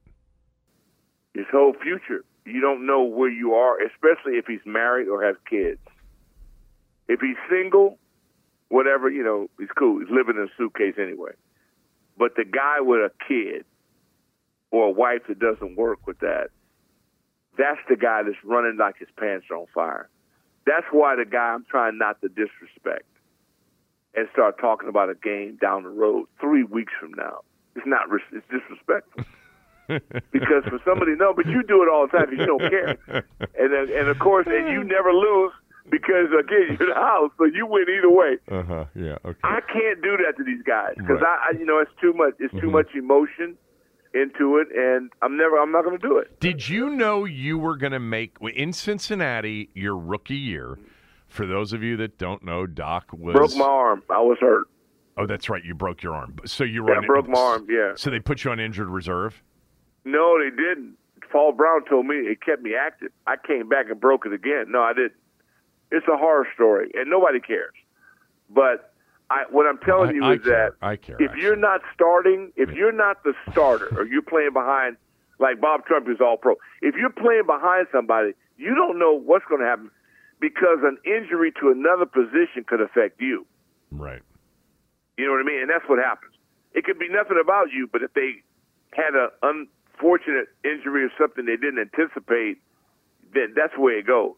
[1.36, 2.24] His whole future.
[2.46, 5.82] You don't know where you are, especially if he's married or has kids.
[7.10, 8.00] If he's single,
[8.70, 10.00] whatever, you know, he's cool.
[10.00, 11.34] He's living in a suitcase anyway.
[12.18, 13.66] But the guy with a kid
[14.72, 16.52] or a wife that doesn't work with that,
[17.58, 20.10] that's the guy that's running like his pants are on fire.
[20.66, 23.06] That's why the guy I'm trying not to disrespect
[24.16, 27.42] and start talking about a game down the road three weeks from now.
[27.76, 28.08] It's not.
[28.32, 29.26] It's disrespectful.
[29.88, 32.98] because for somebody no, but you do it all the time you don't care.
[33.58, 35.52] And then, and of course, and you never lose
[35.90, 38.38] because again you're the house, so you win either way.
[38.50, 38.86] Uh huh.
[38.96, 39.18] Yeah.
[39.26, 39.40] Okay.
[39.44, 41.40] I can't do that to these guys because Right.
[41.40, 41.56] Mm-hmm.
[41.56, 42.34] I, I, you know, it's too much.
[42.40, 43.58] It's too much emotion
[44.14, 45.58] into it, and I'm never.
[45.58, 46.40] I'm not going to do it.
[46.40, 50.80] Did you know you were going to make in Cincinnati your rookie year?
[51.28, 54.04] For those of you that don't know, Doc was Broke my arm.
[54.10, 54.68] I was hurt.
[55.18, 55.64] Oh, that's right.
[55.64, 56.36] You broke your arm.
[56.46, 57.68] So you were Yeah, on, I broke my arm.
[57.70, 57.94] Yeah.
[57.96, 59.42] So they put you on injured reserve.
[60.06, 60.96] No, they didn't.
[61.32, 63.10] Paul Brown told me it kept me active.
[63.28, 64.66] I came back and broke it again.
[64.70, 65.14] No, I didn't.
[65.92, 67.74] It's a horror story, and nobody cares.
[68.50, 68.94] But
[69.30, 70.72] I, what I'm telling I- you I is care.
[70.80, 74.54] that I care, if you're not starting, if you're not the starter, or you're playing
[74.54, 74.98] behind,
[75.40, 79.46] like Bob Trumpy is all pro, if you're playing behind somebody, you don't know what's
[79.50, 79.90] going to happen
[80.40, 83.46] because an injury to another position could affect you.
[83.92, 84.22] Right.
[85.18, 85.62] You know what I mean?
[85.62, 86.34] And that's what happens.
[86.74, 88.44] It could be nothing about you, but if they
[88.94, 92.58] had an unfortunate injury or something they didn't anticipate,
[93.34, 94.36] then that's the way it goes.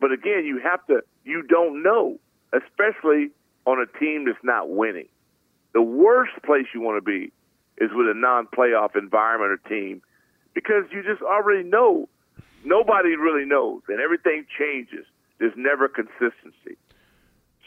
[0.00, 2.18] But again, you have to, you don't know,
[2.52, 3.30] especially
[3.66, 5.08] on a team that's not winning.
[5.72, 7.32] The worst place you want to be
[7.78, 10.02] is with a non playoff environment or team
[10.54, 12.08] because you just already know.
[12.64, 15.04] Nobody really knows, and everything changes.
[15.38, 16.78] There's never consistency.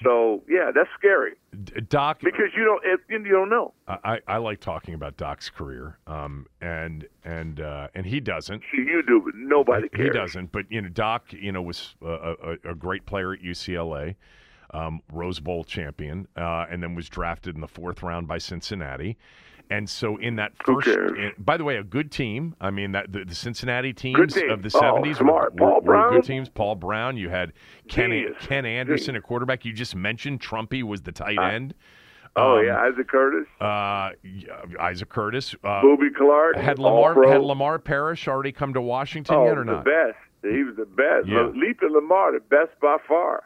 [0.04, 1.34] So, yeah, that's scary
[1.90, 3.74] Doc, because you don't it, you don't know.
[3.88, 8.62] I, I like talking about Doc's career, um, and and uh, and he doesn't.
[8.74, 10.08] You do, but nobody cares.
[10.08, 10.52] He doesn't.
[10.52, 14.16] But you know, Doc, you know, was a, a, a great player at UCLA,
[14.72, 19.18] um, Rose Bowl champion, uh, and then was drafted in the fourth round by Cincinnati.
[19.70, 22.56] And so, in that first, in- by the way, a good team.
[22.62, 24.50] I mean, that the, the Cincinnati teams team.
[24.50, 25.54] of the Oh, seventies smart.
[25.54, 26.48] were, Paul were good teams.
[26.50, 27.18] Paul Brown.
[27.18, 27.52] You had
[27.90, 28.36] Ken Genius.
[28.40, 29.24] Ken Anderson, Genius.
[29.24, 29.66] a quarterback.
[29.66, 31.74] You just mentioned Trumpy was the tight end.
[32.36, 34.12] Oh Um, yeah, Isaac Curtis, uh,
[34.80, 35.56] Isaac Curtis.
[35.64, 39.66] Uh, Boobie Clark, had Lamar had Lamar Parrish already come to Washington oh, yet or
[39.66, 39.86] the not?
[39.86, 40.18] best.
[40.44, 41.28] He was the best.
[41.28, 41.48] Yeah.
[41.56, 43.44] Leaping Lamar, the best by far.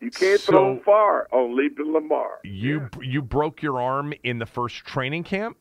[0.00, 2.38] You can't throw So- far on Leaping Lamar.
[2.44, 5.56] You you broke your arm in the first training camp,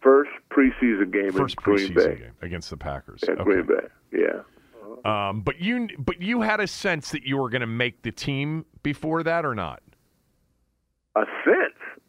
[0.00, 2.14] First preseason game first in Green preseason Bay.
[2.16, 3.20] game against the Packers.
[3.26, 3.44] Yeah, Okay.
[3.44, 3.86] Green Bay.
[4.12, 4.40] Yeah.
[5.04, 8.12] Um, but you but you had a sense that you were going to make the
[8.12, 9.82] team before that or not?
[11.16, 12.00] A sense.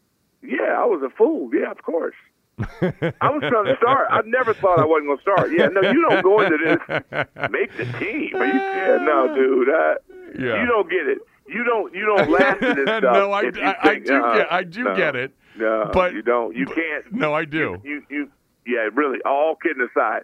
[0.42, 1.50] Yeah, I was a fool.
[1.54, 2.16] Yeah, of course.
[2.58, 4.08] I was trying to start.
[4.10, 5.52] I never thought I wasn't going to start.
[5.52, 7.52] Yeah, no, you don't go into this.
[7.52, 8.36] Make the team.
[8.36, 8.54] Are you?
[8.54, 9.70] Yeah, no, dude.
[9.70, 9.96] I,
[10.40, 10.62] Yeah.
[10.62, 11.20] You don't get it.
[11.48, 11.94] You don't.
[11.94, 13.04] You don't laugh at this stuff.
[13.04, 15.32] no, I, I, I think, do uh, get I do no, get it.
[15.58, 16.56] No, but you don't.
[16.56, 17.12] You can't.
[17.14, 17.80] No, I do.
[17.84, 18.30] You, you,
[18.66, 19.20] yeah, really.
[19.26, 20.24] All kidding aside,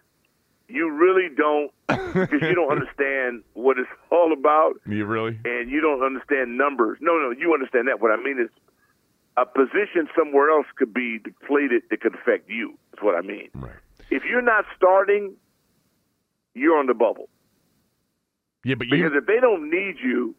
[0.67, 5.39] you really don't because you don't understand what it's all about, You really?
[5.45, 6.97] and you don't understand numbers.
[7.01, 8.01] No, no, you understand that.
[8.01, 8.49] What I mean is,
[9.37, 12.77] a position somewhere else could be depleted that could affect you.
[12.91, 13.49] That's what I mean.
[13.53, 13.71] Right.
[14.09, 15.35] If you're not starting,
[16.53, 17.29] you're on the bubble.
[18.63, 20.35] Yeah, but you Because if they don't need you,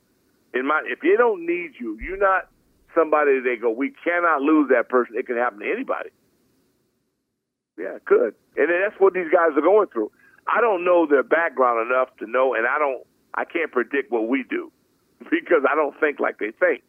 [0.54, 2.48] in my if they don't need you, you're not
[2.94, 5.16] somebody they go, we cannot lose that person.
[5.16, 6.10] It can happen to anybody.
[7.78, 8.34] Yeah, it could.
[8.56, 10.10] And then that's what these guys are going through.
[10.46, 14.28] I don't know their background enough to know and I don't I can't predict what
[14.28, 14.70] we do
[15.30, 16.82] because I don't think like they think.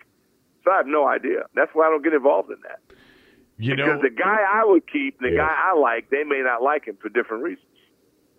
[0.64, 1.43] So I have no idea.
[1.55, 2.80] That's why I don't get involved in that.
[3.57, 5.47] you because know the guy I would keep, the Yeah.
[5.47, 7.68] guy I like, they may not like him for different reasons.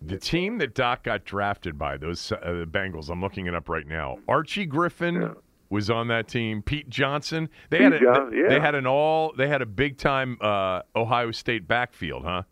[0.07, 3.09] The team that Doc got drafted by those uh, Bengals.
[3.09, 4.17] I'm looking it up right now.
[4.27, 5.35] Archie Griffin
[5.69, 6.61] was on that team.
[6.61, 7.49] Pete Johnson.
[7.69, 8.49] They Pete had a, John- they, yeah.
[8.49, 12.43] they had an all they had a big time uh, Ohio State backfield, huh?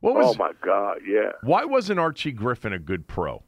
[0.00, 1.30] What was oh my God, yeah.
[1.44, 3.44] why wasn't Archie Griffin a good pro?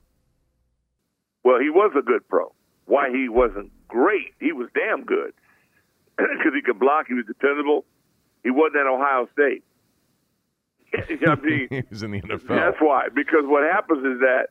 [1.43, 2.53] Well, he was a good pro.
[2.87, 4.35] why he wasn't great.
[4.41, 5.33] He was damn good
[6.17, 7.07] because he could block.
[7.09, 7.85] He was dependable.
[8.45, 9.65] He wasn't at Ohio State.
[11.27, 12.49] I mean, he was in the NFL.
[12.49, 13.09] That's why.
[13.15, 14.49] Because what happens is that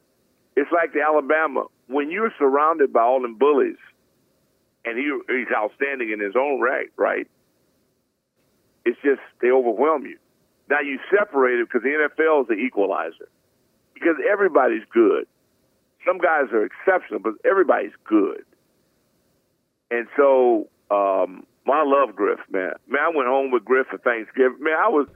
[0.56, 1.66] it's like the Alabama.
[1.88, 3.78] When you're surrounded by all them bullies,
[4.86, 7.28] and he he's outstanding in his own right, right?
[8.86, 10.18] It's just they overwhelm you.
[10.70, 13.30] Now you separate it because the NFL is the equalizer.
[13.94, 15.28] Because everybody's good.
[16.06, 18.44] Some guys are exceptional, but everybody's good.
[19.92, 22.74] And so, um, I love Griff, man.
[22.88, 24.58] Man, I went home with Griff for Thanksgiving.
[24.60, 25.08] Man, I was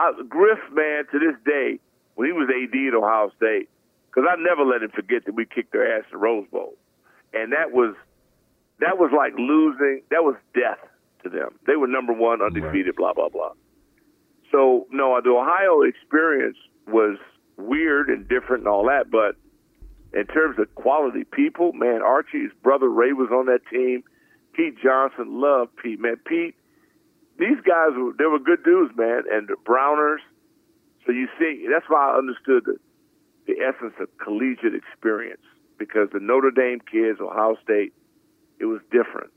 [0.00, 1.78] I, Griff, man, to this day,
[2.14, 3.68] when he was AD at Ohio State,
[4.08, 6.74] because I never let him forget that we kicked their ass in Rose Bowl,
[7.34, 7.94] and that was
[8.80, 10.02] that was like losing.
[10.10, 10.80] That was death
[11.22, 11.50] to them.
[11.66, 13.52] They were number one, undefeated, blah blah blah.
[14.50, 16.56] So no, the Ohio experience
[16.88, 17.18] was
[17.58, 19.36] weird and different and all that, but
[20.12, 24.02] in terms of quality people, man, Archie's brother Ray was on that team.
[24.54, 26.00] Pete Johnson loved Pete.
[26.00, 26.56] Man, Pete,
[27.40, 30.20] these guys were they were good dudes, man, and the Browners.
[31.06, 32.76] So you see, that's why I understood the
[33.46, 35.42] the essence of collegiate experience
[35.78, 37.92] because the Notre Dame kids, Ohio State,
[38.60, 39.32] it was different.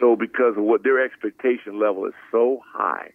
[0.00, 3.10] So because of what their expectation level is so high,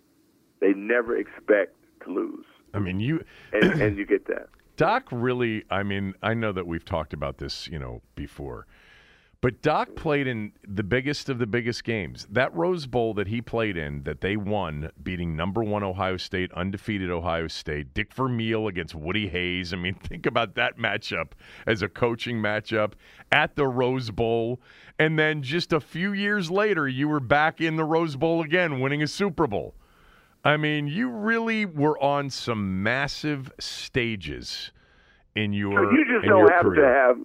[0.60, 2.46] they never expect to lose.
[2.74, 3.24] I mean, you
[3.54, 4.50] and, and you get that.
[4.78, 8.68] Doc really, I mean, I know that we've talked about this, you know, before.
[9.42, 12.28] But Doc played in the biggest of the biggest games.
[12.30, 16.52] That Rose Bowl that he played in, that they won, beating number one Ohio State,
[16.52, 19.72] undefeated Ohio State, Dick Vermeil against Woody Hayes.
[19.72, 21.32] I mean, think about that matchup
[21.66, 22.94] as a coaching matchup
[23.32, 24.60] at the Rose Bowl.
[24.98, 28.82] And then just a few years later, you were back in the Rose Bowl again,
[28.82, 29.74] winning a Super Bowl.
[30.44, 34.72] I mean, you really were on some massive stages
[35.36, 35.86] in your.
[35.86, 36.82] So you just in don't have career.
[36.82, 37.18] to have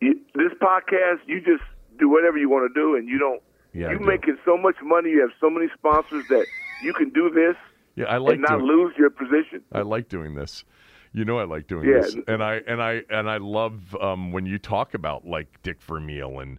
[0.00, 1.18] you, this podcast.
[1.26, 1.62] You just
[1.98, 3.42] do whatever you want to do, and you don't.
[3.72, 4.04] Yeah, I you do.
[4.04, 5.10] making so much money.
[5.10, 6.46] You have so many sponsors that
[6.82, 7.56] you can do this
[7.96, 9.62] Yeah, I like and not doing- lose your position.
[9.72, 10.64] I like doing this.
[11.12, 12.00] You know, I like doing Yeah.
[12.02, 15.80] this, and I and I and I love um, when you talk about like Dick
[15.82, 16.58] Vermeil and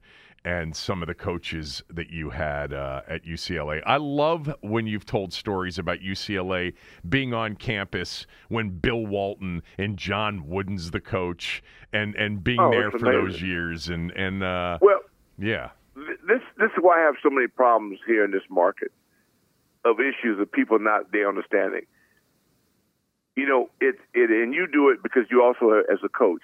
[0.50, 3.84] and some of the coaches that you had uh, at UCLA.
[3.86, 6.74] I love when you've told stories about UCLA
[7.08, 11.62] being on campus when Bill Walton and John Wooden's the coach,
[11.94, 15.02] and and being Oh, there for those years, and and uh, Well,
[15.38, 18.92] yeah, th- this this is why I have so many problems here in this market
[19.86, 21.86] of issues of people not they understanding.
[23.36, 26.42] You know, it it and you do it because you also as a coach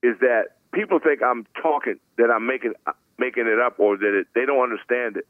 [0.00, 4.18] is that people think I'm talking that I'm making uh, making it up or that
[4.20, 5.26] it, they don't understand it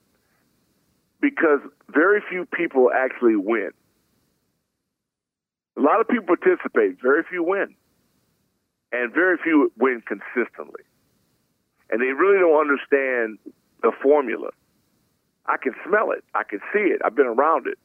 [1.20, 3.70] because very few people actually win.
[5.77, 7.74] A lot of people participate, very few win,
[8.93, 10.82] and very few win consistently
[11.90, 13.39] and they really don't understand
[13.82, 14.51] the formula.
[15.47, 16.24] I can smell it.
[16.35, 17.01] I can see it.
[17.05, 17.78] I've been around it.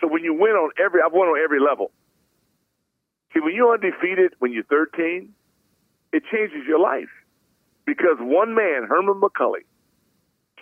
[0.00, 1.90] So when you win on every, I've won on every level.
[3.32, 5.32] See, when you're undefeated, when you're 13,
[6.14, 7.10] it changes your life
[7.84, 9.64] because one man, Herman McCulley,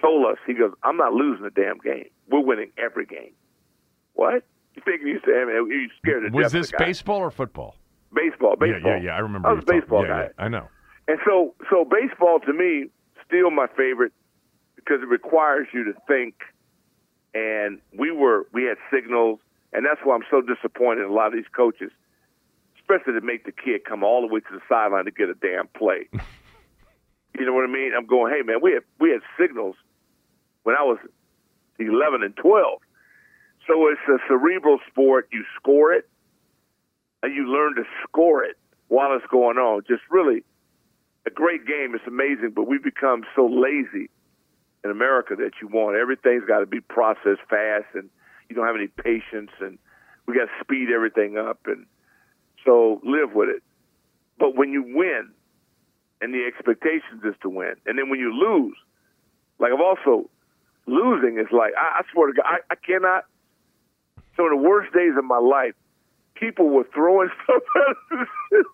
[0.01, 2.09] told us, he goes, "I'm not losing a damn game.
[2.29, 3.33] We're winning every game."
[4.15, 4.43] What?
[4.75, 7.77] You think you say, man, you scared to was death of this baseball or football?
[8.15, 8.91] Baseball, Yeah, baseball.
[8.93, 9.05] yeah, yeah.
[9.05, 9.17] yeah.
[9.17, 9.49] I remember.
[9.49, 10.23] I was a baseball yeah, guy.
[10.23, 10.69] yeah, I know.
[11.09, 12.87] And so, so baseball to me
[13.27, 14.13] still my favorite
[14.77, 16.35] because it requires you to think.
[17.35, 19.41] And we were we had signals,
[19.73, 21.91] and that's why I'm so disappointed in a lot of these coaches,
[22.83, 25.35] especially to make the kid come all the way to the sideline to get a
[25.35, 26.09] damn play.
[27.39, 27.93] you know what I mean?
[27.97, 29.77] I'm going, hey man, we had we had signals
[30.65, 30.99] when I was
[31.79, 32.81] 11 and 12.
[33.67, 35.29] So it's a cerebral sport.
[35.33, 36.09] You score it,
[37.23, 38.57] and you learn to score it
[38.89, 39.83] while it's going on.
[39.87, 40.45] Just really
[41.27, 41.95] a great game.
[41.95, 44.11] It's amazing, but we've become so lazy
[44.85, 48.11] in America that you want everything's got to be processed fast, and
[48.49, 49.79] you don't have any patience, and
[50.27, 51.87] we got to speed everything up, and
[52.65, 53.63] so live with it.
[54.39, 55.31] But when you win,
[56.21, 58.77] and the expectations is to win, and then when you lose,
[59.59, 60.29] like I've also
[60.87, 63.25] losing is like I, I swear to God, I, I cannot.
[64.37, 65.75] Some of the worst days of my life,
[66.35, 68.65] people were throwing stuff at us.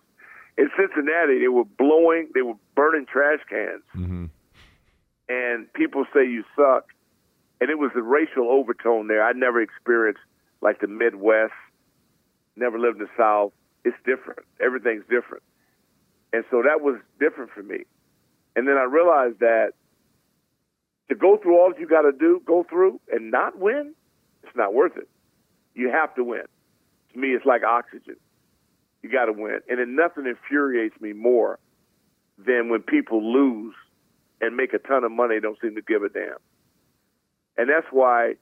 [0.57, 1.39] in Cincinnati.
[1.39, 4.25] They were blowing, they were burning trash cans, Mm-hmm.
[5.27, 6.85] and people say you suck.
[7.61, 9.21] And it was the racial overtone there.
[9.21, 10.21] I never experienced
[10.61, 11.51] like the Midwest.
[12.55, 13.51] Never lived in the South.
[13.83, 14.41] It's different.
[14.59, 15.43] Everything's different,
[16.33, 17.85] and so that was different for me.
[18.55, 19.71] And then I realized that
[21.09, 23.93] to go through all that you got to do, go through and not win,
[24.43, 25.09] it's not worth it.
[25.73, 26.43] You have to win.
[27.13, 28.15] To me, it's like oxygen.
[29.01, 29.59] You got to win.
[29.69, 31.57] And then nothing infuriates me more
[32.37, 33.75] than when people lose
[34.41, 36.37] and make a ton of money, don't seem to give a damn.
[37.57, 38.35] And that's why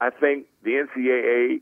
[0.00, 1.60] I think the NCAA,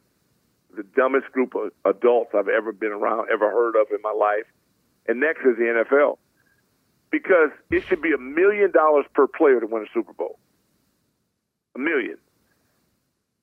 [0.77, 4.45] the dumbest group of adults I've ever been around, ever heard of in my life,
[5.09, 6.19] and next is the NFL.
[7.11, 10.39] Because it should be a million dollars per player to win a Super Bowl.
[11.75, 12.17] A million.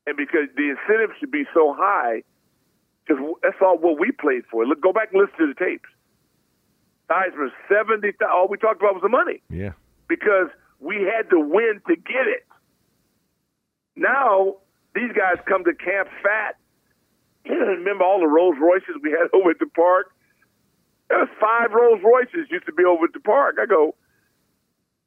[0.05, 2.23] And because the incentive should be so high,
[3.07, 4.65] because that's all what we played for.
[4.65, 5.89] Look, go back and listen to the tapes.
[7.10, 9.73] Heisman, 70, all we talked about was the money Yeah.
[10.07, 10.49] because
[10.80, 12.45] we had to win to get it.
[13.95, 14.55] Now
[14.95, 16.55] these guys come to camp fat.
[17.49, 20.11] Remember all the Rolls Royces we had over at the park?
[21.10, 23.57] There was five Rolls Royces used to be over at the park.
[23.61, 23.95] I go,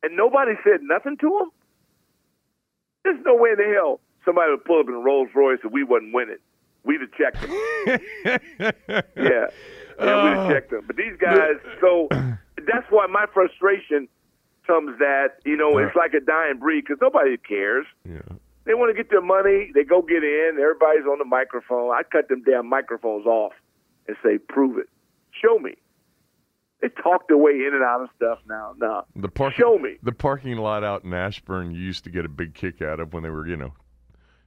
[0.03, 1.51] and nobody said nothing to them.
[3.05, 5.73] There's no way in the hell somebody would pull up in a Rolls Royce and
[5.73, 6.37] we wasn't winning.
[6.85, 7.51] We'd have checked them.
[8.25, 8.39] yeah,
[9.17, 9.47] yeah,
[9.99, 10.51] we'd have oh.
[10.53, 10.85] checked them.
[10.87, 14.09] But these guys, so that's why my frustration
[14.67, 17.87] comes that you know it's like a dying breed because nobody cares.
[18.05, 18.19] Yeah.
[18.67, 19.71] They want to get their money.
[19.75, 20.59] They go get in.
[20.61, 21.91] Everybody's on the microphone.
[21.93, 23.53] I cut them damn microphones off
[24.09, 24.89] and say, "Prove it.
[25.31, 25.77] Show me."
[26.83, 28.75] They talk their way in and out of stuff now.
[28.77, 29.97] No, The parking, Show me.
[30.03, 33.15] The parking lot out in Ashburn you used to get a big kick out of
[33.15, 33.73] when they were, you know,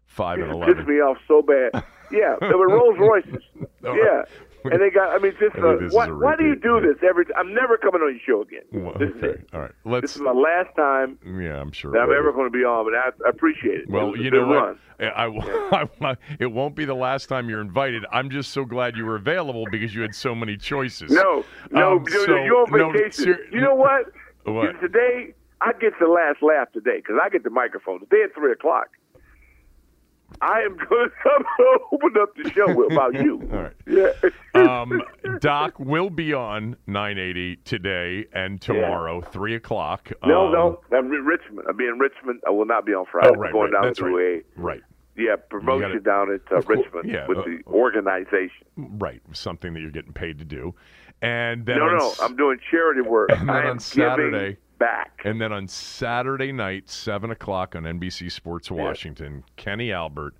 [0.06, 0.76] five and it eleven.
[0.76, 1.84] pissed me off so bad.
[2.12, 3.44] Yeah, there were Rolls Royces.
[3.84, 4.24] Yeah.
[4.66, 5.10] And they got.
[5.16, 7.26] I mean, just I uh, why, why do you do this every?
[7.26, 8.64] T- I'm never coming on your show again.
[8.72, 9.40] Well, this is okay.
[9.42, 9.50] it.
[9.54, 9.72] All right.
[9.86, 10.02] Let's.
[10.02, 11.92] this is my last time Yeah, I'm sure.
[11.92, 13.82] that I'm it ever going to be on, but I, I appreciate it.
[13.84, 14.56] It Well, a you know what?
[14.56, 14.80] run.
[15.00, 18.06] I, I- it won't be the last time you're invited.
[18.12, 21.10] I'm just so glad you were available because you had so many choices.
[21.12, 23.24] No, no, Um, you- so- you're on no, vacation.
[23.26, 24.06] ser- you know what?
[24.46, 24.80] What?
[24.82, 28.52] Today, I get the last laugh today because I get the microphone today at three
[28.52, 28.88] o'clock.
[30.42, 33.42] I am going to open up the show about you.
[33.54, 33.74] All right.
[33.86, 34.12] Yeah.
[34.82, 35.02] Um,
[35.40, 40.12] Doc will be on 980 today and tomorrow, three o'clock.
[40.26, 41.68] no, Um, no, I'm in Richmond.
[41.68, 42.42] I'll be in Richmond.
[42.48, 43.30] I will not be on Friday.
[43.30, 43.82] Oh, right, I'm going right.
[43.82, 44.44] down That's to right.
[44.58, 44.82] a Right.
[45.18, 48.66] yeah promotion gotta- down at uh, Richmond yeah, with uh, the organization.
[48.78, 49.22] Right.
[49.34, 50.74] Something that you're getting paid to do.
[51.22, 53.30] And then No, no, s- I'm doing charity work.
[53.32, 55.22] And then I on Saturday- giving back.
[55.24, 60.36] And then on Saturday night, 7 o'clock on NBC Sports Washington, Kenny Albert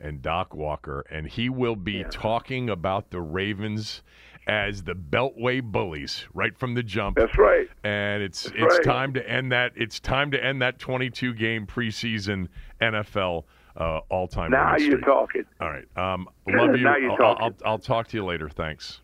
[0.00, 4.02] and Doc Walker, and he will be talking about the Ravens
[4.46, 7.16] as the Beltway bullies right from the jump.
[7.16, 7.68] That's right.
[7.82, 8.84] And it's That's it's right.
[8.84, 9.72] time to end that.
[9.74, 12.48] It's time to end that 22 game preseason
[12.80, 13.44] NFL
[13.76, 14.50] uh, all time.
[14.52, 15.44] Now you're talking.
[15.60, 15.86] All right.
[15.96, 16.84] Um, love you.
[16.84, 17.56] Now you're I'll, I'll, talking.
[17.64, 18.48] I'll, I'll talk to you later.
[18.48, 19.00] Thanks.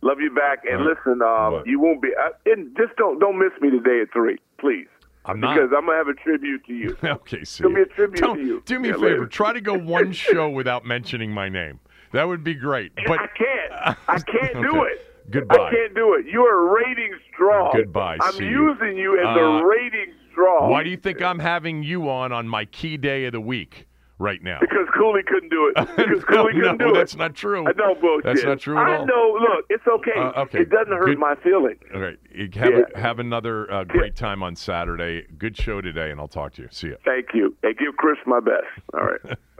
[0.00, 0.96] Love you back, and right.
[0.96, 1.20] listen.
[1.22, 2.08] Um, you won't be.
[2.18, 4.86] Uh, and just don't don't miss me today at three, please.
[5.24, 5.54] I'm not.
[5.54, 6.96] because I'm gonna have a tribute to you.
[7.04, 7.64] Okay, see.
[7.64, 8.62] It'll be a tribute Don't- to you.
[8.64, 9.08] Do me Yeah, a favor.
[9.10, 9.26] later.
[9.26, 11.80] Try to go one show without mentioning my name.
[12.12, 12.92] That would be great.
[13.06, 13.98] But I can't.
[14.08, 14.92] I can't do Okay.
[14.92, 15.04] it.
[15.30, 15.56] Goodbye.
[15.56, 16.24] I can't do it.
[16.26, 17.70] You are a ratings draw.
[17.74, 18.16] Goodbye.
[18.22, 18.70] I'm See you.
[18.70, 20.70] using you as Uh, a ratings draw.
[20.70, 23.87] why do you think I'm having you on on my key day of the week
[24.18, 24.58] right now?
[24.60, 25.88] Because Cooley couldn't do it.
[25.96, 27.18] Because no, Cooley couldn't no, do that's it.
[27.18, 27.66] not true.
[27.66, 28.24] I know bullshit.
[28.24, 29.02] That's not true at all.
[29.02, 29.36] I know.
[29.40, 30.12] Look, it's okay.
[30.18, 30.60] Uh, okay.
[30.60, 31.80] It doesn't hurt Good- my feelings.
[31.94, 32.18] All right.
[32.54, 33.00] Have, Yeah.
[33.00, 35.26] have another uh, great time on Saturday.
[35.38, 36.68] Good show today, and I'll talk to you.
[36.70, 36.96] See you.
[37.04, 37.56] Thank you.
[37.62, 38.66] And give Chris my best.
[38.94, 39.08] All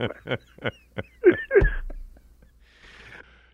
[0.09, 0.73] right.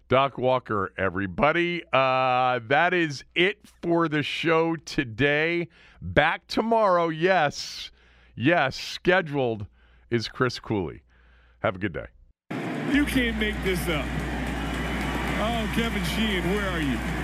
[0.09, 1.83] Doc Walker, everybody.
[1.93, 5.69] Uh, that is it for the show today.
[6.03, 7.09] Back tomorrow.
[7.09, 7.91] Yes.
[8.37, 8.77] Yes.
[8.77, 9.67] Scheduled
[10.11, 11.03] is Chris Cooley.
[11.63, 12.07] Have a good day.
[12.93, 14.07] You can't make this up.
[15.37, 17.24] Oh, Kevin Sheehan, where are you?